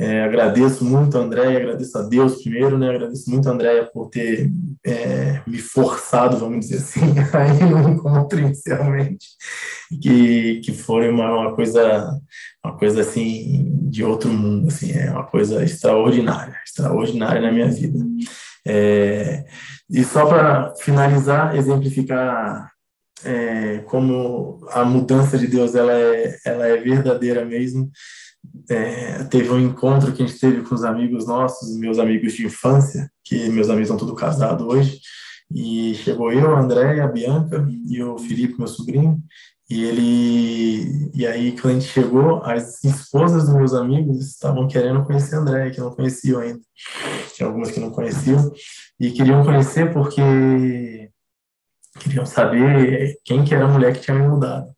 é, 0.00 0.22
agradeço 0.22 0.84
muito 0.84 1.18
a 1.18 1.22
Andréia, 1.22 1.58
agradeço 1.58 1.98
a 1.98 2.02
Deus 2.02 2.40
primeiro, 2.40 2.78
né? 2.78 2.88
Agradeço 2.88 3.28
muito 3.28 3.48
a 3.48 3.52
Andréia 3.52 3.84
por 3.84 4.08
ter 4.08 4.48
é, 4.86 5.42
me 5.44 5.58
forçado, 5.58 6.36
vamos 6.36 6.68
dizer 6.68 6.76
assim, 6.76 7.00
a 7.34 7.46
ir 7.48 7.68
no 7.68 7.88
encontro 7.88 8.38
inicialmente, 8.38 9.26
que, 10.00 10.60
que 10.60 10.72
foi 10.72 11.10
uma, 11.10 11.32
uma 11.32 11.54
coisa 11.56 12.16
uma 12.64 12.76
coisa 12.78 13.00
assim 13.00 13.76
de 13.90 14.04
outro 14.04 14.30
mundo, 14.30 14.68
assim, 14.68 14.92
é 14.92 15.10
uma 15.10 15.24
coisa 15.24 15.64
extraordinária, 15.64 16.56
extraordinária 16.64 17.40
na 17.40 17.50
minha 17.50 17.68
vida. 17.68 17.98
É, 18.64 19.44
e 19.90 20.04
só 20.04 20.26
para 20.26 20.74
finalizar, 20.76 21.56
exemplificar 21.56 22.70
é, 23.24 23.78
como 23.78 24.60
a 24.70 24.84
mudança 24.84 25.36
de 25.36 25.48
Deus 25.48 25.74
ela 25.74 25.92
é, 25.92 26.36
ela 26.44 26.68
é 26.68 26.76
verdadeira 26.76 27.44
mesmo 27.44 27.90
é, 28.68 29.24
teve 29.24 29.50
um 29.50 29.60
encontro 29.60 30.12
que 30.12 30.22
a 30.22 30.26
gente 30.26 30.38
teve 30.38 30.62
com 30.62 30.74
os 30.74 30.84
amigos 30.84 31.26
nossos, 31.26 31.76
meus 31.76 31.98
amigos 31.98 32.34
de 32.34 32.46
infância, 32.46 33.10
que 33.24 33.48
meus 33.48 33.68
amigos 33.68 33.88
estão 33.88 33.96
todos 33.96 34.20
casados 34.20 34.66
hoje, 34.66 35.00
e 35.54 35.94
chegou 35.94 36.32
eu, 36.32 36.54
a 36.54 36.60
André, 36.60 37.00
a 37.00 37.06
Bianca 37.06 37.66
e 37.86 38.02
o 38.02 38.18
Felipe, 38.18 38.58
meu 38.58 38.68
sobrinho, 38.68 39.18
e 39.70 39.84
ele 39.84 41.10
e 41.14 41.26
aí 41.26 41.52
quando 41.52 41.76
a 41.76 41.80
gente 41.80 41.92
chegou, 41.92 42.42
as 42.42 42.82
esposas 42.84 43.44
dos 43.44 43.54
meus 43.54 43.74
amigos 43.74 44.26
estavam 44.26 44.66
querendo 44.66 45.04
conhecer 45.04 45.36
a 45.36 45.38
André, 45.38 45.70
que 45.70 45.80
não 45.80 45.90
conheciam 45.90 46.40
ainda. 46.40 46.60
Tinha 47.34 47.48
algumas 47.48 47.70
que 47.70 47.80
não 47.80 47.90
conheciam 47.90 48.50
e 48.98 49.10
queriam 49.10 49.44
conhecer 49.44 49.92
porque 49.92 51.10
queriam 51.98 52.24
saber 52.24 53.14
quem 53.24 53.44
que 53.44 53.54
era 53.54 53.64
a 53.64 53.68
mulher 53.68 53.92
que 53.94 54.00
tinha 54.00 54.18
me 54.18 54.26
mudado. 54.26 54.68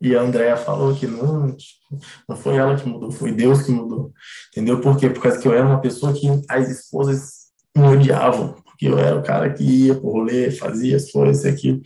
E 0.00 0.14
a 0.16 0.22
Andrea 0.22 0.56
falou 0.56 0.94
que 0.94 1.06
não, 1.06 1.50
tipo, 1.52 1.98
não 2.28 2.36
foi 2.36 2.56
ela 2.56 2.76
que 2.76 2.88
mudou, 2.88 3.10
foi 3.10 3.32
Deus 3.32 3.62
que 3.62 3.72
mudou. 3.72 4.12
Entendeu? 4.52 4.80
Por 4.80 4.96
quê? 4.96 5.10
Por 5.10 5.22
causa 5.22 5.38
que 5.38 5.48
eu 5.48 5.54
era 5.54 5.66
uma 5.66 5.80
pessoa 5.80 6.12
que 6.12 6.26
as 6.48 6.68
esposas 6.68 7.48
me 7.76 7.84
odiavam, 7.84 8.54
porque 8.64 8.86
eu 8.86 8.98
era 8.98 9.16
o 9.16 9.22
cara 9.22 9.52
que 9.52 9.64
ia 9.64 9.94
pro 9.94 10.10
rolê, 10.10 10.50
fazia 10.50 10.96
as 10.96 11.10
coisas, 11.10 11.44
aquilo. 11.44 11.80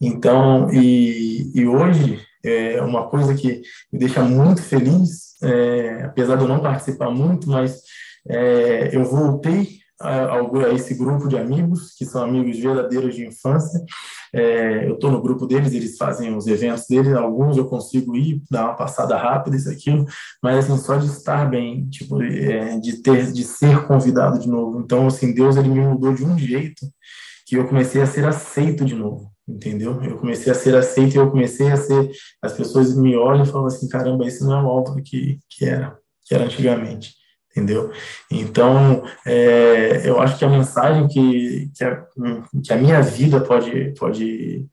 Então, 0.00 0.68
e, 0.72 1.50
e 1.54 1.66
hoje, 1.66 2.20
é 2.44 2.82
uma 2.82 3.08
coisa 3.08 3.34
que 3.34 3.62
me 3.92 3.98
deixa 3.98 4.22
muito 4.22 4.62
feliz, 4.62 5.40
é, 5.42 6.02
apesar 6.04 6.36
de 6.36 6.42
eu 6.42 6.48
não 6.48 6.60
participar 6.60 7.10
muito, 7.10 7.48
mas 7.48 7.80
é, 8.28 8.94
eu 8.94 9.04
voltei 9.04 9.78
a, 10.00 10.36
a, 10.36 10.74
esse 10.74 10.94
grupo 10.94 11.28
de 11.28 11.38
amigos, 11.38 11.94
que 11.96 12.04
são 12.04 12.22
amigos 12.22 12.58
verdadeiros 12.58 13.14
de 13.14 13.26
infância. 13.26 13.80
É, 14.34 14.88
eu 14.88 14.94
estou 14.94 15.10
no 15.10 15.22
grupo 15.22 15.46
deles, 15.46 15.72
eles 15.72 15.96
fazem 15.96 16.36
os 16.36 16.46
eventos 16.46 16.86
deles, 16.88 17.14
alguns 17.14 17.56
eu 17.56 17.66
consigo 17.66 18.16
ir, 18.16 18.42
dar 18.50 18.64
uma 18.64 18.74
passada 18.74 19.16
rápida, 19.16 19.56
isso, 19.56 19.70
aquilo, 19.70 20.04
mas 20.42 20.58
assim, 20.58 20.76
só 20.76 20.96
de 20.96 21.06
estar 21.06 21.48
bem, 21.48 21.88
tipo, 21.88 22.20
é, 22.20 22.78
de 22.78 23.00
ter, 23.00 23.30
de 23.32 23.44
ser 23.44 23.86
convidado 23.86 24.38
de 24.38 24.48
novo. 24.48 24.80
Então, 24.80 25.06
assim, 25.06 25.32
Deus, 25.32 25.56
ele 25.56 25.68
me 25.68 25.80
mudou 25.80 26.12
de 26.12 26.24
um 26.24 26.36
jeito 26.36 26.86
que 27.46 27.56
eu 27.56 27.68
comecei 27.68 28.02
a 28.02 28.06
ser 28.06 28.24
aceito 28.24 28.84
de 28.84 28.94
novo 28.94 29.32
entendeu? 29.46 30.02
Eu 30.02 30.16
comecei 30.16 30.50
a 30.50 30.54
ser 30.54 30.74
aceito 30.74 31.16
e 31.16 31.18
eu 31.18 31.30
comecei 31.30 31.70
a 31.70 31.76
ser, 31.76 32.10
as 32.40 32.54
pessoas 32.54 32.96
me 32.96 33.14
olham 33.14 33.44
e 33.44 33.46
falam 33.46 33.66
assim, 33.66 33.86
caramba, 33.86 34.26
esse 34.26 34.42
não 34.42 34.54
é 34.54 34.62
o 34.62 34.66
Álvaro 34.66 35.02
que, 35.02 35.38
que 35.50 35.66
era, 35.66 35.98
que 36.24 36.34
era 36.34 36.44
antigamente 36.44 37.14
entendeu? 37.54 37.92
Então, 38.30 39.04
é, 39.24 40.08
eu 40.08 40.20
acho 40.20 40.36
que 40.36 40.44
a 40.44 40.50
mensagem 40.50 41.06
que, 41.06 41.70
que, 41.74 41.84
a, 41.84 42.04
que 42.62 42.72
a 42.72 42.76
minha 42.76 43.00
vida 43.00 43.40
pode, 43.40 43.94
pode, 43.96 44.66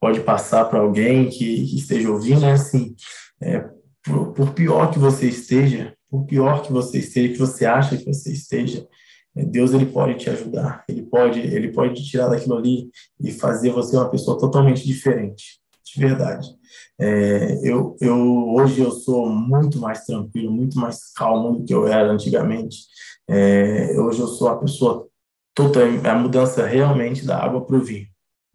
pode 0.00 0.20
passar 0.20 0.64
para 0.66 0.78
alguém 0.78 1.28
que, 1.28 1.66
que, 1.66 1.76
esteja 1.76 2.08
ouvindo 2.08 2.44
é 2.44 2.52
assim, 2.52 2.94
é, 3.42 3.64
por, 4.04 4.32
por, 4.32 4.54
pior 4.54 4.90
que 4.92 5.00
você 5.00 5.26
esteja, 5.26 5.92
por 6.08 6.24
pior 6.26 6.62
que 6.62 6.72
você 6.72 6.98
esteja, 6.98 7.32
que 7.32 7.38
você 7.38 7.66
acha 7.66 7.96
que 7.96 8.06
você 8.06 8.32
esteja, 8.32 8.86
é, 9.36 9.44
Deus 9.44 9.74
ele 9.74 9.86
pode 9.86 10.14
te 10.14 10.30
ajudar, 10.30 10.84
ele 10.88 11.02
pode, 11.02 11.40
ele 11.40 11.72
pode 11.72 11.94
te 11.94 12.08
tirar 12.08 12.28
daquilo 12.28 12.56
ali 12.56 12.88
e 13.20 13.32
fazer 13.32 13.70
você 13.70 13.96
uma 13.96 14.08
pessoa 14.08 14.38
totalmente 14.38 14.86
diferente, 14.86 15.58
de 15.94 16.00
verdade. 16.00 16.48
É, 17.00 17.60
eu, 17.62 17.96
eu, 18.00 18.48
hoje 18.54 18.80
eu 18.80 18.90
sou 18.90 19.28
muito 19.28 19.78
mais 19.78 20.04
tranquilo, 20.04 20.50
muito 20.50 20.78
mais 20.78 21.12
calmo 21.12 21.58
do 21.58 21.64
que 21.64 21.72
eu 21.72 21.86
era 21.86 22.10
antigamente. 22.10 22.78
É, 23.28 23.98
hoje 24.00 24.20
eu 24.20 24.26
sou 24.26 24.48
a 24.48 24.58
pessoa 24.58 25.08
total, 25.54 25.84
a 26.04 26.14
mudança 26.14 26.66
realmente 26.66 27.24
da 27.24 27.42
água 27.42 27.64
para 27.64 27.76
o 27.76 27.82
vinho, 27.82 28.06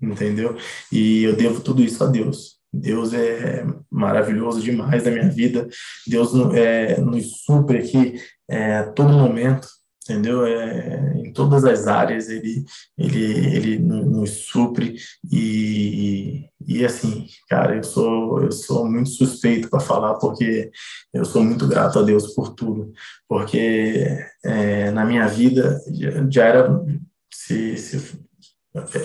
entendeu? 0.01 0.55
E 0.91 1.23
eu 1.23 1.35
devo 1.35 1.61
tudo 1.61 1.81
isso 1.81 2.03
a 2.03 2.07
Deus. 2.07 2.59
Deus 2.73 3.13
é 3.13 3.65
maravilhoso 3.91 4.61
demais 4.61 5.03
na 5.03 5.11
minha 5.11 5.29
vida. 5.29 5.67
Deus 6.07 6.31
é, 6.55 6.99
nos 6.99 7.43
supre 7.43 7.77
aqui 7.77 8.15
é, 8.49 8.77
a 8.77 8.91
todo 8.91 9.13
momento 9.13 9.67
entendeu? 10.03 10.45
É, 10.45 11.13
em 11.17 11.31
todas 11.33 11.63
as 11.63 11.87
áreas 11.87 12.29
ele 12.29 12.65
ele 12.97 13.55
ele 13.55 13.79
nos 13.79 14.47
supre 14.47 14.95
e, 15.31 16.49
e 16.65 16.85
assim, 16.85 17.25
cara, 17.49 17.75
eu 17.75 17.83
sou 17.83 18.41
eu 18.41 18.51
sou 18.51 18.89
muito 18.89 19.09
suspeito 19.09 19.69
para 19.69 19.79
falar 19.79 20.15
porque 20.15 20.71
eu 21.13 21.25
sou 21.25 21.43
muito 21.43 21.67
grato 21.67 21.99
a 21.99 22.03
Deus 22.03 22.33
por 22.33 22.53
tudo, 22.53 22.91
porque 23.27 24.17
é, 24.43 24.91
na 24.91 25.05
minha 25.05 25.27
vida 25.27 25.79
já, 25.91 26.29
já 26.29 26.45
era 26.45 26.85
se, 27.31 27.77
se, 27.77 28.19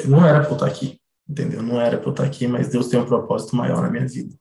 não 0.06 0.26
era 0.26 0.40
para 0.40 0.50
eu 0.50 0.54
estar 0.54 0.66
aqui, 0.66 1.00
entendeu? 1.28 1.62
Não 1.62 1.80
era 1.80 1.96
para 1.96 2.08
eu 2.08 2.12
estar 2.12 2.24
aqui, 2.24 2.46
mas 2.46 2.68
Deus 2.68 2.88
tem 2.88 2.98
um 2.98 3.06
propósito 3.06 3.56
maior 3.56 3.82
na 3.82 3.90
minha 3.90 4.06
vida. 4.06 4.34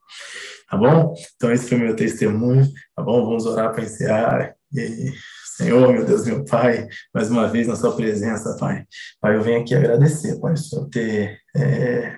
Tá 0.69 0.75
bom? 0.75 1.13
Então 1.35 1.51
esse 1.51 1.69
foi 1.69 1.77
meu 1.77 1.95
testemunho, 1.95 2.69
tá 2.95 3.01
bom? 3.01 3.25
Vamos 3.25 3.45
orar 3.45 3.71
para 3.71 3.83
encerrar. 3.83 4.53
E 4.73 5.13
Senhor, 5.57 5.91
meu 5.91 6.05
Deus, 6.05 6.23
meu 6.23 6.45
Pai, 6.45 6.87
mais 7.11 7.31
uma 7.31 7.47
vez 7.47 7.67
na 7.67 7.75
Sua 7.75 7.95
presença, 7.95 8.55
Pai. 8.59 8.85
Pai, 9.19 9.35
eu 9.35 9.41
venho 9.41 9.61
aqui 9.61 9.73
agradecer, 9.73 10.39
Pai, 10.39 10.53
o 10.53 10.57
Senhor 10.57 10.87
ter 10.87 11.39
é, 11.55 12.15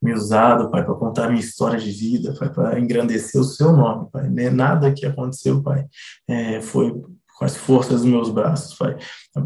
me 0.00 0.14
usado, 0.14 0.70
Pai, 0.70 0.82
para 0.82 0.94
contar 0.94 1.28
minha 1.28 1.38
história 1.38 1.78
de 1.78 1.90
vida, 1.90 2.34
Pai, 2.38 2.50
para 2.50 2.80
engrandecer 2.80 3.38
o 3.38 3.44
Seu 3.44 3.76
nome, 3.76 4.08
Pai. 4.10 4.26
Nem 4.30 4.50
nada 4.50 4.90
que 4.90 5.04
aconteceu, 5.04 5.62
Pai, 5.62 5.84
é, 6.26 6.62
foi 6.62 6.94
com 7.38 7.44
as 7.44 7.56
forças 7.58 8.00
dos 8.00 8.10
meus 8.10 8.30
braços, 8.30 8.74
Pai. 8.78 8.96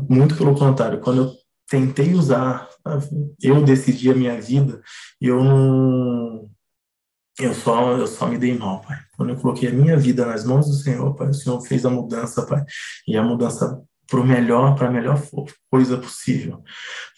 Muito 0.09 0.37
pelo 0.37 0.55
contrário, 0.55 1.01
quando 1.01 1.23
eu 1.23 1.33
tentei 1.69 2.15
usar, 2.15 2.69
eu 3.43 3.61
decidi 3.65 4.09
a 4.09 4.15
minha 4.15 4.41
vida, 4.41 4.81
eu 5.21 5.43
não 5.43 6.49
eu 7.39 7.55
só, 7.55 7.93
eu 7.93 8.07
só 8.07 8.27
me 8.27 8.37
dei 8.37 8.57
mal, 8.57 8.81
Pai. 8.81 8.99
Quando 9.17 9.31
eu 9.31 9.37
coloquei 9.37 9.69
a 9.69 9.73
minha 9.73 9.97
vida 9.97 10.27
nas 10.27 10.45
mãos 10.45 10.67
do 10.67 10.75
Senhor, 10.75 11.15
Pai, 11.15 11.29
o 11.29 11.35
Senhor 11.35 11.61
fez 11.61 11.87
a 11.87 11.91
mudança, 11.91 12.45
Pai. 12.45 12.65
E 13.07 13.17
a 13.17 13.23
mudança 13.23 13.81
para 14.09 14.21
o 14.21 14.27
melhor, 14.27 14.75
para 14.75 14.89
a 14.89 14.91
melhor 14.91 15.21
coisa 15.71 15.99
possível. 15.99 16.63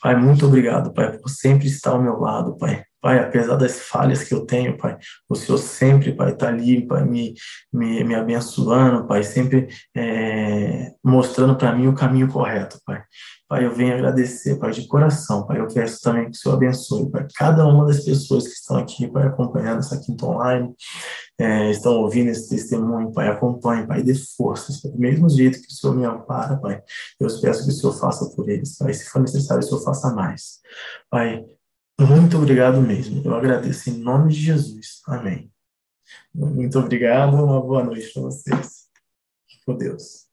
Pai, 0.03 0.17
muito 0.17 0.47
obrigado, 0.47 0.93
Pai, 0.93 1.17
por 1.19 1.29
sempre 1.29 1.67
estar 1.69 1.93
ao 1.93 2.03
meu 2.03 2.19
lado, 2.19 2.57
Pai. 2.57 2.85
Pai, 3.01 3.19
apesar 3.19 3.57
das 3.57 3.81
falhas 3.81 4.25
que 4.25 4.35
eu 4.35 4.45
tenho, 4.45 4.77
Pai, 4.77 4.99
o 5.29 5.35
Senhor 5.35 5.59
sempre, 5.59 6.15
Pai, 6.15 6.33
está 6.33 6.49
ali, 6.49 6.87
Pai, 6.87 7.05
me, 7.05 7.35
me, 7.73 8.05
me 8.05 8.15
abençoando, 8.15 9.07
Pai, 9.07 9.23
sempre 9.23 9.69
é, 9.97 10.93
mostrando 11.03 11.57
para 11.57 11.75
mim 11.75 11.87
o 11.87 11.95
caminho 11.95 12.29
correto, 12.31 12.79
Pai. 12.85 13.03
Pai, 13.49 13.65
eu 13.65 13.75
venho 13.75 13.95
agradecer, 13.95 14.59
Pai, 14.59 14.71
de 14.71 14.87
coração, 14.87 15.47
Pai. 15.47 15.59
Eu 15.59 15.67
peço 15.67 16.01
também 16.03 16.27
que 16.27 16.31
o 16.31 16.35
Senhor 16.35 16.55
abençoe, 16.55 17.11
Pai, 17.11 17.27
cada 17.35 17.67
uma 17.67 17.87
das 17.87 18.05
pessoas 18.05 18.47
que 18.47 18.53
estão 18.53 18.77
aqui, 18.77 19.09
Pai, 19.09 19.27
acompanhando 19.27 19.79
essa 19.79 19.99
quinta 19.99 20.27
online, 20.27 20.73
é, 21.39 21.71
estão 21.71 21.95
ouvindo 21.95 22.29
esse 22.29 22.51
testemunho, 22.51 23.13
Pai, 23.13 23.29
acompanhe, 23.29 23.87
Pai, 23.87 24.03
dê 24.03 24.15
forças, 24.15 24.83
do 24.83 24.99
mesmo 24.99 25.29
jeito 25.29 25.61
que 25.61 25.69
o 25.69 25.75
Senhor 25.75 25.97
me 25.97 26.05
ampara, 26.05 26.59
Pai, 26.59 26.83
eu 27.19 27.27
peço 27.41 27.65
que 27.65 27.71
o 27.71 27.75
Senhor 27.75 27.93
faça 27.99 28.31
por 28.37 28.49
eles, 28.49 28.77
Pai, 28.77 28.93
se 28.93 29.07
for 29.07 29.21
necessário, 29.21 29.65
o 29.65 29.67
Senhor 29.67 29.83
faça 29.83 30.15
mais. 30.15 30.61
Pai, 31.11 31.43
muito 32.07 32.37
obrigado 32.37 32.81
mesmo. 32.81 33.23
Eu 33.25 33.35
agradeço 33.35 33.91
em 33.91 33.99
nome 33.99 34.33
de 34.33 34.41
Jesus. 34.41 35.03
Amém. 35.07 35.51
Muito 36.35 36.79
obrigado. 36.79 37.35
Uma 37.35 37.61
boa 37.61 37.85
noite 37.85 38.13
para 38.13 38.23
vocês. 38.23 38.89
Com 39.67 39.77
Deus. 39.77 40.27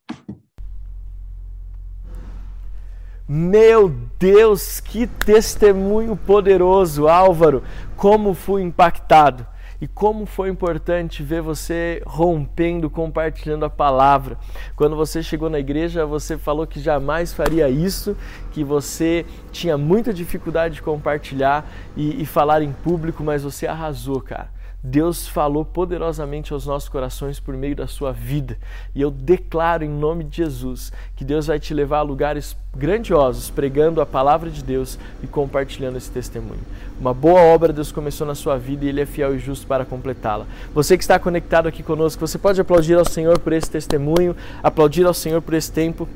Meu 3.28 3.90
Deus, 4.18 4.80
que 4.80 5.06
testemunho 5.06 6.16
poderoso, 6.16 7.10
Álvaro! 7.10 7.62
Como 7.98 8.34
fui 8.34 8.62
impactado 8.62 9.46
e 9.80 9.88
como 9.88 10.26
foi 10.26 10.50
importante 10.50 11.22
ver 11.22 11.42
você 11.42 12.02
rompendo, 12.06 12.90
compartilhando 12.90 13.66
a 13.66 13.70
palavra. 13.70 14.38
Quando 14.76 14.96
você 14.96 15.22
chegou 15.22 15.50
na 15.50 15.60
igreja, 15.60 16.06
você 16.06 16.38
falou 16.38 16.66
que 16.66 16.80
jamais 16.80 17.34
faria 17.34 17.70
isso, 17.70 18.18
que 18.52 18.64
você 18.64 19.26
tinha 19.52 19.78
muita 19.78 20.14
dificuldade 20.14 20.76
de 20.76 20.82
compartilhar 20.82 21.70
e, 21.96 22.22
e 22.22 22.26
falar 22.26 22.62
em 22.62 22.72
público, 22.72 23.24
mas 23.24 23.44
você 23.44 23.68
arrasou, 23.68 24.22
cara. 24.22 24.57
Deus 24.88 25.28
falou 25.28 25.66
poderosamente 25.66 26.54
aos 26.54 26.66
nossos 26.66 26.88
corações 26.88 27.42
por 27.42 27.56
meio 27.58 27.76
da 27.76 27.88
sua 27.88 28.14
vida. 28.14 28.58
E 28.96 29.02
eu 29.02 29.12
declaro 29.12 29.84
em 29.84 29.90
nome 29.90 30.24
de 30.24 30.38
Jesus 30.38 30.94
que 31.14 31.26
Deus 31.26 31.48
vai 31.48 31.60
te 31.60 31.74
levar 31.74 32.00
a 32.00 32.04
lugares 32.04 32.56
grandiosos, 32.74 33.50
pregando 33.50 34.00
a 34.00 34.06
palavra 34.06 34.50
de 34.50 34.64
Deus 34.64 34.98
e 35.22 35.28
compartilhando 35.28 35.98
esse 35.98 36.10
testemunho. 36.10 36.62
Uma 37.00 37.14
boa 37.14 37.42
obra 37.42 37.74
Deus 37.74 37.92
começou 37.92 38.26
na 38.26 38.34
sua 38.34 38.58
vida 38.58 38.86
e 38.86 38.88
Ele 38.88 39.02
é 39.02 39.06
fiel 39.06 39.36
e 39.36 39.40
justo 39.40 39.68
para 39.68 39.84
completá-la. 39.84 40.46
Você 40.74 40.98
que 40.98 41.04
está 41.04 41.20
conectado 41.20 41.68
aqui 41.68 41.84
conosco, 41.84 42.26
você 42.26 42.38
pode 42.38 42.62
aplaudir 42.62 42.98
ao 42.98 43.06
Senhor 43.06 43.40
por 43.40 43.52
esse 43.52 43.70
testemunho, 43.70 44.38
aplaudir 44.64 45.06
ao 45.06 45.14
Senhor 45.14 45.42
por 45.42 45.54
esse 45.54 45.72
tempo. 45.72 46.08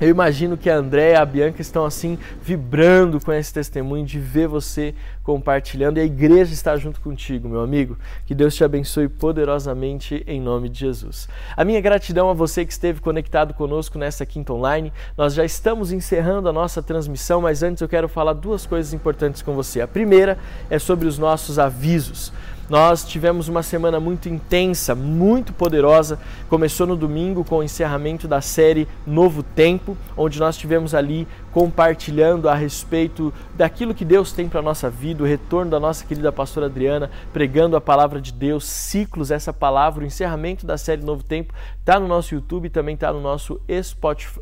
Eu 0.00 0.08
imagino 0.08 0.56
que 0.56 0.68
a 0.68 0.76
André 0.76 1.12
e 1.12 1.14
a 1.14 1.24
Bianca 1.24 1.62
estão 1.62 1.84
assim 1.84 2.18
vibrando 2.42 3.20
com 3.20 3.32
esse 3.32 3.54
testemunho 3.54 4.04
de 4.04 4.18
ver 4.18 4.48
você 4.48 4.92
compartilhando 5.22 5.98
e 5.98 6.00
a 6.00 6.04
igreja 6.04 6.52
está 6.52 6.76
junto 6.76 7.00
contigo, 7.00 7.48
meu 7.48 7.60
amigo. 7.60 7.96
Que 8.26 8.34
Deus 8.34 8.56
te 8.56 8.64
abençoe 8.64 9.08
poderosamente 9.08 10.24
em 10.26 10.40
nome 10.40 10.68
de 10.68 10.80
Jesus. 10.80 11.28
A 11.56 11.64
minha 11.64 11.80
gratidão 11.80 12.28
a 12.28 12.34
você 12.34 12.66
que 12.66 12.72
esteve 12.72 13.00
conectado 13.00 13.54
conosco 13.54 13.96
nessa 13.96 14.26
quinta 14.26 14.52
online. 14.52 14.92
Nós 15.16 15.32
já 15.32 15.44
estamos 15.44 15.92
encerrando 15.92 16.48
a 16.48 16.52
nossa 16.52 16.82
transmissão, 16.82 17.40
mas 17.40 17.62
antes 17.62 17.80
eu 17.80 17.88
quero 17.88 18.08
falar 18.08 18.32
duas 18.32 18.66
coisas 18.66 18.92
importantes 18.92 19.42
com 19.42 19.54
você. 19.54 19.80
A 19.80 19.88
primeira 19.88 20.36
é 20.68 20.78
sobre 20.78 21.06
os 21.06 21.18
nossos 21.18 21.56
avisos. 21.56 22.32
Nós 22.68 23.04
tivemos 23.04 23.46
uma 23.46 23.62
semana 23.62 24.00
muito 24.00 24.26
intensa, 24.26 24.94
muito 24.94 25.52
poderosa. 25.52 26.18
Começou 26.48 26.86
no 26.86 26.96
domingo 26.96 27.44
com 27.44 27.58
o 27.58 27.62
encerramento 27.62 28.26
da 28.26 28.40
série 28.40 28.88
Novo 29.06 29.42
Tempo, 29.42 29.96
onde 30.16 30.40
nós 30.40 30.56
tivemos 30.56 30.94
ali 30.94 31.28
compartilhando 31.52 32.48
a 32.48 32.54
respeito 32.54 33.32
daquilo 33.54 33.94
que 33.94 34.04
Deus 34.04 34.32
tem 34.32 34.48
para 34.48 34.60
a 34.60 34.62
nossa 34.62 34.88
vida, 34.88 35.22
o 35.22 35.26
retorno 35.26 35.70
da 35.70 35.78
nossa 35.78 36.04
querida 36.04 36.32
pastora 36.32 36.66
Adriana, 36.66 37.10
pregando 37.32 37.76
a 37.76 37.80
palavra 37.80 38.20
de 38.20 38.32
Deus, 38.32 38.64
ciclos, 38.64 39.30
essa 39.30 39.52
palavra, 39.52 40.02
o 40.02 40.06
encerramento 40.06 40.66
da 40.66 40.78
série 40.78 41.04
Novo 41.04 41.22
Tempo, 41.22 41.54
está 41.78 42.00
no 42.00 42.08
nosso 42.08 42.34
YouTube, 42.34 42.70
também 42.70 42.94
está 42.94 43.12
no 43.12 43.20
nosso 43.20 43.60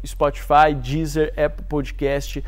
Spotify, 0.06 0.74
Deezer, 0.74 1.34
Apple 1.36 1.66
Podcast, 1.68 2.42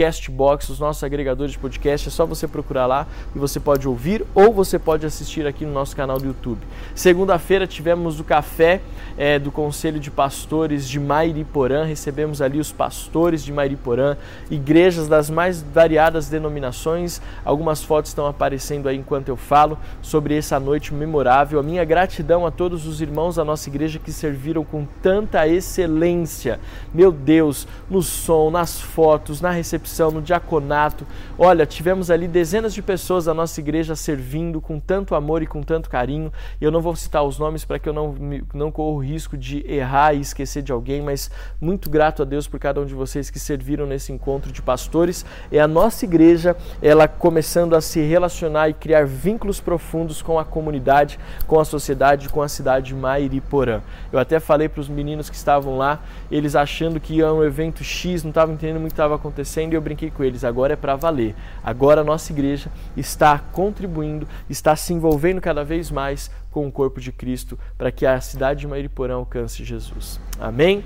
Castbox, 0.00 0.70
os 0.70 0.80
nossos 0.80 1.04
agregadores 1.04 1.52
de 1.52 1.58
podcast. 1.58 2.08
É 2.08 2.10
só 2.10 2.24
você 2.24 2.48
procurar 2.48 2.86
lá 2.86 3.06
e 3.36 3.38
você 3.38 3.60
pode 3.60 3.86
ouvir 3.86 4.24
ou 4.34 4.50
você 4.50 4.78
pode 4.78 5.04
assistir 5.04 5.46
aqui 5.46 5.66
no 5.66 5.72
nosso 5.72 5.94
canal 5.94 6.18
do 6.18 6.24
YouTube. 6.24 6.60
Segunda-feira 6.94 7.66
tivemos 7.66 8.18
o 8.18 8.24
café 8.24 8.80
é, 9.18 9.38
do 9.38 9.52
Conselho 9.52 10.00
de 10.00 10.10
Pastores 10.10 10.88
de 10.88 10.98
Mairiporã. 10.98 11.84
Recebemos 11.84 12.40
ali 12.40 12.58
os 12.58 12.72
pastores 12.72 13.44
de 13.44 13.52
Mairiporã, 13.52 14.16
igrejas 14.50 15.06
das 15.06 15.28
mais 15.28 15.60
variadas 15.60 16.30
denominações. 16.30 17.20
Algumas 17.44 17.84
fotos 17.84 18.10
estão 18.10 18.26
aparecendo 18.26 18.88
aí 18.88 18.96
enquanto 18.96 19.28
eu 19.28 19.36
falo 19.36 19.76
sobre 20.00 20.34
essa 20.34 20.58
noite 20.58 20.94
memorável. 20.94 21.60
A 21.60 21.62
minha 21.62 21.84
gratidão 21.84 22.46
a 22.46 22.50
todos 22.50 22.86
os 22.86 23.02
irmãos 23.02 23.36
da 23.36 23.44
nossa 23.44 23.68
igreja 23.68 23.98
que 23.98 24.12
serviram 24.12 24.64
com 24.64 24.86
tanta 25.02 25.46
excelência. 25.46 26.58
Meu 26.94 27.12
Deus, 27.12 27.68
no 27.90 28.00
som, 28.00 28.50
nas 28.50 28.80
fotos, 28.80 29.42
na 29.42 29.50
recepção 29.50 29.89
recepção, 29.90 30.10
no 30.10 30.22
diaconato. 30.22 31.06
Olha, 31.36 31.66
tivemos 31.66 32.10
ali 32.10 32.28
dezenas 32.28 32.72
de 32.72 32.80
pessoas 32.80 33.24
da 33.24 33.34
nossa 33.34 33.60
igreja 33.60 33.96
servindo 33.96 34.60
com 34.60 34.78
tanto 34.78 35.14
amor 35.14 35.42
e 35.42 35.46
com 35.46 35.62
tanto 35.62 35.90
carinho. 35.90 36.32
Eu 36.60 36.70
não 36.70 36.80
vou 36.80 36.94
citar 36.94 37.24
os 37.24 37.38
nomes 37.38 37.64
para 37.64 37.78
que 37.78 37.88
eu 37.88 37.92
não, 37.92 38.14
não 38.54 38.70
corra 38.70 38.96
o 38.96 39.02
risco 39.02 39.36
de 39.36 39.64
errar 39.70 40.14
e 40.14 40.20
esquecer 40.20 40.62
de 40.62 40.72
alguém, 40.72 41.02
mas 41.02 41.30
muito 41.60 41.90
grato 41.90 42.22
a 42.22 42.24
Deus 42.24 42.46
por 42.46 42.60
cada 42.60 42.80
um 42.80 42.86
de 42.86 42.94
vocês 42.94 43.30
que 43.30 43.38
serviram 43.38 43.86
nesse 43.86 44.12
encontro 44.12 44.52
de 44.52 44.62
pastores. 44.62 45.24
É 45.50 45.58
a 45.58 45.68
nossa 45.68 46.04
igreja, 46.04 46.56
ela 46.80 47.08
começando 47.08 47.74
a 47.74 47.80
se 47.80 48.00
relacionar 48.00 48.68
e 48.68 48.74
criar 48.74 49.04
vínculos 49.06 49.60
profundos 49.60 50.22
com 50.22 50.38
a 50.38 50.44
comunidade, 50.44 51.18
com 51.46 51.58
a 51.58 51.64
sociedade, 51.64 52.28
com 52.28 52.42
a 52.42 52.48
cidade 52.48 52.88
de 52.88 52.94
Mairiporã. 52.94 53.80
Eu 54.12 54.18
até 54.18 54.38
falei 54.38 54.68
para 54.68 54.80
os 54.80 54.88
meninos 54.88 55.28
que 55.28 55.36
estavam 55.36 55.76
lá, 55.76 56.00
eles 56.30 56.54
achando 56.54 57.00
que 57.00 57.14
ia 57.14 57.32
um 57.32 57.42
evento 57.42 57.82
X, 57.82 58.22
não 58.22 58.30
estavam 58.30 58.54
entendendo 58.54 58.80
muito 58.80 58.92
o 58.92 58.94
que 58.94 59.00
estava 59.00 59.14
acontecendo 59.14 59.72
e 59.72 59.76
brinquei 59.80 60.10
com 60.10 60.22
eles, 60.22 60.44
agora 60.44 60.74
é 60.74 60.76
para 60.76 60.96
valer. 60.96 61.34
Agora 61.62 62.00
a 62.00 62.04
nossa 62.04 62.32
igreja 62.32 62.70
está 62.96 63.38
contribuindo, 63.38 64.26
está 64.48 64.74
se 64.76 64.92
envolvendo 64.92 65.40
cada 65.40 65.64
vez 65.64 65.90
mais 65.90 66.30
com 66.50 66.66
o 66.66 66.72
corpo 66.72 67.00
de 67.00 67.12
Cristo 67.12 67.58
para 67.78 67.92
que 67.92 68.04
a 68.04 68.20
cidade 68.20 68.60
de 68.60 68.66
Mairiporã 68.66 69.14
alcance 69.14 69.64
Jesus. 69.64 70.20
Amém? 70.38 70.84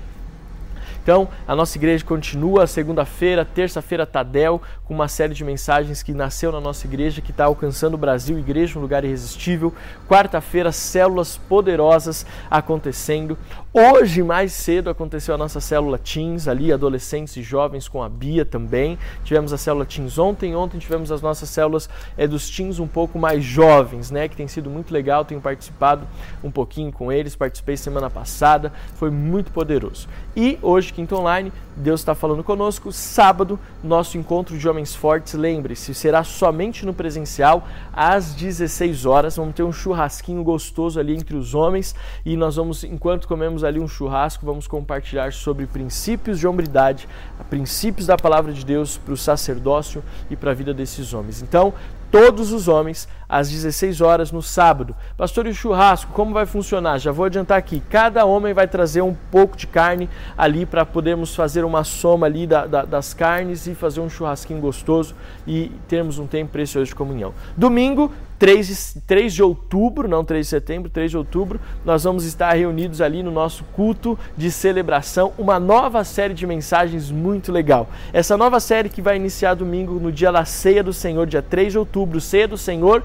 Então, 1.05 1.29
a 1.47 1.55
nossa 1.55 1.77
igreja 1.77 2.03
continua 2.03 2.65
segunda-feira, 2.65 3.45
terça-feira, 3.45 4.07
Tadel, 4.07 4.59
com 4.83 4.93
uma 4.93 5.07
série 5.07 5.35
de 5.35 5.43
mensagens 5.43 6.01
que 6.01 6.15
nasceu 6.15 6.51
na 6.51 6.59
nossa 6.59 6.87
igreja, 6.87 7.21
que 7.21 7.29
está 7.29 7.45
alcançando 7.45 7.93
o 7.93 7.97
Brasil, 7.97 8.39
igreja, 8.39 8.79
um 8.79 8.81
lugar 8.81 9.03
irresistível. 9.03 9.71
Quarta-feira, 10.09 10.71
células 10.71 11.37
poderosas 11.37 12.25
acontecendo. 12.49 13.37
Hoje, 13.77 14.23
mais 14.23 14.53
cedo, 14.53 14.89
aconteceu 14.89 15.35
a 15.35 15.37
nossa 15.37 15.59
célula 15.59 15.97
Teens, 15.97 16.47
ali, 16.47 16.71
adolescentes 16.71 17.35
e 17.35 17.43
jovens 17.43 17.89
com 17.89 18.01
a 18.01 18.07
Bia 18.07 18.45
também. 18.45 18.97
Tivemos 19.25 19.51
a 19.51 19.57
célula 19.57 19.85
Teens 19.85 20.17
ontem, 20.17 20.55
ontem 20.55 20.79
tivemos 20.79 21.11
as 21.11 21.21
nossas 21.21 21.49
células 21.49 21.89
é, 22.15 22.25
dos 22.25 22.49
Teens 22.49 22.79
um 22.79 22.87
pouco 22.87 23.19
mais 23.19 23.43
jovens, 23.43 24.09
né? 24.09 24.29
Que 24.29 24.35
tem 24.37 24.47
sido 24.47 24.69
muito 24.69 24.93
legal, 24.93 25.25
tenho 25.25 25.41
participado 25.41 26.07
um 26.41 26.49
pouquinho 26.49 26.89
com 26.89 27.11
eles, 27.11 27.35
participei 27.35 27.75
semana 27.75 28.09
passada, 28.09 28.71
foi 28.93 29.09
muito 29.09 29.51
poderoso. 29.51 30.07
E 30.37 30.57
hoje, 30.61 30.93
quinta 30.93 31.13
online, 31.13 31.51
Deus 31.75 31.99
está 31.99 32.15
falando 32.15 32.45
conosco. 32.45 32.93
Sábado, 32.93 33.59
nosso 33.83 34.17
encontro 34.17 34.57
de 34.57 34.69
homens 34.69 34.95
fortes, 34.95 35.33
lembre-se, 35.33 35.93
será 35.93 36.23
somente 36.23 36.85
no 36.85 36.93
presencial 36.93 37.67
às 37.91 38.33
16 38.33 39.05
horas. 39.05 39.35
Vamos 39.35 39.53
ter 39.53 39.63
um 39.63 39.73
churrasquinho 39.73 40.41
gostoso 40.45 40.97
ali 40.97 41.13
entre 41.13 41.35
os 41.35 41.53
homens 41.53 41.93
e 42.25 42.37
nós 42.37 42.55
vamos, 42.55 42.85
enquanto 42.85 43.27
comemos 43.27 43.64
ali 43.67 43.79
um 43.79 43.87
churrasco, 43.87 44.45
vamos 44.45 44.67
compartilhar 44.67 45.33
sobre 45.33 45.65
princípios 45.65 46.39
de 46.39 46.47
hombridade, 46.47 47.07
princípios 47.49 48.07
da 48.07 48.17
palavra 48.17 48.53
de 48.53 48.65
Deus 48.65 48.97
para 48.97 49.13
o 49.13 49.17
sacerdócio 49.17 50.03
e 50.29 50.35
para 50.35 50.51
a 50.51 50.53
vida 50.53 50.73
desses 50.73 51.13
homens. 51.13 51.41
Então, 51.41 51.73
todos 52.11 52.51
os 52.51 52.67
homens 52.67 53.07
às 53.27 53.49
16 53.49 54.01
horas 54.01 54.31
no 54.31 54.41
sábado. 54.41 54.95
Pastor, 55.17 55.47
e 55.47 55.49
o 55.49 55.55
churrasco, 55.55 56.11
como 56.11 56.33
vai 56.33 56.45
funcionar? 56.45 56.97
Já 56.99 57.11
vou 57.11 57.25
adiantar 57.25 57.57
aqui. 57.57 57.81
Cada 57.89 58.25
homem 58.25 58.53
vai 58.53 58.67
trazer 58.67 59.01
um 59.01 59.15
pouco 59.31 59.57
de 59.57 59.67
carne 59.67 60.09
ali 60.37 60.65
para 60.65 60.85
podermos 60.85 61.35
fazer 61.35 61.63
uma 61.63 61.83
soma 61.83 62.25
ali 62.25 62.47
da, 62.47 62.65
da, 62.65 62.85
das 62.85 63.13
carnes 63.13 63.67
e 63.67 63.75
fazer 63.75 63.99
um 63.99 64.09
churrasquinho 64.09 64.59
gostoso 64.59 65.15
e 65.47 65.71
termos 65.87 66.19
um 66.19 66.27
tempo 66.27 66.51
precioso 66.51 66.87
de 66.87 66.95
comunhão. 66.95 67.33
Domingo, 67.57 68.11
3, 68.37 68.97
3 69.07 69.33
de 69.33 69.41
outubro, 69.41 70.07
não 70.07 70.23
3 70.23 70.45
de 70.45 70.49
setembro, 70.49 70.89
3 70.89 71.11
de 71.11 71.17
outubro, 71.17 71.59
nós 71.85 72.03
vamos 72.03 72.25
estar 72.25 72.51
reunidos 72.53 72.99
ali 72.99 73.23
no 73.23 73.31
nosso 73.31 73.63
culto 73.73 74.19
de 74.35 74.51
celebração, 74.51 75.33
uma 75.37 75.59
nova 75.59 76.03
série 76.03 76.33
de 76.33 76.45
mensagens 76.45 77.09
muito 77.09 77.51
legal. 77.51 77.87
Essa 78.11 78.35
nova 78.35 78.59
série 78.59 78.89
que 78.89 79.01
vai 79.01 79.15
iniciar 79.15 79.53
domingo 79.53 79.93
no 79.93 80.11
dia 80.11 80.31
da 80.31 80.43
Ceia 80.43 80.83
do 80.83 80.91
Senhor, 80.91 81.25
dia 81.25 81.41
3 81.41 81.73
de 81.73 81.79
outubro, 81.79 82.19
Ceia 82.19 82.47
do 82.47 82.57
Senhor, 82.57 83.03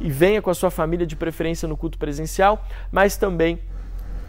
e 0.00 0.10
venha 0.10 0.40
com 0.40 0.50
a 0.50 0.54
sua 0.54 0.70
família 0.70 1.06
de 1.06 1.14
preferência 1.14 1.68
no 1.68 1.76
culto 1.76 1.98
presencial, 1.98 2.66
mas 2.90 3.16
também 3.16 3.58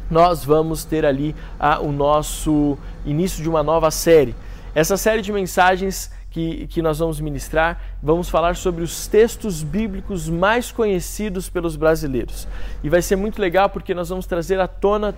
nós 0.09 0.43
vamos 0.43 0.83
ter 0.83 1.05
ali 1.05 1.35
o 1.81 1.91
nosso 1.91 2.77
início 3.05 3.41
de 3.41 3.49
uma 3.49 3.63
nova 3.63 3.89
série. 3.89 4.35
Essa 4.75 4.97
série 4.97 5.21
de 5.21 5.31
mensagens 5.31 6.11
que, 6.31 6.65
que 6.67 6.81
nós 6.81 6.97
vamos 6.97 7.19
ministrar. 7.19 7.79
Vamos 8.01 8.29
falar 8.29 8.55
sobre 8.55 8.83
os 8.83 9.05
textos 9.05 9.61
bíblicos 9.61 10.29
mais 10.29 10.71
conhecidos 10.71 11.49
pelos 11.49 11.75
brasileiros. 11.75 12.47
E 12.81 12.89
vai 12.89 13.01
ser 13.01 13.17
muito 13.17 13.39
legal 13.39 13.69
porque 13.69 13.93
nós 13.93 14.09
vamos 14.09 14.25
trazer 14.25 14.59
à 14.59 14.67
tona 14.67 15.13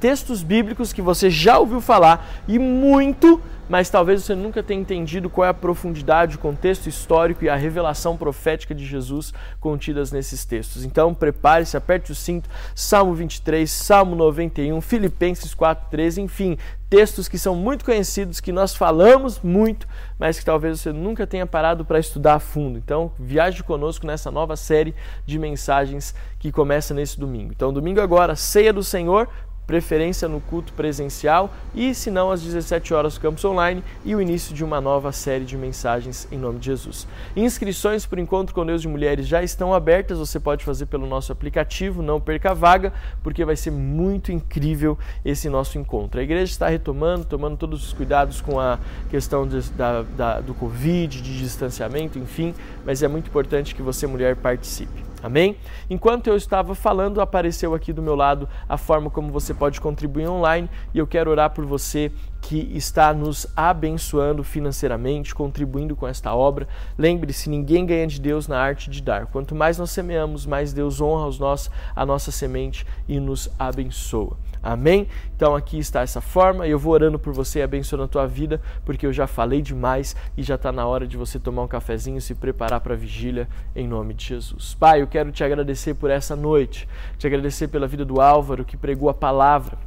textos 0.00 0.42
bíblicos 0.42 0.92
que 0.92 1.02
você 1.02 1.28
já 1.30 1.58
ouviu 1.58 1.80
falar 1.80 2.42
e 2.48 2.58
muito 2.58 3.40
mas 3.68 3.90
talvez 3.90 4.22
você 4.22 4.34
nunca 4.34 4.62
tenha 4.62 4.80
entendido 4.80 5.30
qual 5.30 5.46
é 5.46 5.48
a 5.48 5.54
profundidade, 5.54 6.36
o 6.36 6.38
contexto 6.38 6.88
histórico 6.88 7.44
e 7.44 7.48
a 7.48 7.56
revelação 7.56 8.16
profética 8.16 8.74
de 8.74 8.84
Jesus 8.84 9.32
contidas 9.60 10.12
nesses 10.12 10.44
textos. 10.44 10.84
Então, 10.84 11.14
prepare-se, 11.14 11.76
aperte 11.76 12.12
o 12.12 12.14
cinto, 12.14 12.48
Salmo 12.74 13.14
23, 13.14 13.70
Salmo 13.70 14.14
91, 14.14 14.80
Filipenses 14.80 15.54
4:13, 15.54 16.20
enfim, 16.22 16.58
textos 16.88 17.26
que 17.26 17.38
são 17.38 17.56
muito 17.56 17.84
conhecidos, 17.84 18.40
que 18.40 18.52
nós 18.52 18.74
falamos 18.74 19.40
muito, 19.40 19.86
mas 20.18 20.38
que 20.38 20.44
talvez 20.44 20.80
você 20.80 20.92
nunca 20.92 21.26
tenha 21.26 21.46
parado 21.46 21.84
para 21.84 21.98
estudar 21.98 22.34
a 22.34 22.38
fundo. 22.38 22.78
Então, 22.78 23.10
viaje 23.18 23.62
conosco 23.62 24.06
nessa 24.06 24.30
nova 24.30 24.56
série 24.56 24.94
de 25.26 25.38
mensagens 25.38 26.14
que 26.38 26.52
começa 26.52 26.94
nesse 26.94 27.18
domingo. 27.18 27.52
Então, 27.52 27.72
domingo 27.72 28.00
agora, 28.00 28.36
Ceia 28.36 28.72
do 28.72 28.84
Senhor, 28.84 29.28
preferência 29.66 30.28
no 30.28 30.40
culto 30.40 30.72
presencial 30.72 31.52
e, 31.74 31.94
se 31.94 32.10
não, 32.10 32.30
às 32.30 32.42
17 32.42 32.92
horas, 32.92 33.18
campus 33.18 33.44
online 33.44 33.82
e 34.04 34.14
o 34.14 34.20
início 34.20 34.54
de 34.54 34.64
uma 34.64 34.80
nova 34.80 35.12
série 35.12 35.44
de 35.44 35.56
mensagens 35.56 36.28
em 36.30 36.38
nome 36.38 36.58
de 36.58 36.66
Jesus. 36.66 37.06
Inscrições 37.34 38.06
para 38.06 38.18
o 38.18 38.22
Encontro 38.22 38.54
com 38.54 38.64
Deus 38.64 38.82
de 38.82 38.88
Mulheres 38.88 39.26
já 39.26 39.42
estão 39.42 39.72
abertas, 39.72 40.18
você 40.18 40.38
pode 40.38 40.64
fazer 40.64 40.86
pelo 40.86 41.06
nosso 41.06 41.32
aplicativo, 41.32 42.02
não 42.02 42.20
perca 42.20 42.50
a 42.50 42.54
vaga, 42.54 42.92
porque 43.22 43.44
vai 43.44 43.56
ser 43.56 43.70
muito 43.70 44.30
incrível 44.30 44.98
esse 45.24 45.48
nosso 45.48 45.78
encontro. 45.78 46.20
A 46.20 46.22
igreja 46.22 46.52
está 46.52 46.68
retomando, 46.68 47.24
tomando 47.24 47.56
todos 47.56 47.84
os 47.84 47.92
cuidados 47.92 48.40
com 48.40 48.60
a 48.60 48.78
questão 49.10 49.46
de, 49.46 49.60
da, 49.70 50.02
da, 50.02 50.40
do 50.40 50.54
Covid, 50.54 51.20
de 51.20 51.38
distanciamento, 51.38 52.18
enfim, 52.18 52.54
mas 52.84 53.02
é 53.02 53.08
muito 53.08 53.28
importante 53.28 53.74
que 53.74 53.82
você, 53.82 54.06
mulher, 54.06 54.36
participe. 54.36 55.13
Amém? 55.24 55.56
Enquanto 55.88 56.26
eu 56.26 56.36
estava 56.36 56.74
falando, 56.74 57.18
apareceu 57.18 57.72
aqui 57.72 57.94
do 57.94 58.02
meu 58.02 58.14
lado 58.14 58.46
a 58.68 58.76
forma 58.76 59.08
como 59.08 59.32
você 59.32 59.54
pode 59.54 59.80
contribuir 59.80 60.28
online 60.28 60.68
e 60.92 60.98
eu 60.98 61.06
quero 61.06 61.30
orar 61.30 61.48
por 61.48 61.64
você 61.64 62.12
que 62.44 62.70
está 62.76 63.14
nos 63.14 63.46
abençoando 63.56 64.44
financeiramente, 64.44 65.34
contribuindo 65.34 65.96
com 65.96 66.06
esta 66.06 66.34
obra. 66.34 66.68
Lembre-se, 66.98 67.48
ninguém 67.48 67.86
ganha 67.86 68.06
de 68.06 68.20
Deus 68.20 68.46
na 68.46 68.60
arte 68.60 68.90
de 68.90 69.02
dar. 69.02 69.26
Quanto 69.26 69.54
mais 69.54 69.78
nós 69.78 69.90
semeamos, 69.90 70.44
mais 70.44 70.70
Deus 70.70 71.00
honra 71.00 71.26
os 71.26 71.38
nossos, 71.38 71.70
a 71.96 72.04
nossa 72.04 72.30
semente 72.30 72.86
e 73.08 73.18
nos 73.18 73.48
abençoa. 73.58 74.36
Amém? 74.62 75.08
Então 75.34 75.56
aqui 75.56 75.78
está 75.78 76.02
essa 76.02 76.20
forma. 76.20 76.68
Eu 76.68 76.78
vou 76.78 76.92
orando 76.92 77.18
por 77.18 77.32
você 77.32 77.60
e 77.60 77.62
abençoando 77.62 78.04
a 78.04 78.08
tua 78.08 78.26
vida, 78.26 78.60
porque 78.84 79.06
eu 79.06 79.12
já 79.12 79.26
falei 79.26 79.62
demais 79.62 80.14
e 80.36 80.42
já 80.42 80.56
está 80.56 80.70
na 80.70 80.86
hora 80.86 81.06
de 81.06 81.16
você 81.16 81.38
tomar 81.38 81.62
um 81.62 81.68
cafezinho 81.68 82.18
e 82.18 82.20
se 82.20 82.34
preparar 82.34 82.80
para 82.80 82.92
a 82.92 82.96
vigília 82.96 83.48
em 83.74 83.88
nome 83.88 84.12
de 84.12 84.26
Jesus. 84.26 84.74
Pai, 84.74 85.00
eu 85.00 85.06
quero 85.06 85.32
te 85.32 85.42
agradecer 85.42 85.94
por 85.94 86.10
essa 86.10 86.36
noite, 86.36 86.86
te 87.16 87.26
agradecer 87.26 87.68
pela 87.68 87.86
vida 87.86 88.04
do 88.04 88.20
Álvaro 88.20 88.66
que 88.66 88.76
pregou 88.76 89.08
a 89.08 89.14
palavra. 89.14 89.78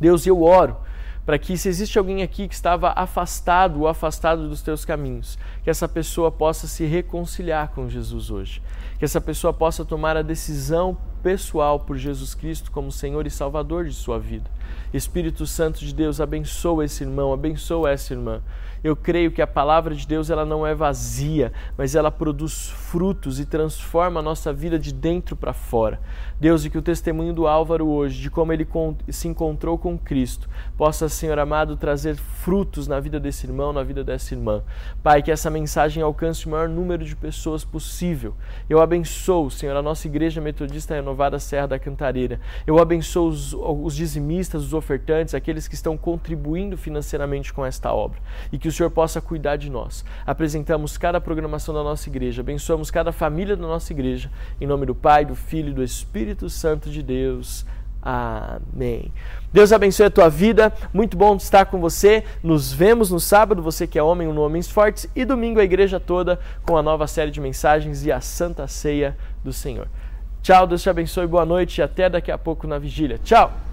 Deus, 0.00 0.24
eu 0.28 0.42
oro 0.42 0.76
para 1.24 1.38
que 1.38 1.56
se 1.56 1.68
existe 1.68 1.98
alguém 1.98 2.22
aqui 2.22 2.48
que 2.48 2.54
estava 2.54 2.92
afastado 2.96 3.80
ou 3.80 3.88
afastado 3.88 4.48
dos 4.48 4.62
teus 4.62 4.84
caminhos, 4.84 5.38
que 5.62 5.70
essa 5.70 5.88
pessoa 5.88 6.30
possa 6.30 6.66
se 6.66 6.84
reconciliar 6.84 7.68
com 7.68 7.88
Jesus 7.88 8.30
hoje, 8.30 8.62
que 8.98 9.04
essa 9.04 9.20
pessoa 9.20 9.52
possa 9.52 9.84
tomar 9.84 10.16
a 10.16 10.22
decisão 10.22 10.96
pessoal 11.22 11.78
por 11.78 11.96
Jesus 11.96 12.34
Cristo 12.34 12.70
como 12.70 12.90
Senhor 12.90 13.26
e 13.26 13.30
Salvador 13.30 13.84
de 13.84 13.94
sua 13.94 14.18
vida. 14.18 14.50
Espírito 14.92 15.46
Santo 15.46 15.80
de 15.80 15.94
Deus, 15.94 16.20
abençoa 16.20 16.84
esse 16.84 17.02
irmão, 17.02 17.32
abençoa 17.32 17.90
essa 17.90 18.12
irmã. 18.12 18.42
Eu 18.84 18.96
creio 18.96 19.30
que 19.30 19.40
a 19.40 19.46
palavra 19.46 19.94
de 19.94 20.06
Deus 20.06 20.28
ela 20.28 20.44
não 20.44 20.66
é 20.66 20.74
vazia, 20.74 21.52
mas 21.78 21.94
ela 21.94 22.10
produz 22.10 22.68
frutos 22.68 23.38
e 23.38 23.46
transforma 23.46 24.18
a 24.18 24.22
nossa 24.22 24.52
vida 24.52 24.76
de 24.76 24.92
dentro 24.92 25.36
para 25.36 25.52
fora. 25.52 26.00
Deus, 26.40 26.64
e 26.64 26.70
que 26.70 26.76
o 26.76 26.82
testemunho 26.82 27.32
do 27.32 27.46
Álvaro 27.46 27.86
hoje, 27.86 28.20
de 28.20 28.28
como 28.28 28.52
ele 28.52 28.66
se 29.08 29.28
encontrou 29.28 29.78
com 29.78 29.96
Cristo, 29.96 30.48
possa, 30.76 31.08
Senhor 31.08 31.38
amado, 31.38 31.76
trazer 31.76 32.16
frutos 32.16 32.88
na 32.88 32.98
vida 32.98 33.20
desse 33.20 33.46
irmão, 33.46 33.72
na 33.72 33.84
vida 33.84 34.02
dessa 34.02 34.34
irmã. 34.34 34.60
Pai, 35.00 35.22
que 35.22 35.30
essa 35.30 35.48
mensagem 35.48 36.02
alcance 36.02 36.44
o 36.46 36.50
maior 36.50 36.68
número 36.68 37.04
de 37.04 37.14
pessoas 37.14 37.64
possível. 37.64 38.34
Eu 38.68 38.80
abençoo, 38.80 39.48
Senhor, 39.48 39.76
a 39.76 39.82
nossa 39.82 40.08
igreja 40.08 40.40
metodista 40.40 40.94
renovada 40.94 41.38
Serra 41.38 41.68
da 41.68 41.78
Cantareira. 41.78 42.40
Eu 42.66 42.80
abençoo 42.80 43.28
os, 43.28 43.54
os 43.54 43.94
dizimistas, 43.94 44.51
os 44.60 44.74
ofertantes, 44.74 45.34
aqueles 45.34 45.66
que 45.66 45.74
estão 45.74 45.96
contribuindo 45.96 46.76
financeiramente 46.76 47.52
com 47.52 47.64
esta 47.64 47.92
obra. 47.92 48.18
E 48.50 48.58
que 48.58 48.68
o 48.68 48.72
Senhor 48.72 48.90
possa 48.90 49.20
cuidar 49.20 49.56
de 49.56 49.70
nós. 49.70 50.04
Apresentamos 50.26 50.98
cada 50.98 51.20
programação 51.20 51.74
da 51.74 51.82
nossa 51.82 52.08
igreja, 52.08 52.42
abençoamos 52.42 52.90
cada 52.90 53.12
família 53.12 53.56
da 53.56 53.66
nossa 53.66 53.92
igreja. 53.92 54.30
Em 54.60 54.66
nome 54.66 54.86
do 54.86 54.94
Pai, 54.94 55.24
do 55.24 55.34
Filho 55.34 55.70
e 55.70 55.74
do 55.74 55.82
Espírito 55.82 56.50
Santo 56.50 56.90
de 56.90 57.02
Deus. 57.02 57.64
Amém. 58.02 59.12
Deus 59.52 59.72
abençoe 59.72 60.06
a 60.06 60.10
tua 60.10 60.28
vida. 60.28 60.72
Muito 60.92 61.16
bom 61.16 61.36
estar 61.36 61.66
com 61.66 61.80
você. 61.80 62.24
Nos 62.42 62.72
vemos 62.72 63.10
no 63.10 63.20
sábado, 63.20 63.62
você 63.62 63.86
que 63.86 63.96
é 63.96 64.02
homem 64.02 64.26
no 64.26 64.42
Homens 64.42 64.68
Fortes, 64.68 65.08
e 65.14 65.24
domingo 65.24 65.60
a 65.60 65.64
igreja 65.64 66.00
toda 66.00 66.40
com 66.66 66.76
a 66.76 66.82
nova 66.82 67.06
série 67.06 67.30
de 67.30 67.40
mensagens 67.40 68.04
e 68.04 68.10
a 68.10 68.20
Santa 68.20 68.66
Ceia 68.66 69.16
do 69.44 69.52
Senhor. 69.52 69.86
Tchau, 70.42 70.66
Deus 70.66 70.82
te 70.82 70.90
abençoe, 70.90 71.28
boa 71.28 71.46
noite 71.46 71.78
e 71.78 71.82
até 71.82 72.10
daqui 72.10 72.32
a 72.32 72.38
pouco 72.38 72.66
na 72.66 72.76
vigília. 72.76 73.18
Tchau! 73.22 73.71